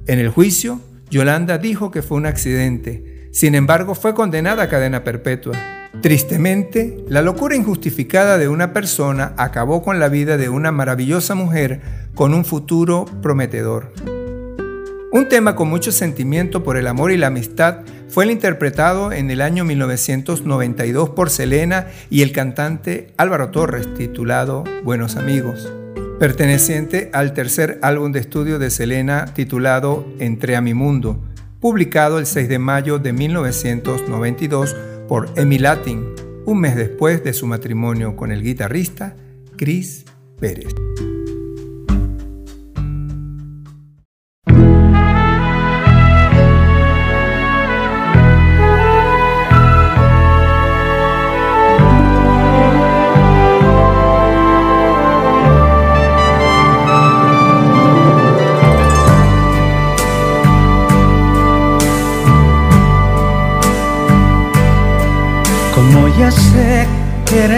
En 0.06 0.20
el 0.20 0.30
juicio, 0.30 0.80
Yolanda 1.10 1.58
dijo 1.58 1.90
que 1.90 2.04
fue 2.04 2.18
un 2.18 2.28
accidente, 2.28 3.30
sin 3.32 3.56
embargo 3.56 3.96
fue 3.96 4.14
condenada 4.14 4.64
a 4.64 4.70
cadena 4.70 5.04
perpetua. 5.04 5.58
Tristemente, 6.02 7.04
la 7.08 7.24
locura 7.24 7.56
injustificada 7.56 8.38
de 8.38 8.48
una 8.48 8.72
persona 8.72 9.34
acabó 9.38 9.82
con 9.82 10.00
la 10.00 10.10
vida 10.10 10.38
de 10.38 10.50
una 10.50 10.72
maravillosa 10.72 11.34
mujer 11.34 11.82
con 12.14 12.36
un 12.36 12.46
futuro 12.46 13.06
prometedor. 13.24 13.92
Un 15.14 15.30
tema 15.30 15.56
con 15.56 15.70
mucho 15.70 15.92
sentimiento 15.92 16.64
por 16.64 16.76
el 16.76 16.88
amor 16.88 17.12
y 17.12 17.18
la 17.18 17.28
amistad 17.28 17.82
fue 18.10 18.24
el 18.24 18.32
interpretado 18.32 19.12
en 19.12 19.30
el 19.30 19.42
año 19.42 19.64
1992 19.64 21.12
por 21.12 21.30
Selena 21.30 21.86
y 22.10 22.24
el 22.24 22.32
cantante 22.32 23.14
Álvaro 23.16 23.52
Torres, 23.52 23.94
titulado 23.94 24.64
Buenos 24.84 25.16
Amigos, 25.16 25.72
perteneciente 26.20 27.12
al 27.14 27.34
tercer 27.34 27.78
álbum 27.84 28.12
de 28.12 28.22
estudio 28.22 28.58
de 28.58 28.72
Selena 28.72 29.26
titulado 29.36 30.04
Entré 30.18 30.56
a 30.56 30.62
mi 30.62 30.74
mundo, 30.74 31.24
publicado 31.60 32.18
el 32.18 32.26
6 32.26 32.50
de 32.50 32.58
mayo 32.58 32.98
de 32.98 33.14
1992 33.14 34.76
por 35.08 35.30
Emi 35.36 35.60
Latin, 35.60 36.08
un 36.46 36.60
mes 36.60 36.76
después 36.76 37.24
de 37.24 37.34
su 37.34 37.46
matrimonio 37.46 38.16
con 38.16 38.32
el 38.32 38.42
guitarrista 38.42 39.16
Chris 39.58 40.06
Pérez. 40.40 40.74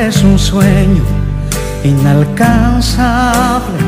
Eres 0.06 0.24
un 0.24 0.38
sueño 0.38 1.04
inalcanzable. 1.84 3.80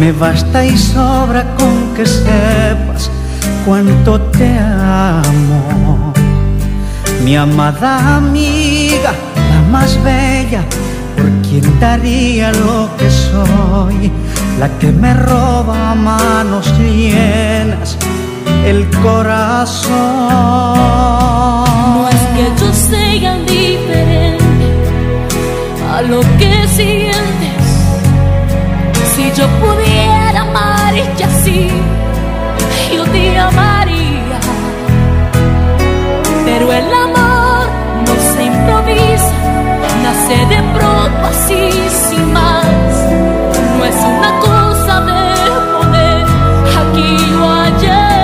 Me 0.00 0.10
basta 0.10 0.64
y 0.64 0.76
sobra 0.76 1.54
con 1.54 1.94
que 1.94 2.04
sepas 2.04 3.08
cuánto 3.64 4.20
te 4.22 4.58
amo. 4.58 6.12
Mi 7.22 7.36
amada 7.36 8.16
amiga, 8.16 9.12
la 9.50 9.60
más 9.70 10.02
bella, 10.02 10.62
por 11.16 11.30
quien 11.46 11.64
daría 11.78 12.50
lo 12.50 12.90
que 12.98 13.08
soy, 13.08 14.10
la 14.58 14.68
que 14.80 14.90
me 14.90 15.14
roba 15.14 15.94
manos 15.94 16.66
llenas 16.76 17.96
el 18.64 18.88
corazón. 19.00 19.94
No 21.94 22.08
es 22.08 22.22
que 22.34 22.44
yo 22.60 22.72
sea 22.74 23.36
lo 26.02 26.20
que 26.38 26.68
sientes. 26.68 27.64
Si 29.14 29.32
yo 29.32 29.46
pudiera 29.60 30.42
amar 30.42 30.94
y 30.94 31.22
así, 31.22 31.68
yo 32.94 33.04
te 33.04 33.38
amaría. 33.38 34.40
Pero 36.44 36.72
el 36.72 36.92
amor 36.92 37.66
no 38.06 38.14
se 38.34 38.44
improvisa, 38.44 39.32
nace 40.02 40.36
de 40.54 40.62
pronto 40.74 41.26
así 41.26 41.70
sin 42.08 42.32
más. 42.32 42.66
No 43.78 43.84
es 43.84 43.96
una 43.96 44.38
cosa 44.40 45.00
de 45.00 45.22
poder 45.72 46.26
aquí 46.78 47.34
o 47.40 47.50
allá. 47.50 48.16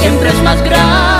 siempre 0.00 0.30
es 0.30 0.42
más 0.42 0.62
grande. 0.62 1.17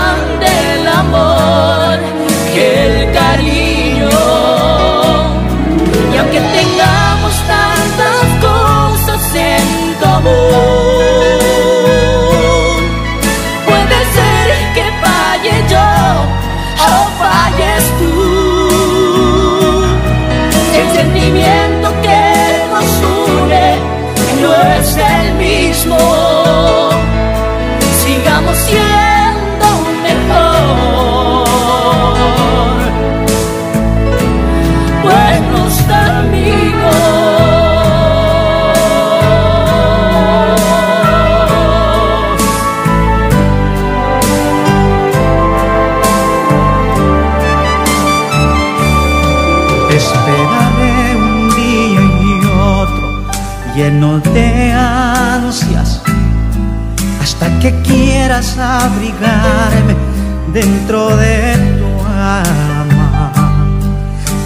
Dentro 60.61 61.15
de 61.15 61.55
tu 61.79 61.89
alma. 62.05 63.31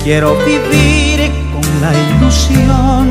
Quiero 0.03 0.35
vivir 0.45 1.31
con 1.53 1.65
la 1.81 1.91
ilusión 2.09 3.03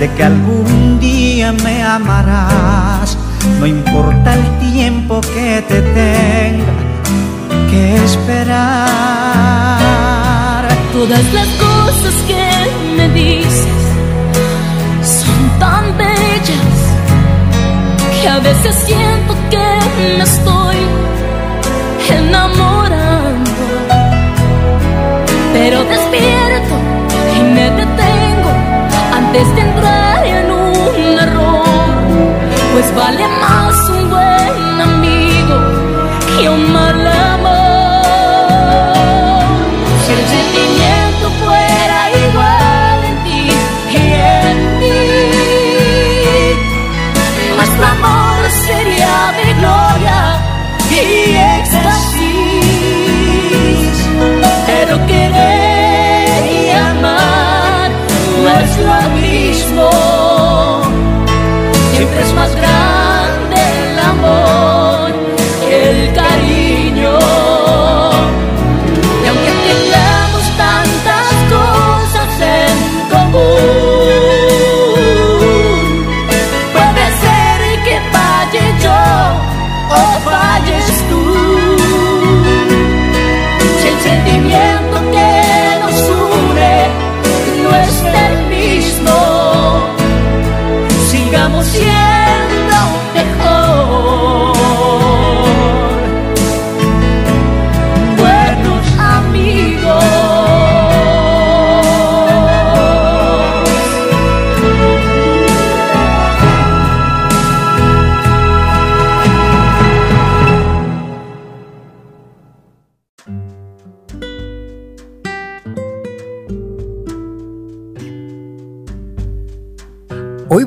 de 0.00 0.06
que 0.14 0.22
algún 0.24 0.98
día 1.00 1.52
me 1.52 1.82
amarás, 1.82 3.16
no 3.60 3.66
importa 3.66 4.34
el 4.34 4.44
tiempo 4.72 5.20
que 5.22 5.64
te 5.70 5.80
tenga 6.00 6.74
que 7.70 7.82
esperar. 8.04 8.68
Todas 10.92 11.24
las 11.32 11.48
cosas 11.66 12.14
que 12.28 12.46
me 12.96 13.06
dices 13.08 13.84
tan 15.58 15.84
bellas 15.96 16.78
que 18.20 18.28
a 18.28 18.38
veces 18.38 18.74
siento 18.86 19.32
que 19.50 19.68
me 20.18 20.24
estoy 20.24 20.78
enamorando. 22.10 23.50
Pero 25.52 25.84
despierto 25.84 26.74
y 27.36 27.42
me 27.54 27.70
detengo 27.70 28.50
antes 29.14 29.54
de 29.54 29.60
entrar 29.60 30.26
en 30.26 30.50
un 30.50 31.18
error, 31.18 31.64
pues 32.72 32.94
vale 32.94 33.26
más 33.40 33.83
es 62.20 62.32
más 62.34 62.54
grande 62.54 62.73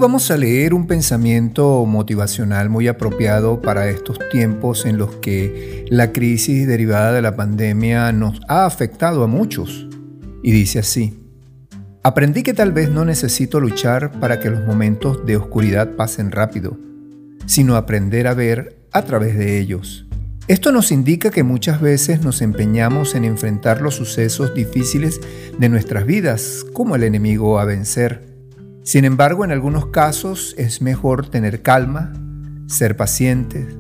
vamos 0.08 0.32
a 0.32 0.38
leer 0.38 0.74
un 0.74 0.88
pensamiento 0.88 1.86
motivacional 1.86 2.70
muy 2.70 2.88
apropiado 2.88 3.62
para 3.62 3.90
estos 3.90 4.18
tiempos 4.30 4.86
en 4.86 4.98
los 4.98 5.18
que 5.18 5.84
la 5.90 6.14
crisis 6.14 6.66
derivada 6.66 7.12
de 7.12 7.22
la 7.22 7.36
pandemia 7.36 8.14
nos 8.14 8.40
ha 8.48 8.66
afectado 8.66 9.22
a 9.22 9.28
muchos. 9.28 9.86
Y 10.42 10.54
dice 10.54 10.80
así, 10.80 11.28
aprendí 12.04 12.42
que 12.44 12.54
tal 12.54 12.72
vez 12.72 12.90
no 12.90 13.04
necesito 13.04 13.60
luchar 13.60 14.18
para 14.18 14.40
que 14.40 14.50
los 14.50 14.66
momentos 14.66 15.26
de 15.26 15.36
oscuridad 15.36 15.98
pasen 15.98 16.32
rápido, 16.32 16.78
sino 17.46 17.76
aprender 17.76 18.28
a 18.28 18.34
ver 18.34 18.80
a 18.94 19.02
través 19.02 19.38
de 19.38 19.60
ellos. 19.60 20.08
Esto 20.48 20.72
nos 20.72 20.94
indica 20.94 21.32
que 21.32 21.44
muchas 21.44 21.82
veces 21.82 22.22
nos 22.22 22.42
empeñamos 22.42 23.14
en 23.14 23.26
enfrentar 23.26 23.82
los 23.82 23.96
sucesos 23.96 24.54
difíciles 24.56 25.20
de 25.60 25.68
nuestras 25.68 26.06
vidas 26.06 26.66
como 26.72 26.96
el 26.96 27.04
enemigo 27.04 27.60
a 27.60 27.66
vencer 27.66 28.36
sin 28.88 29.03
embargo, 29.03 29.43
en 29.43 29.51
algunos 29.51 29.88
casos 29.88 30.55
es 30.57 30.81
mejor 30.81 31.30
tener 31.30 31.61
calma, 31.61 32.14
ser 32.68 32.95
pacientes, 32.95 33.76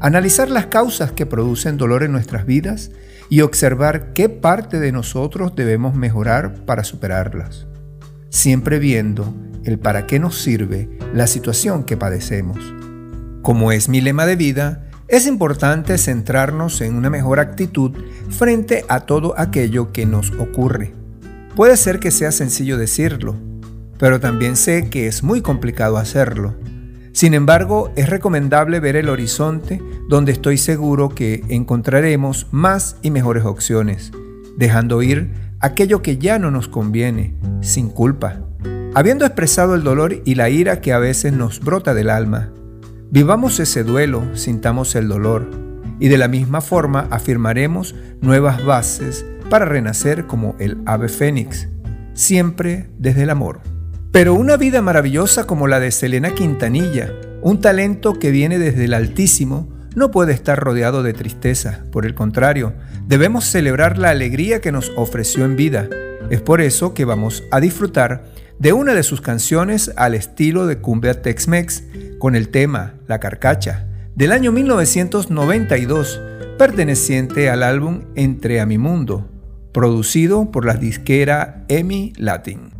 analizar 0.00 0.50
las 0.50 0.66
causas 0.66 1.12
que 1.12 1.26
producen 1.26 1.76
dolor 1.76 2.02
en 2.02 2.10
nuestras 2.10 2.44
vidas 2.44 2.90
y 3.28 3.42
observar 3.42 4.14
qué 4.14 4.28
parte 4.28 4.80
de 4.80 4.90
nosotros 4.90 5.54
debemos 5.54 5.94
mejorar 5.94 6.64
para 6.64 6.82
superarlas, 6.82 7.68
siempre 8.30 8.80
viendo 8.80 9.32
el 9.62 9.78
para 9.78 10.08
qué 10.08 10.18
nos 10.18 10.42
sirve 10.42 10.88
la 11.14 11.28
situación 11.28 11.84
que 11.84 11.96
padecemos. 11.96 12.58
Como 13.42 13.70
es 13.70 13.88
mi 13.88 14.00
lema 14.00 14.26
de 14.26 14.34
vida, 14.34 14.88
es 15.06 15.28
importante 15.28 15.98
centrarnos 15.98 16.80
en 16.80 16.96
una 16.96 17.10
mejor 17.10 17.38
actitud 17.38 17.92
frente 18.30 18.84
a 18.88 19.02
todo 19.02 19.38
aquello 19.38 19.92
que 19.92 20.04
nos 20.04 20.32
ocurre. 20.32 20.94
Puede 21.54 21.76
ser 21.76 22.00
que 22.00 22.10
sea 22.10 22.32
sencillo 22.32 22.76
decirlo, 22.76 23.36
pero 23.98 24.20
también 24.20 24.56
sé 24.56 24.88
que 24.88 25.06
es 25.06 25.22
muy 25.22 25.42
complicado 25.42 25.96
hacerlo. 25.96 26.54
Sin 27.12 27.34
embargo, 27.34 27.90
es 27.96 28.08
recomendable 28.08 28.78
ver 28.78 28.94
el 28.96 29.08
horizonte 29.08 29.82
donde 30.08 30.32
estoy 30.32 30.56
seguro 30.56 31.08
que 31.08 31.42
encontraremos 31.48 32.46
más 32.52 32.96
y 33.02 33.10
mejores 33.10 33.44
opciones, 33.44 34.12
dejando 34.56 35.02
ir 35.02 35.32
aquello 35.60 36.00
que 36.00 36.18
ya 36.18 36.38
no 36.38 36.50
nos 36.50 36.68
conviene, 36.68 37.34
sin 37.60 37.88
culpa. 37.88 38.40
Habiendo 38.94 39.26
expresado 39.26 39.74
el 39.74 39.82
dolor 39.82 40.22
y 40.24 40.36
la 40.36 40.48
ira 40.48 40.80
que 40.80 40.92
a 40.92 40.98
veces 40.98 41.32
nos 41.32 41.60
brota 41.60 41.92
del 41.92 42.10
alma, 42.10 42.52
vivamos 43.10 43.58
ese 43.58 43.82
duelo, 43.82 44.22
sintamos 44.36 44.94
el 44.94 45.08
dolor, 45.08 45.50
y 46.00 46.08
de 46.08 46.18
la 46.18 46.28
misma 46.28 46.60
forma 46.60 47.08
afirmaremos 47.10 47.94
nuevas 48.20 48.64
bases 48.64 49.26
para 49.50 49.64
renacer 49.64 50.26
como 50.26 50.54
el 50.58 50.78
ave 50.86 51.08
fénix, 51.08 51.68
siempre 52.14 52.88
desde 52.98 53.24
el 53.24 53.30
amor. 53.30 53.60
Pero 54.10 54.32
una 54.32 54.56
vida 54.56 54.80
maravillosa 54.80 55.44
como 55.44 55.66
la 55.66 55.80
de 55.80 55.90
Selena 55.90 56.34
Quintanilla, 56.34 57.12
un 57.42 57.60
talento 57.60 58.14
que 58.14 58.30
viene 58.30 58.58
desde 58.58 58.86
el 58.86 58.94
Altísimo, 58.94 59.68
no 59.94 60.10
puede 60.10 60.32
estar 60.32 60.58
rodeado 60.58 61.02
de 61.02 61.12
tristeza. 61.12 61.84
Por 61.92 62.06
el 62.06 62.14
contrario, 62.14 62.72
debemos 63.06 63.44
celebrar 63.44 63.98
la 63.98 64.08
alegría 64.10 64.60
que 64.60 64.72
nos 64.72 64.92
ofreció 64.96 65.44
en 65.44 65.56
vida. 65.56 65.88
Es 66.30 66.40
por 66.40 66.62
eso 66.62 66.94
que 66.94 67.04
vamos 67.04 67.44
a 67.50 67.60
disfrutar 67.60 68.24
de 68.58 68.72
una 68.72 68.94
de 68.94 69.02
sus 69.02 69.20
canciones 69.20 69.92
al 69.96 70.14
estilo 70.14 70.66
de 70.66 70.78
cumbia 70.78 71.20
Tex-Mex, 71.20 71.84
con 72.18 72.34
el 72.34 72.48
tema 72.48 72.94
La 73.06 73.20
Carcacha, 73.20 73.88
del 74.14 74.32
año 74.32 74.52
1992, 74.52 76.20
perteneciente 76.58 77.50
al 77.50 77.62
álbum 77.62 78.04
Entre 78.16 78.60
a 78.60 78.66
mi 78.66 78.78
mundo, 78.78 79.28
producido 79.72 80.50
por 80.50 80.64
la 80.64 80.74
disquera 80.74 81.64
EMI 81.68 82.14
Latin. 82.16 82.77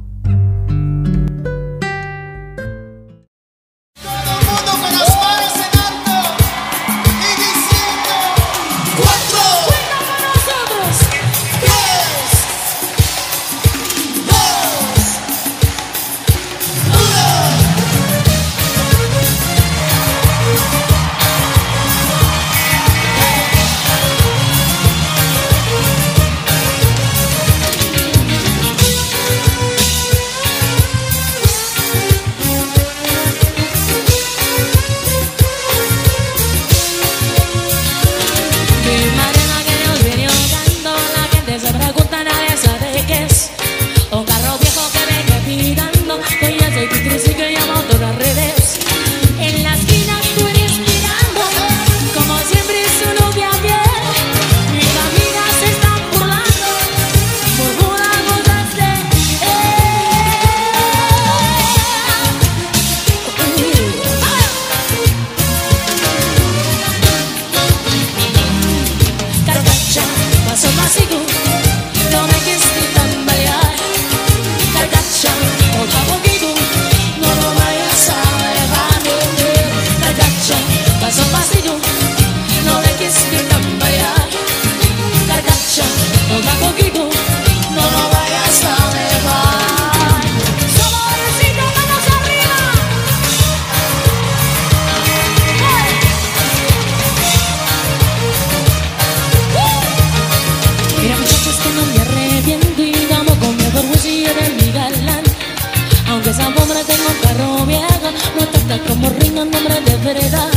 como 108.86 109.10
reina 109.10 109.44
nombre 109.44 109.80
de 109.80 109.96
vereda. 110.04 110.47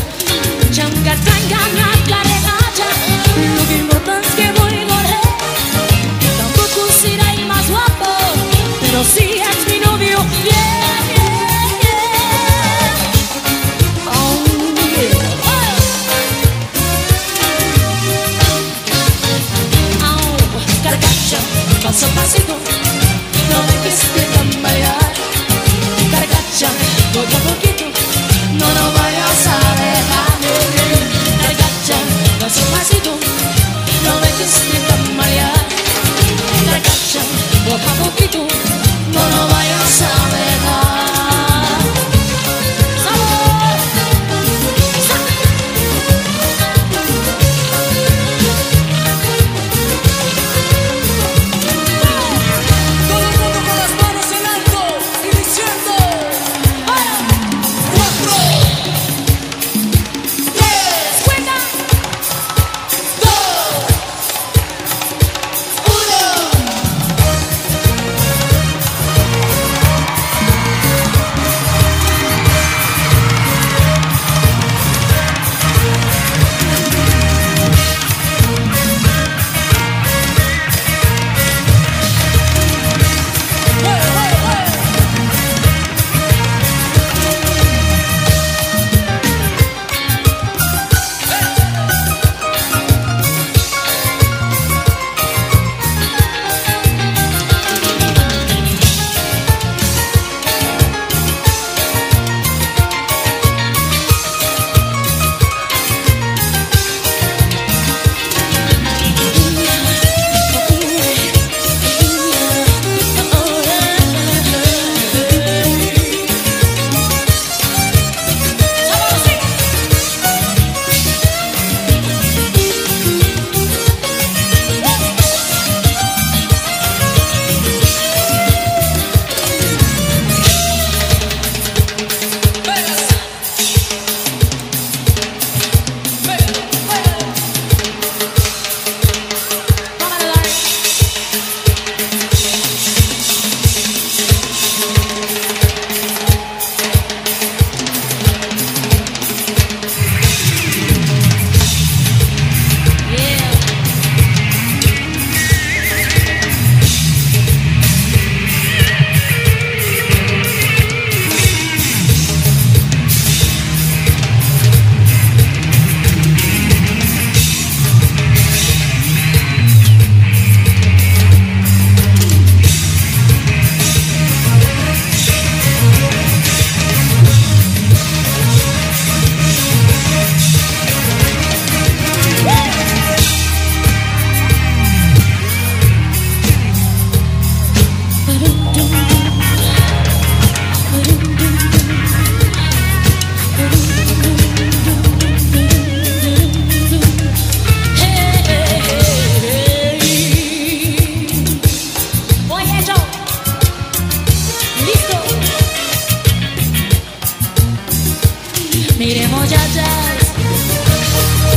Mire 209.02 209.28
muchacha, 209.30 209.84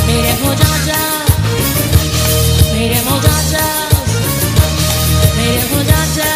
mire 0.06 0.32
muchacha, 0.42 0.98
mire 2.72 3.02
muchacha, 3.02 3.64
mire 5.36 5.64
muchacha, 5.70 6.30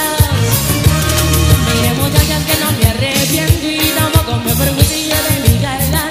mire 1.64 1.94
muchachas 1.94 2.44
que 2.44 2.56
no 2.60 2.72
me 2.72 2.90
arrepiento 2.90 3.66
y 3.66 3.90
tampoco 3.96 4.36
me 4.44 4.52
orgullo 4.52 5.16
de 5.30 5.48
mi 5.48 5.58
galán. 5.62 6.10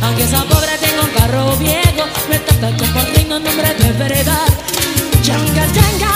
Aunque 0.00 0.22
esa 0.22 0.42
pobre 0.44 0.78
tengo 0.80 1.02
un 1.02 1.10
carro 1.10 1.54
viejo, 1.58 2.06
me 2.30 2.38
trata 2.38 2.74
como 2.74 3.36
un 3.36 3.44
nombre 3.44 3.74
de 3.74 3.92
verdad. 3.92 4.46
Changa, 5.20 5.66
changa. 5.74 6.15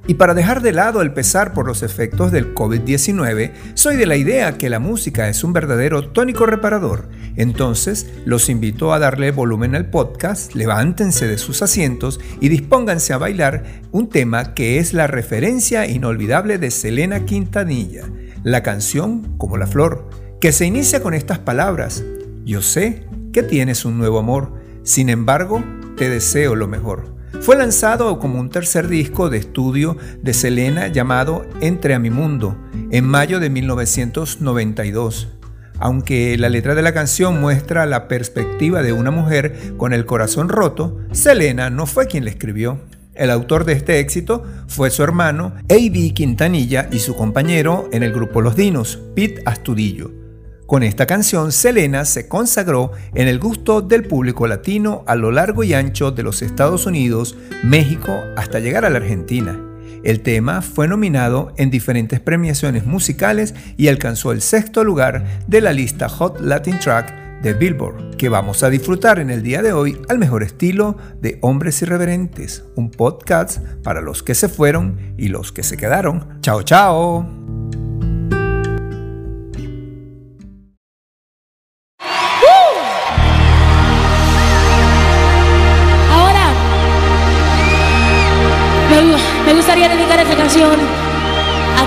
Y 0.07 0.15
para 0.15 0.33
dejar 0.33 0.61
de 0.61 0.71
lado 0.71 1.01
el 1.01 1.13
pesar 1.13 1.53
por 1.53 1.67
los 1.67 1.83
efectos 1.83 2.31
del 2.31 2.55
COVID-19, 2.55 3.51
soy 3.75 3.95
de 3.95 4.07
la 4.07 4.15
idea 4.15 4.57
que 4.57 4.69
la 4.69 4.79
música 4.79 5.29
es 5.29 5.43
un 5.43 5.53
verdadero 5.53 6.09
tónico 6.09 6.45
reparador. 6.47 7.09
Entonces, 7.35 8.09
los 8.25 8.49
invito 8.49 8.91
a 8.91 8.99
darle 8.99 9.31
volumen 9.31 9.75
al 9.75 9.89
podcast, 9.89 10.55
levántense 10.55 11.27
de 11.27 11.37
sus 11.37 11.61
asientos 11.61 12.19
y 12.41 12.49
dispónganse 12.49 13.13
a 13.13 13.17
bailar 13.17 13.63
un 13.91 14.09
tema 14.09 14.55
que 14.55 14.79
es 14.79 14.93
la 14.93 15.05
referencia 15.05 15.85
inolvidable 15.85 16.57
de 16.57 16.71
Selena 16.71 17.25
Quintanilla, 17.25 18.09
la 18.43 18.63
canción 18.63 19.37
Como 19.37 19.57
la 19.57 19.67
Flor, 19.67 20.09
que 20.41 20.51
se 20.51 20.65
inicia 20.65 21.03
con 21.03 21.13
estas 21.13 21.39
palabras. 21.39 22.03
Yo 22.45 22.61
sé 22.61 23.03
que 23.31 23.43
tienes 23.43 23.85
un 23.85 23.97
nuevo 23.97 24.17
amor, 24.17 24.53
sin 24.83 25.09
embargo, 25.09 25.63
te 25.97 26.09
deseo 26.09 26.55
lo 26.55 26.67
mejor. 26.67 27.18
Fue 27.41 27.55
lanzado 27.55 28.19
como 28.19 28.39
un 28.39 28.49
tercer 28.49 28.89
disco 28.89 29.29
de 29.29 29.37
estudio 29.37 29.97
de 30.21 30.33
Selena 30.33 30.87
llamado 30.87 31.45
Entre 31.61 31.93
a 31.93 31.99
mi 31.99 32.09
mundo 32.09 32.57
en 32.91 33.05
mayo 33.05 33.39
de 33.39 33.49
1992. 33.49 35.29
Aunque 35.79 36.37
la 36.37 36.49
letra 36.49 36.75
de 36.75 36.81
la 36.81 36.93
canción 36.93 37.39
muestra 37.39 37.85
la 37.85 38.09
perspectiva 38.09 38.83
de 38.83 38.91
una 38.91 39.09
mujer 39.09 39.73
con 39.77 39.93
el 39.93 40.05
corazón 40.05 40.49
roto, 40.49 40.99
Selena 41.13 41.69
no 41.69 41.85
fue 41.85 42.07
quien 42.07 42.25
la 42.25 42.31
escribió. 42.31 42.81
El 43.15 43.31
autor 43.31 43.63
de 43.63 43.73
este 43.73 43.99
éxito 43.99 44.43
fue 44.67 44.89
su 44.89 45.01
hermano 45.01 45.53
A.B. 45.69 46.13
Quintanilla 46.13 46.89
y 46.91 46.99
su 46.99 47.15
compañero 47.15 47.89
en 47.93 48.03
el 48.03 48.11
grupo 48.11 48.41
Los 48.41 48.57
Dinos, 48.57 48.99
Pete 49.15 49.41
Astudillo. 49.45 50.18
Con 50.69 50.83
esta 50.83 51.07
canción, 51.07 51.51
Selena 51.51 52.05
se 52.05 52.27
consagró 52.27 52.91
en 53.15 53.27
el 53.27 53.39
gusto 53.39 53.81
del 53.81 54.03
público 54.03 54.45
latino 54.45 55.03
a 55.07 55.15
lo 55.15 55.31
largo 55.31 55.63
y 55.63 55.73
ancho 55.73 56.11
de 56.11 56.21
los 56.21 56.43
Estados 56.43 56.85
Unidos, 56.85 57.35
México, 57.63 58.15
hasta 58.37 58.59
llegar 58.59 58.85
a 58.85 58.91
la 58.91 58.97
Argentina. 58.97 59.59
El 60.03 60.21
tema 60.21 60.61
fue 60.61 60.87
nominado 60.87 61.53
en 61.57 61.71
diferentes 61.71 62.19
premiaciones 62.19 62.85
musicales 62.85 63.55
y 63.77 63.87
alcanzó 63.87 64.31
el 64.31 64.43
sexto 64.43 64.83
lugar 64.83 65.25
de 65.47 65.59
la 65.59 65.73
lista 65.73 66.07
Hot 66.07 66.39
Latin 66.39 66.77
Track 66.77 67.41
de 67.41 67.55
Billboard, 67.55 68.15
que 68.17 68.29
vamos 68.29 68.61
a 68.61 68.69
disfrutar 68.69 69.17
en 69.17 69.31
el 69.31 69.41
día 69.41 69.63
de 69.63 69.73
hoy 69.73 69.99
al 70.07 70.19
mejor 70.19 70.43
estilo 70.43 70.97
de 71.19 71.39
Hombres 71.41 71.81
Irreverentes, 71.81 72.63
un 72.75 72.91
podcast 72.91 73.57
para 73.81 74.01
los 74.01 74.21
que 74.21 74.35
se 74.35 74.47
fueron 74.47 75.15
y 75.17 75.29
los 75.29 75.51
que 75.51 75.63
se 75.63 75.77
quedaron. 75.77 76.39
Chao, 76.41 76.61
chao. 76.61 77.58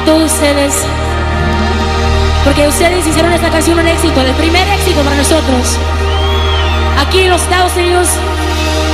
Todos 0.05 0.33
ustedes. 0.33 0.75
Porque 2.45 2.67
ustedes 2.67 3.07
hicieron 3.07 3.33
esta 3.33 3.51
canción 3.51 3.79
un 3.79 3.87
éxito, 3.87 4.21
el 4.21 4.35
primer 4.35 4.67
éxito 4.69 5.01
para 5.03 5.17
nosotros. 5.17 5.79
Aquí 6.99 7.21
en 7.21 7.31
los 7.31 7.43
Estados 7.43 7.75
Unidos, 7.77 8.09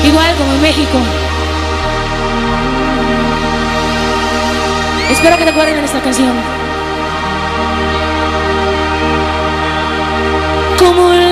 igual 0.04 0.34
como 0.36 0.52
en 0.54 0.62
México. 0.62 0.98
Espero 5.10 5.38
que 5.38 5.44
recuerden 5.44 5.76
de 5.76 5.84
esta 5.84 6.00
canción. 6.00 6.32
Como 10.78 11.27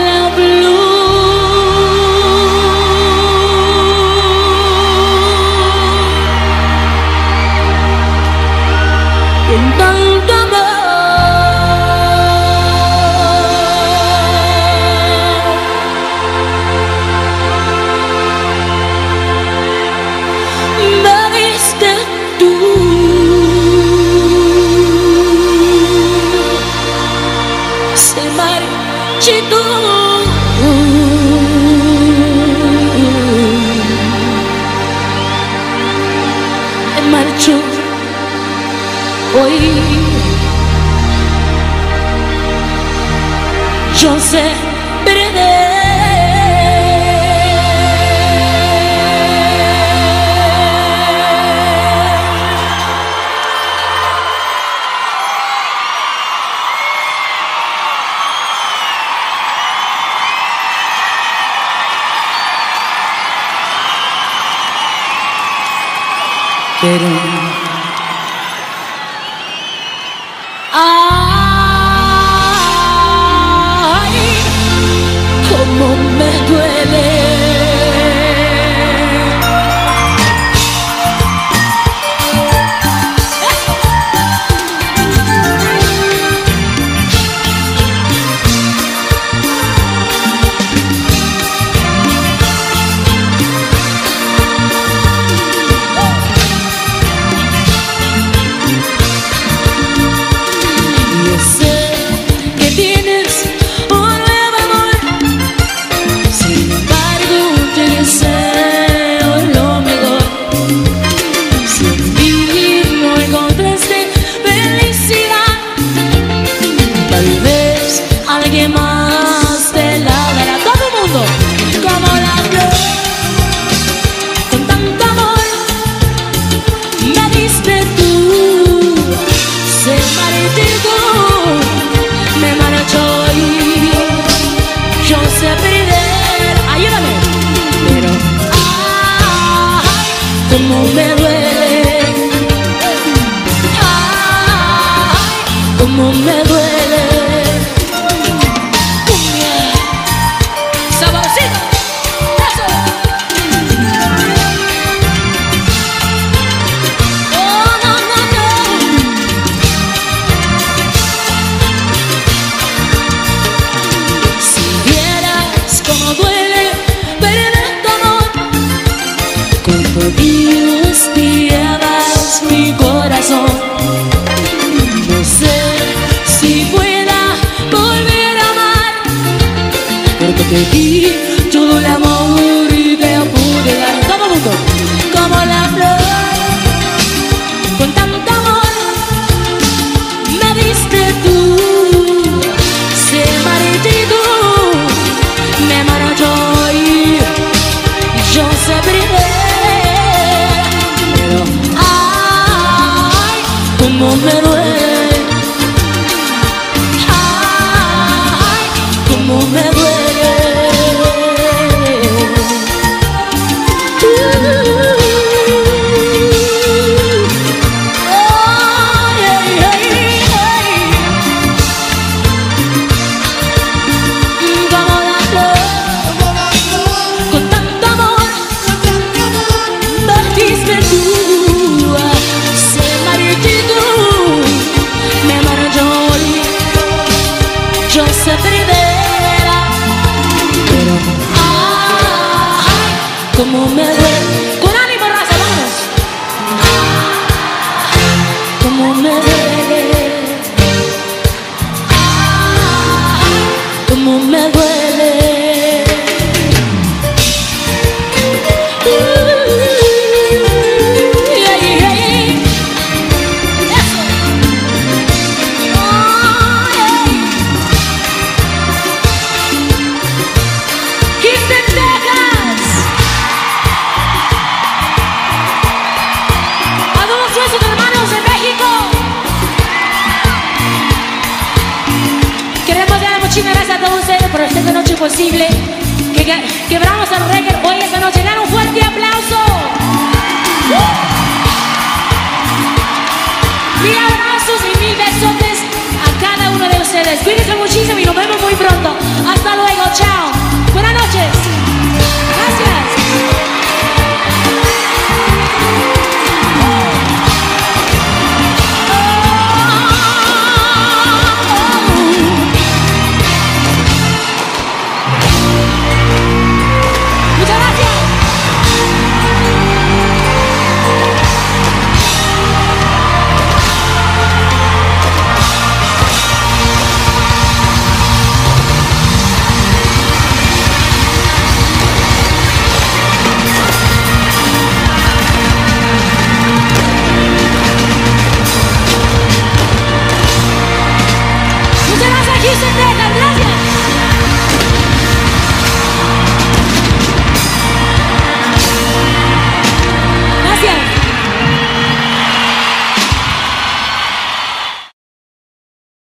Pero 66.87 67.26